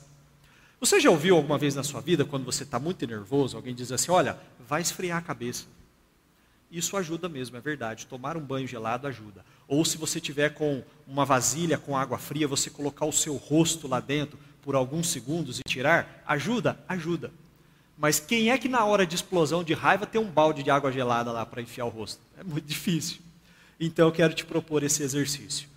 Você 0.81 0.99
já 0.99 1.11
ouviu 1.11 1.35
alguma 1.35 1.59
vez 1.59 1.75
na 1.75 1.83
sua 1.83 2.01
vida, 2.01 2.25
quando 2.25 2.43
você 2.43 2.63
está 2.63 2.79
muito 2.79 3.05
nervoso, 3.05 3.55
alguém 3.55 3.75
diz 3.75 3.91
assim: 3.91 4.09
olha, 4.09 4.35
vai 4.67 4.81
esfriar 4.81 5.19
a 5.19 5.21
cabeça. 5.21 5.65
Isso 6.71 6.97
ajuda 6.97 7.29
mesmo, 7.29 7.55
é 7.55 7.61
verdade. 7.61 8.07
Tomar 8.07 8.35
um 8.35 8.41
banho 8.41 8.67
gelado 8.67 9.05
ajuda. 9.05 9.45
Ou 9.67 9.85
se 9.85 9.95
você 9.95 10.19
tiver 10.19 10.55
com 10.55 10.83
uma 11.05 11.23
vasilha 11.23 11.77
com 11.77 11.95
água 11.95 12.17
fria, 12.17 12.47
você 12.47 12.71
colocar 12.71 13.05
o 13.05 13.11
seu 13.11 13.35
rosto 13.35 13.87
lá 13.87 13.99
dentro 13.99 14.39
por 14.63 14.73
alguns 14.73 15.09
segundos 15.09 15.59
e 15.59 15.69
tirar, 15.69 16.23
ajuda? 16.25 16.83
Ajuda. 16.87 17.31
Mas 17.95 18.19
quem 18.19 18.49
é 18.49 18.57
que 18.57 18.67
na 18.67 18.83
hora 18.83 19.05
de 19.05 19.13
explosão 19.13 19.63
de 19.63 19.75
raiva 19.75 20.07
tem 20.07 20.19
um 20.19 20.31
balde 20.31 20.63
de 20.63 20.71
água 20.71 20.91
gelada 20.91 21.31
lá 21.31 21.45
para 21.45 21.61
enfiar 21.61 21.85
o 21.85 21.89
rosto? 21.89 22.19
É 22.39 22.43
muito 22.43 22.65
difícil. 22.65 23.19
Então 23.79 24.07
eu 24.07 24.11
quero 24.11 24.33
te 24.33 24.45
propor 24.45 24.81
esse 24.81 25.03
exercício. 25.03 25.69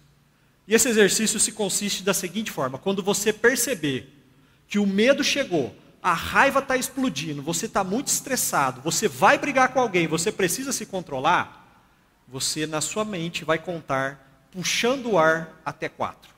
E 0.67 0.75
esse 0.75 0.89
exercício 0.89 1.39
se 1.39 1.53
consiste 1.53 2.03
da 2.03 2.15
seguinte 2.15 2.51
forma: 2.51 2.79
quando 2.79 3.03
você 3.03 3.35
perceber 3.35 4.24
que 4.69 4.79
o 4.79 4.87
medo 4.87 5.23
chegou, 5.23 5.75
a 6.03 6.13
raiva 6.13 6.59
está 6.59 6.77
explodindo, 6.77 7.43
você 7.43 7.67
está 7.67 7.83
muito 7.85 8.09
estressado, 8.09 8.81
você 8.81 9.09
vai 9.09 9.39
brigar 9.39 9.73
com 9.73 9.81
alguém, 9.81 10.07
você 10.07 10.31
precisa 10.33 10.73
se 10.73 10.87
controlar, 10.87 11.83
você 12.27 12.67
na 12.67 12.81
sua 12.81 13.05
mente 13.05 13.45
vai 13.45 13.59
contar, 13.59 14.47
puxando 14.51 15.13
o 15.13 15.19
ar 15.19 15.61
até 15.65 15.89
quatro. 15.89 16.33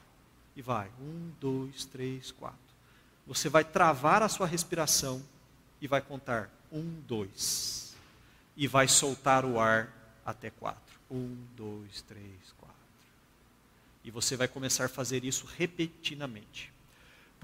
E 0.55 0.63
vai, 0.63 0.89
um, 1.01 1.31
dois, 1.41 1.85
três, 1.85 2.31
quatro. 2.33 2.59
Você 3.27 3.49
vai 3.49 3.65
travar 3.65 4.23
a 4.23 4.29
sua 4.29 4.47
respiração 4.47 5.23
vai 5.87 6.01
contar 6.01 6.51
um, 6.73 7.01
dois, 7.07 7.95
e 8.57 8.67
vai 8.67 8.89
soltar 8.89 9.45
o 9.45 9.61
ar 9.61 9.93
até 10.25 10.51
quatro. 10.51 10.99
Um, 11.11 11.37
dois, 11.57 12.03
três, 12.03 12.53
quatro. 12.59 12.77
E 14.03 14.11
você 14.11 14.37
vai 14.37 14.49
começar 14.49 14.87
a 14.87 14.89
fazer 14.89 15.25
isso 15.25 15.47
repetidamente. 15.57 16.73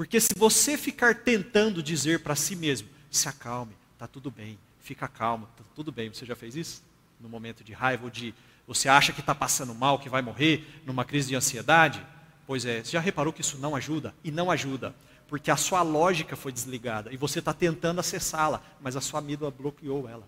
Porque 0.02 0.18
se 0.18 0.34
você 0.36 0.76
ficar 0.76 1.14
tentando 1.14 1.80
dizer 1.80 2.24
para 2.24 2.34
si 2.34 2.56
mesmo, 2.56 2.88
se 3.08 3.28
acalme, 3.28 3.72
está 3.92 4.04
tudo 4.08 4.32
bem, 4.32 4.58
fica 4.80 5.06
calmo, 5.06 5.48
está 5.52 5.62
tudo 5.76 5.92
bem. 5.92 6.12
Você 6.12 6.26
já 6.26 6.34
fez 6.34 6.56
isso? 6.56 6.82
No 7.20 7.28
momento 7.28 7.62
de 7.62 7.72
raiva 7.72 8.02
ou 8.02 8.10
de 8.10 8.34
você 8.66 8.88
acha 8.88 9.12
que 9.12 9.20
está 9.20 9.32
passando 9.32 9.72
mal, 9.72 10.00
que 10.00 10.08
vai 10.08 10.20
morrer, 10.20 10.82
numa 10.84 11.04
crise 11.04 11.28
de 11.28 11.36
ansiedade? 11.36 12.04
Pois 12.48 12.64
é, 12.64 12.82
você 12.82 12.90
já 12.90 12.98
reparou 12.98 13.32
que 13.32 13.42
isso 13.42 13.58
não 13.58 13.76
ajuda? 13.76 14.12
E 14.24 14.32
não 14.32 14.50
ajuda, 14.50 14.92
porque 15.28 15.52
a 15.52 15.56
sua 15.56 15.82
lógica 15.82 16.34
foi 16.34 16.50
desligada 16.50 17.12
e 17.12 17.16
você 17.16 17.38
está 17.38 17.54
tentando 17.54 18.00
acessá-la, 18.00 18.60
mas 18.80 18.96
a 18.96 19.00
sua 19.00 19.20
amígdala 19.20 19.52
bloqueou 19.52 20.08
ela. 20.08 20.26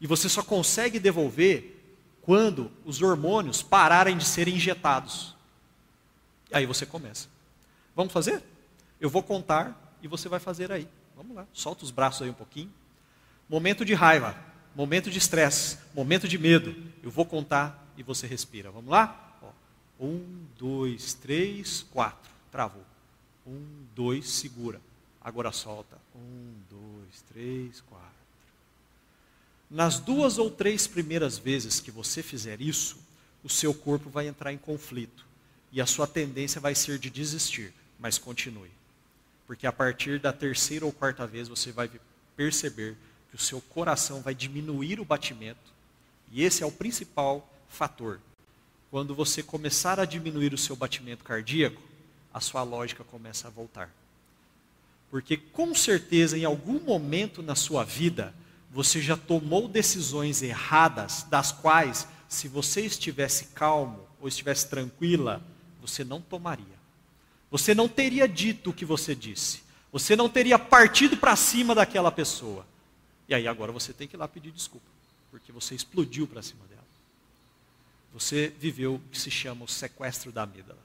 E 0.00 0.06
você 0.06 0.28
só 0.28 0.44
consegue 0.44 1.00
devolver 1.00 1.98
quando 2.22 2.70
os 2.84 3.02
hormônios 3.02 3.64
pararem 3.64 4.16
de 4.16 4.24
serem 4.24 4.54
injetados. 4.54 5.34
Aí 6.52 6.66
você 6.66 6.86
começa. 6.86 7.26
Vamos 7.92 8.12
fazer? 8.12 8.44
Eu 9.00 9.10
vou 9.10 9.22
contar 9.22 9.96
e 10.02 10.08
você 10.08 10.28
vai 10.28 10.40
fazer 10.40 10.72
aí. 10.72 10.88
Vamos 11.16 11.34
lá, 11.34 11.46
solta 11.52 11.84
os 11.84 11.90
braços 11.90 12.22
aí 12.22 12.30
um 12.30 12.34
pouquinho. 12.34 12.72
Momento 13.48 13.84
de 13.84 13.94
raiva, 13.94 14.36
momento 14.74 15.10
de 15.10 15.18
estresse, 15.18 15.78
momento 15.94 16.28
de 16.28 16.36
medo. 16.36 16.74
Eu 17.02 17.10
vou 17.10 17.24
contar 17.24 17.86
e 17.96 18.02
você 18.02 18.26
respira. 18.26 18.70
Vamos 18.70 18.90
lá? 18.90 19.38
Ó, 19.42 20.04
um, 20.04 20.46
dois, 20.58 21.14
três, 21.14 21.82
quatro. 21.90 22.30
Travou. 22.50 22.84
Um, 23.46 23.84
dois, 23.94 24.28
segura. 24.28 24.80
Agora 25.20 25.52
solta. 25.52 25.96
Um, 26.14 26.54
dois, 26.70 27.22
três, 27.28 27.80
quatro. 27.82 28.06
Nas 29.70 29.98
duas 29.98 30.38
ou 30.38 30.50
três 30.50 30.86
primeiras 30.86 31.38
vezes 31.38 31.80
que 31.80 31.90
você 31.90 32.22
fizer 32.22 32.60
isso, 32.60 32.98
o 33.42 33.48
seu 33.48 33.72
corpo 33.72 34.10
vai 34.10 34.28
entrar 34.28 34.52
em 34.52 34.58
conflito. 34.58 35.24
E 35.72 35.80
a 35.80 35.86
sua 35.86 36.06
tendência 36.06 36.60
vai 36.60 36.74
ser 36.74 36.98
de 36.98 37.10
desistir. 37.10 37.72
Mas 37.98 38.18
continue. 38.18 38.70
Porque 39.46 39.66
a 39.66 39.72
partir 39.72 40.18
da 40.18 40.32
terceira 40.32 40.84
ou 40.84 40.92
quarta 40.92 41.26
vez 41.26 41.48
você 41.48 41.70
vai 41.70 41.90
perceber 42.36 42.96
que 43.30 43.36
o 43.36 43.38
seu 43.38 43.60
coração 43.60 44.20
vai 44.20 44.34
diminuir 44.34 45.00
o 45.00 45.04
batimento. 45.04 45.74
E 46.32 46.42
esse 46.42 46.62
é 46.62 46.66
o 46.66 46.72
principal 46.72 47.48
fator. 47.68 48.20
Quando 48.90 49.14
você 49.14 49.42
começar 49.42 50.00
a 50.00 50.04
diminuir 50.04 50.52
o 50.52 50.58
seu 50.58 50.74
batimento 50.74 51.24
cardíaco, 51.24 51.80
a 52.32 52.40
sua 52.40 52.62
lógica 52.62 53.04
começa 53.04 53.48
a 53.48 53.50
voltar. 53.50 53.90
Porque 55.10 55.36
com 55.36 55.74
certeza, 55.74 56.36
em 56.36 56.44
algum 56.44 56.80
momento 56.80 57.42
na 57.42 57.54
sua 57.54 57.84
vida, 57.84 58.34
você 58.70 59.00
já 59.00 59.16
tomou 59.16 59.68
decisões 59.68 60.42
erradas, 60.42 61.22
das 61.30 61.52
quais, 61.52 62.06
se 62.28 62.48
você 62.48 62.82
estivesse 62.82 63.46
calmo 63.46 64.06
ou 64.20 64.28
estivesse 64.28 64.68
tranquila, 64.68 65.42
você 65.80 66.04
não 66.04 66.20
tomaria. 66.20 66.75
Você 67.50 67.74
não 67.74 67.88
teria 67.88 68.28
dito 68.28 68.70
o 68.70 68.72
que 68.72 68.84
você 68.84 69.14
disse. 69.14 69.62
Você 69.92 70.16
não 70.16 70.28
teria 70.28 70.58
partido 70.58 71.16
para 71.16 71.36
cima 71.36 71.74
daquela 71.74 72.10
pessoa. 72.10 72.66
E 73.28 73.34
aí 73.34 73.46
agora 73.46 73.72
você 73.72 73.92
tem 73.92 74.06
que 74.06 74.16
ir 74.16 74.18
lá 74.18 74.28
pedir 74.28 74.52
desculpa, 74.52 74.86
porque 75.30 75.50
você 75.50 75.74
explodiu 75.74 76.26
para 76.26 76.42
cima 76.42 76.64
dela. 76.66 76.84
Você 78.12 78.52
viveu 78.58 78.96
o 78.96 79.00
que 79.10 79.18
se 79.18 79.30
chama 79.30 79.64
o 79.64 79.68
sequestro 79.68 80.32
da 80.32 80.42
amígdala. 80.42 80.78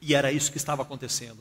E 0.00 0.14
era 0.14 0.30
isso 0.30 0.50
que 0.52 0.58
estava 0.58 0.82
acontecendo 0.82 1.38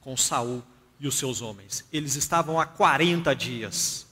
com 0.00 0.16
Saul 0.16 0.62
e 0.98 1.06
os 1.06 1.16
seus 1.16 1.40
homens. 1.40 1.84
Eles 1.92 2.16
estavam 2.16 2.60
há 2.60 2.66
40 2.66 3.34
dias 3.34 4.06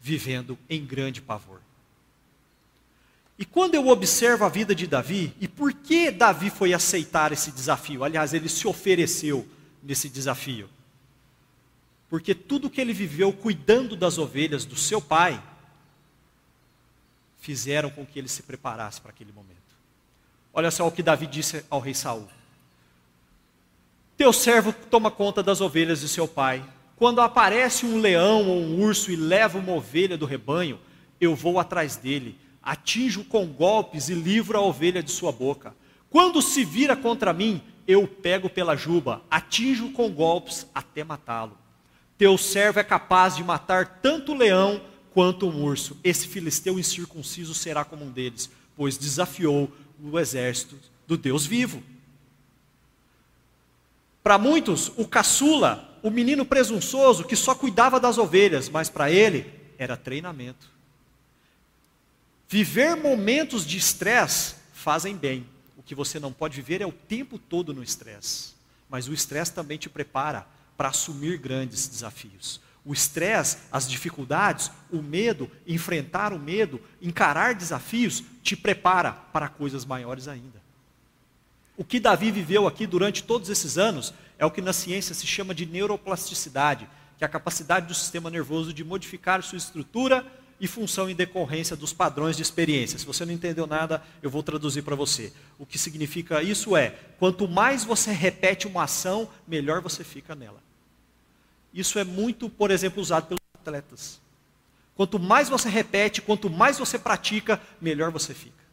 vivendo 0.00 0.58
em 0.68 0.84
grande 0.84 1.20
pavor. 1.20 1.60
E 3.38 3.44
quando 3.44 3.74
eu 3.74 3.88
observo 3.88 4.44
a 4.44 4.48
vida 4.48 4.74
de 4.74 4.86
Davi, 4.86 5.34
e 5.38 5.46
por 5.46 5.72
que 5.72 6.10
Davi 6.10 6.48
foi 6.48 6.72
aceitar 6.72 7.32
esse 7.32 7.50
desafio? 7.50 8.02
Aliás, 8.02 8.32
ele 8.32 8.48
se 8.48 8.66
ofereceu 8.66 9.46
nesse 9.82 10.08
desafio. 10.08 10.68
Porque 12.08 12.34
tudo 12.34 12.70
que 12.70 12.80
ele 12.80 12.94
viveu 12.94 13.32
cuidando 13.32 13.94
das 13.94 14.16
ovelhas 14.16 14.64
do 14.64 14.76
seu 14.76 15.02
pai, 15.02 15.42
fizeram 17.40 17.90
com 17.90 18.06
que 18.06 18.18
ele 18.18 18.28
se 18.28 18.42
preparasse 18.42 19.00
para 19.00 19.10
aquele 19.10 19.32
momento. 19.32 19.54
Olha 20.52 20.70
só 20.70 20.86
o 20.86 20.90
que 20.90 21.02
Davi 21.02 21.26
disse 21.26 21.64
ao 21.68 21.80
rei 21.80 21.94
Saul. 21.94 22.26
Teu 24.16 24.32
servo 24.32 24.72
toma 24.90 25.10
conta 25.10 25.42
das 25.42 25.60
ovelhas 25.60 26.00
de 26.00 26.08
seu 26.08 26.26
pai. 26.26 26.64
Quando 26.96 27.20
aparece 27.20 27.84
um 27.84 28.00
leão 28.00 28.48
ou 28.48 28.62
um 28.62 28.80
urso 28.82 29.10
e 29.10 29.16
leva 29.16 29.58
uma 29.58 29.72
ovelha 29.72 30.16
do 30.16 30.24
rebanho, 30.24 30.80
eu 31.20 31.36
vou 31.36 31.60
atrás 31.60 31.96
dele 31.96 32.38
atinjo 32.66 33.22
com 33.22 33.46
golpes 33.46 34.08
e 34.08 34.14
livro 34.14 34.58
a 34.58 34.60
ovelha 34.60 35.00
de 35.00 35.12
sua 35.12 35.30
boca. 35.30 35.72
Quando 36.10 36.42
se 36.42 36.64
vira 36.64 36.96
contra 36.96 37.32
mim, 37.32 37.62
eu 37.86 38.08
pego 38.08 38.50
pela 38.50 38.74
juba, 38.74 39.22
atinjo 39.30 39.92
com 39.92 40.10
golpes 40.10 40.66
até 40.74 41.04
matá-lo. 41.04 41.56
Teu 42.18 42.36
servo 42.36 42.80
é 42.80 42.82
capaz 42.82 43.36
de 43.36 43.44
matar 43.44 44.00
tanto 44.02 44.32
o 44.32 44.36
leão 44.36 44.82
quanto 45.14 45.46
um 45.48 45.62
urso. 45.62 45.96
Esse 46.02 46.26
filisteu 46.26 46.76
incircunciso 46.76 47.54
será 47.54 47.84
como 47.84 48.04
um 48.04 48.10
deles, 48.10 48.50
pois 48.76 48.98
desafiou 48.98 49.70
o 50.02 50.18
exército 50.18 50.76
do 51.06 51.16
Deus 51.16 51.46
vivo. 51.46 51.80
Para 54.24 54.38
muitos, 54.38 54.90
o 54.96 55.06
caçula, 55.06 55.96
o 56.02 56.10
menino 56.10 56.44
presunçoso 56.44 57.24
que 57.24 57.36
só 57.36 57.54
cuidava 57.54 58.00
das 58.00 58.18
ovelhas, 58.18 58.68
mas 58.68 58.90
para 58.90 59.08
ele 59.08 59.46
era 59.78 59.96
treinamento. 59.96 60.75
Viver 62.48 62.96
momentos 62.96 63.66
de 63.66 63.76
estresse 63.76 64.54
fazem 64.72 65.16
bem. 65.16 65.46
O 65.76 65.82
que 65.82 65.94
você 65.94 66.20
não 66.20 66.32
pode 66.32 66.56
viver 66.56 66.80
é 66.80 66.86
o 66.86 66.92
tempo 66.92 67.38
todo 67.38 67.74
no 67.74 67.82
estresse. 67.82 68.54
Mas 68.88 69.08
o 69.08 69.14
estresse 69.14 69.52
também 69.52 69.76
te 69.76 69.88
prepara 69.88 70.46
para 70.76 70.90
assumir 70.90 71.38
grandes 71.38 71.88
desafios. 71.88 72.60
O 72.84 72.92
estresse, 72.92 73.58
as 73.72 73.88
dificuldades, 73.88 74.70
o 74.92 75.02
medo, 75.02 75.50
enfrentar 75.66 76.32
o 76.32 76.38
medo, 76.38 76.80
encarar 77.02 77.52
desafios, 77.52 78.22
te 78.44 78.54
prepara 78.54 79.12
para 79.12 79.48
coisas 79.48 79.84
maiores 79.84 80.28
ainda. 80.28 80.62
O 81.76 81.84
que 81.84 81.98
Davi 81.98 82.30
viveu 82.30 82.66
aqui 82.68 82.86
durante 82.86 83.24
todos 83.24 83.50
esses 83.50 83.76
anos 83.76 84.14
é 84.38 84.46
o 84.46 84.50
que 84.52 84.62
na 84.62 84.72
ciência 84.72 85.16
se 85.16 85.26
chama 85.26 85.52
de 85.52 85.66
neuroplasticidade, 85.66 86.88
que 87.18 87.24
é 87.24 87.26
a 87.26 87.30
capacidade 87.30 87.88
do 87.88 87.94
sistema 87.94 88.30
nervoso 88.30 88.72
de 88.72 88.84
modificar 88.84 89.42
sua 89.42 89.58
estrutura 89.58 90.24
e 90.60 90.66
função 90.66 91.08
em 91.08 91.14
decorrência 91.14 91.76
dos 91.76 91.92
padrões 91.92 92.36
de 92.36 92.42
experiência. 92.42 92.98
Se 92.98 93.06
você 93.06 93.24
não 93.24 93.32
entendeu 93.32 93.66
nada, 93.66 94.02
eu 94.22 94.30
vou 94.30 94.42
traduzir 94.42 94.82
para 94.82 94.96
você. 94.96 95.32
O 95.58 95.66
que 95.66 95.78
significa 95.78 96.42
isso 96.42 96.76
é: 96.76 96.94
quanto 97.18 97.46
mais 97.46 97.84
você 97.84 98.12
repete 98.12 98.66
uma 98.66 98.84
ação, 98.84 99.28
melhor 99.46 99.80
você 99.80 100.02
fica 100.02 100.34
nela. 100.34 100.60
Isso 101.72 101.98
é 101.98 102.04
muito, 102.04 102.48
por 102.48 102.70
exemplo, 102.70 103.02
usado 103.02 103.26
pelos 103.26 103.40
atletas. 103.54 104.20
Quanto 104.94 105.18
mais 105.18 105.48
você 105.48 105.68
repete, 105.68 106.22
quanto 106.22 106.48
mais 106.48 106.78
você 106.78 106.98
pratica, 106.98 107.60
melhor 107.80 108.10
você 108.10 108.32
fica. 108.32 108.64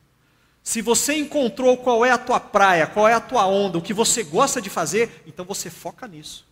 Se 0.63 0.81
você 0.81 1.17
encontrou 1.17 1.75
qual 1.75 2.05
é 2.05 2.11
a 2.11 2.17
tua 2.17 2.39
praia, 2.39 2.87
qual 2.87 3.05
é 3.05 3.13
a 3.13 3.19
tua 3.19 3.45
onda, 3.45 3.77
o 3.77 3.81
que 3.81 3.93
você 3.93 4.23
gosta 4.23 4.61
de 4.61 4.69
fazer, 4.69 5.21
então 5.27 5.43
você 5.43 5.69
foca 5.69 6.07
nisso. 6.07 6.47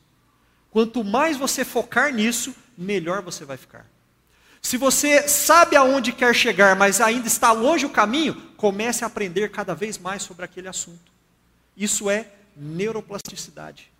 Quanto 0.69 1.01
mais 1.03 1.37
você 1.37 1.63
focar 1.63 2.13
nisso, 2.13 2.53
melhor 2.77 3.21
você 3.21 3.45
vai 3.45 3.55
ficar. 3.55 3.85
Se 4.61 4.77
você 4.77 5.27
sabe 5.27 5.75
aonde 5.75 6.11
quer 6.11 6.35
chegar, 6.35 6.75
mas 6.75 7.01
ainda 7.01 7.27
está 7.27 7.51
longe 7.51 7.85
o 7.85 7.89
caminho, 7.89 8.35
comece 8.55 9.03
a 9.03 9.07
aprender 9.07 9.49
cada 9.49 9.73
vez 9.73 9.97
mais 9.97 10.21
sobre 10.21 10.45
aquele 10.45 10.67
assunto. 10.67 11.11
Isso 11.75 12.09
é 12.09 12.31
neuroplasticidade. 12.55 13.91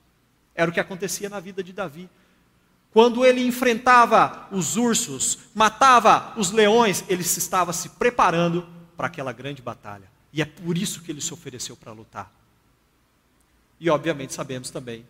Era 0.54 0.70
o 0.70 0.74
que 0.74 0.80
acontecia 0.80 1.30
na 1.30 1.40
vida 1.40 1.64
de 1.64 1.74
Davi. 1.74 2.10
Quando 2.92 3.26
ele 3.26 3.46
enfrentava 3.46 4.48
os 4.52 4.76
ursos, 4.76 5.40
matava 5.56 6.34
os 6.38 6.52
leões, 6.52 7.04
ele 7.08 7.22
estava 7.22 7.74
se 7.74 7.90
preparando 7.90 8.68
para 8.96 9.08
aquela 9.08 9.32
grande 9.32 9.62
batalha. 9.62 10.12
E 10.32 10.42
é 10.42 10.46
por 10.46 10.78
isso 10.78 11.02
que 11.02 11.12
ele 11.12 11.22
se 11.22 11.34
ofereceu 11.34 11.76
para 11.76 11.92
lutar. 11.92 12.32
E 13.80 13.90
obviamente 13.90 14.34
sabemos 14.34 14.70
também 14.70 15.06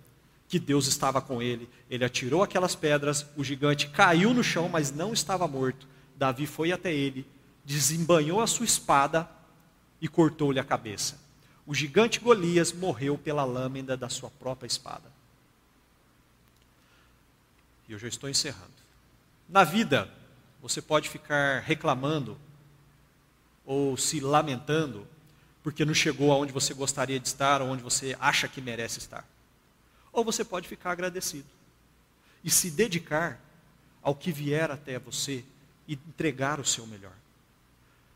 que 0.52 0.60
Deus 0.60 0.86
estava 0.86 1.22
com 1.22 1.42
ele. 1.42 1.70
Ele 1.90 2.04
atirou 2.04 2.44
aquelas 2.44 2.76
pedras, 2.76 3.26
o 3.38 3.44
gigante 3.44 3.88
caiu 3.88 4.34
no 4.34 4.44
chão, 4.44 4.68
mas 4.68 4.92
não 4.92 5.14
estava 5.14 5.48
morto. 5.48 5.88
Davi 6.18 6.46
foi 6.46 6.74
até 6.74 6.94
ele, 6.94 7.26
desembanhou 7.64 8.42
a 8.42 8.48
sua 8.48 8.66
espada 8.66 9.30
e 10.02 10.10
cortou-lhe 10.10 10.60
a 10.60 10.64
cabeça. 10.64 11.18
O 11.66 11.74
gigante 11.74 12.20
Golias 12.20 12.74
morreu 12.74 13.18
pela 13.18 13.46
lâmina 13.46 13.96
da 13.96 14.10
sua 14.10 14.30
própria 14.30 14.68
espada. 14.68 15.10
E 17.88 17.94
eu 17.94 17.98
já 17.98 18.10
estou 18.10 18.30
encerrando. 18.30 18.74
Na 19.48 19.64
vida, 19.64 20.12
você 20.62 20.82
pode 20.82 21.08
ficar 21.08 21.62
reclamando 21.62 22.38
ou 23.66 23.96
se 23.96 24.20
lamentando 24.20 25.08
porque 25.64 25.86
não 25.86 25.94
chegou 25.94 26.34
aonde 26.34 26.52
você 26.52 26.74
gostaria 26.74 27.20
de 27.22 27.28
estar, 27.28 27.62
ou 27.62 27.70
onde 27.70 27.84
você 27.84 28.18
acha 28.20 28.50
que 28.50 28.60
merece 28.60 29.00
estar. 29.00 29.26
Ou 30.12 30.24
você 30.24 30.44
pode 30.44 30.68
ficar 30.68 30.92
agradecido 30.92 31.48
e 32.44 32.50
se 32.50 32.70
dedicar 32.70 33.40
ao 34.02 34.16
que 34.16 34.32
vier 34.32 34.72
até 34.72 34.98
você 35.00 35.44
e 35.88 35.94
entregar 35.94 36.60
o 36.60 36.66
seu 36.66 36.86
melhor. 36.88 37.14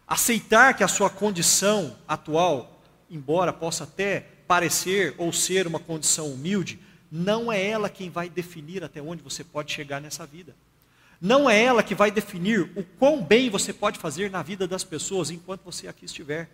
Aceitar 0.08 0.74
que 0.76 0.84
a 0.84 0.88
sua 0.88 1.10
condição 1.10 1.96
atual, 2.08 2.82
embora 3.10 3.54
possa 3.54 3.84
até 3.84 4.22
parecer 4.48 5.16
ou 5.18 5.34
ser 5.34 5.68
uma 5.68 5.80
condição 5.80 6.32
humilde, 6.32 6.80
não 7.12 7.52
é 7.52 7.64
ela 7.64 7.90
quem 7.90 8.10
vai 8.10 8.30
definir 8.30 8.84
até 8.84 9.02
onde 9.02 9.24
você 9.24 9.44
pode 9.44 9.72
chegar 9.72 10.02
nessa 10.02 10.26
vida. 10.26 10.56
Não 11.20 11.50
é 11.50 11.62
ela 11.64 11.82
que 11.82 11.96
vai 11.96 12.12
definir 12.12 12.62
o 12.76 12.84
quão 12.84 13.24
bem 13.24 13.50
você 13.50 13.72
pode 13.72 13.98
fazer 13.98 14.30
na 14.30 14.44
vida 14.44 14.68
das 14.68 14.84
pessoas 14.84 15.32
enquanto 15.32 15.64
você 15.64 15.88
aqui 15.88 16.06
estiver. 16.06 16.50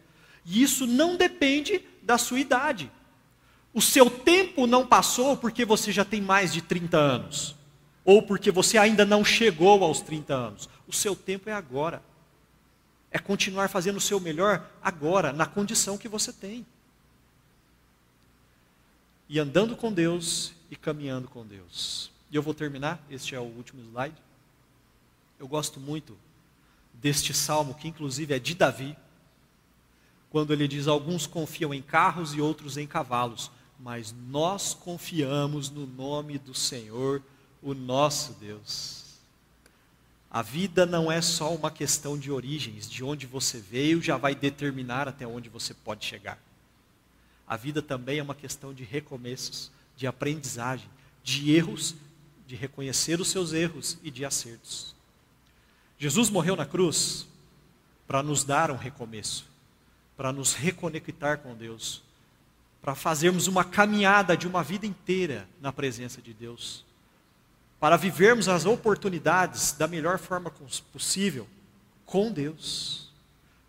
E 0.45 0.61
isso 0.61 0.85
não 0.85 1.17
depende 1.17 1.83
da 2.01 2.17
sua 2.17 2.39
idade. 2.39 2.91
O 3.73 3.81
seu 3.81 4.09
tempo 4.09 4.67
não 4.67 4.85
passou 4.85 5.37
porque 5.37 5.63
você 5.63 5.91
já 5.91 6.03
tem 6.03 6.21
mais 6.21 6.51
de 6.51 6.61
30 6.61 6.97
anos, 6.97 7.55
ou 8.03 8.21
porque 8.21 8.51
você 8.51 8.77
ainda 8.77 9.05
não 9.05 9.23
chegou 9.23 9.83
aos 9.83 10.01
30 10.01 10.33
anos. 10.33 10.69
O 10.87 10.93
seu 10.93 11.15
tempo 11.15 11.49
é 11.49 11.53
agora. 11.53 12.03
É 13.09 13.19
continuar 13.19 13.69
fazendo 13.69 13.97
o 13.97 14.01
seu 14.01 14.19
melhor 14.19 14.65
agora, 14.81 15.33
na 15.33 15.45
condição 15.45 15.97
que 15.97 16.07
você 16.07 16.31
tem. 16.31 16.65
E 19.27 19.39
andando 19.39 19.75
com 19.75 19.91
Deus 19.91 20.53
e 20.69 20.75
caminhando 20.75 21.27
com 21.27 21.45
Deus. 21.45 22.11
E 22.29 22.35
eu 22.35 22.41
vou 22.41 22.53
terminar, 22.53 23.01
este 23.09 23.35
é 23.35 23.39
o 23.39 23.43
último 23.43 23.81
slide. 23.83 24.15
Eu 25.39 25.47
gosto 25.47 25.79
muito 25.79 26.17
deste 26.93 27.33
salmo, 27.33 27.73
que 27.73 27.87
inclusive 27.87 28.33
é 28.33 28.39
de 28.39 28.55
Davi, 28.55 28.95
quando 30.29 30.53
ele 30.53 30.67
diz: 30.67 30.87
Alguns 30.87 31.27
confiam 31.27 31.73
em 31.73 31.81
carros 31.81 32.33
e 32.33 32.41
outros 32.41 32.77
em 32.77 32.87
cavalos, 32.87 33.51
mas 33.81 34.13
nós 34.27 34.73
confiamos 34.73 35.69
no 35.69 35.87
nome 35.87 36.37
do 36.37 36.53
Senhor, 36.53 37.21
o 37.61 37.73
nosso 37.73 38.33
Deus. 38.33 39.01
A 40.29 40.41
vida 40.41 40.85
não 40.85 41.11
é 41.11 41.21
só 41.21 41.53
uma 41.53 41.71
questão 41.71 42.17
de 42.17 42.31
origens, 42.31 42.89
de 42.89 43.03
onde 43.03 43.25
você 43.25 43.59
veio 43.59 44.01
já 44.01 44.17
vai 44.17 44.35
determinar 44.35 45.07
até 45.07 45.25
onde 45.25 45.49
você 45.49 45.73
pode 45.73 46.05
chegar. 46.05 46.39
A 47.47 47.57
vida 47.57 47.81
também 47.81 48.19
é 48.19 48.23
uma 48.23 48.35
questão 48.35 48.73
de 48.73 48.83
recomeços, 48.83 49.71
de 49.97 50.07
aprendizagem, 50.07 50.87
de 51.23 51.51
erros, 51.51 51.95
de 52.47 52.55
reconhecer 52.55 53.19
os 53.19 53.29
seus 53.29 53.51
erros 53.51 53.97
e 54.03 54.11
de 54.11 54.23
acertos. 54.23 54.95
Jesus 55.97 56.29
morreu 56.29 56.55
na 56.55 56.65
cruz 56.65 57.27
para 58.07 58.23
nos 58.23 58.43
dar 58.43 58.71
um 58.71 58.77
recomeço, 58.77 59.45
para 60.15 60.31
nos 60.31 60.53
reconectar 60.53 61.39
com 61.39 61.55
Deus, 61.55 62.03
para 62.81 62.95
fazermos 62.95 63.47
uma 63.47 63.63
caminhada 63.63 64.35
de 64.35 64.47
uma 64.47 64.63
vida 64.63 64.85
inteira 64.85 65.47
na 65.59 65.71
presença 65.71 66.21
de 66.21 66.33
Deus, 66.33 66.83
para 67.79 67.97
vivermos 67.97 68.47
as 68.47 68.65
oportunidades 68.65 69.73
da 69.73 69.87
melhor 69.87 70.17
forma 70.17 70.51
possível 70.91 71.47
com 72.05 72.31
Deus. 72.31 73.11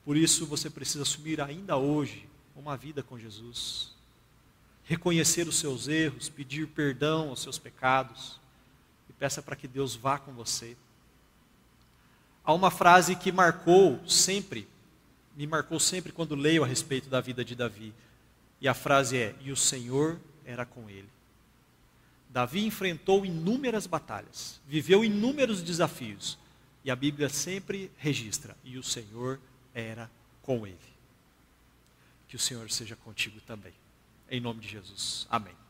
Por 0.04 0.16
isso 0.16 0.46
você 0.46 0.70
precisa 0.70 1.02
assumir 1.02 1.40
ainda 1.40 1.76
hoje 1.76 2.28
uma 2.56 2.76
vida 2.76 3.02
com 3.02 3.18
Jesus, 3.18 3.92
reconhecer 4.84 5.46
os 5.46 5.56
seus 5.56 5.88
erros, 5.88 6.28
pedir 6.28 6.66
perdão 6.68 7.30
aos 7.30 7.42
seus 7.42 7.58
pecados 7.58 8.40
e 9.08 9.12
peça 9.12 9.42
para 9.42 9.56
que 9.56 9.68
Deus 9.68 9.94
vá 9.94 10.18
com 10.18 10.32
você 10.32 10.76
há 12.44 12.52
uma 12.52 12.70
frase 12.70 13.14
que 13.16 13.30
marcou 13.30 14.00
sempre, 14.06 14.68
me 15.36 15.46
marcou 15.46 15.78
sempre 15.78 16.12
quando 16.12 16.34
leio 16.34 16.64
a 16.64 16.66
respeito 16.66 17.08
da 17.08 17.20
vida 17.20 17.44
de 17.44 17.54
Davi. 17.54 17.92
E 18.62 18.68
a 18.68 18.74
frase 18.74 19.18
é: 19.18 19.34
E 19.40 19.50
o 19.50 19.56
Senhor 19.56 20.20
era 20.46 20.64
com 20.64 20.88
ele. 20.88 21.08
Davi 22.30 22.64
enfrentou 22.64 23.26
inúmeras 23.26 23.88
batalhas, 23.88 24.60
viveu 24.66 25.04
inúmeros 25.04 25.62
desafios, 25.62 26.38
e 26.84 26.90
a 26.90 26.96
Bíblia 26.96 27.28
sempre 27.28 27.90
registra: 27.98 28.56
E 28.62 28.78
o 28.78 28.82
Senhor 28.82 29.40
era 29.74 30.08
com 30.42 30.64
ele. 30.64 30.78
Que 32.28 32.36
o 32.36 32.38
Senhor 32.38 32.70
seja 32.70 32.94
contigo 32.94 33.40
também. 33.40 33.74
Em 34.30 34.40
nome 34.40 34.60
de 34.60 34.68
Jesus. 34.68 35.26
Amém. 35.28 35.61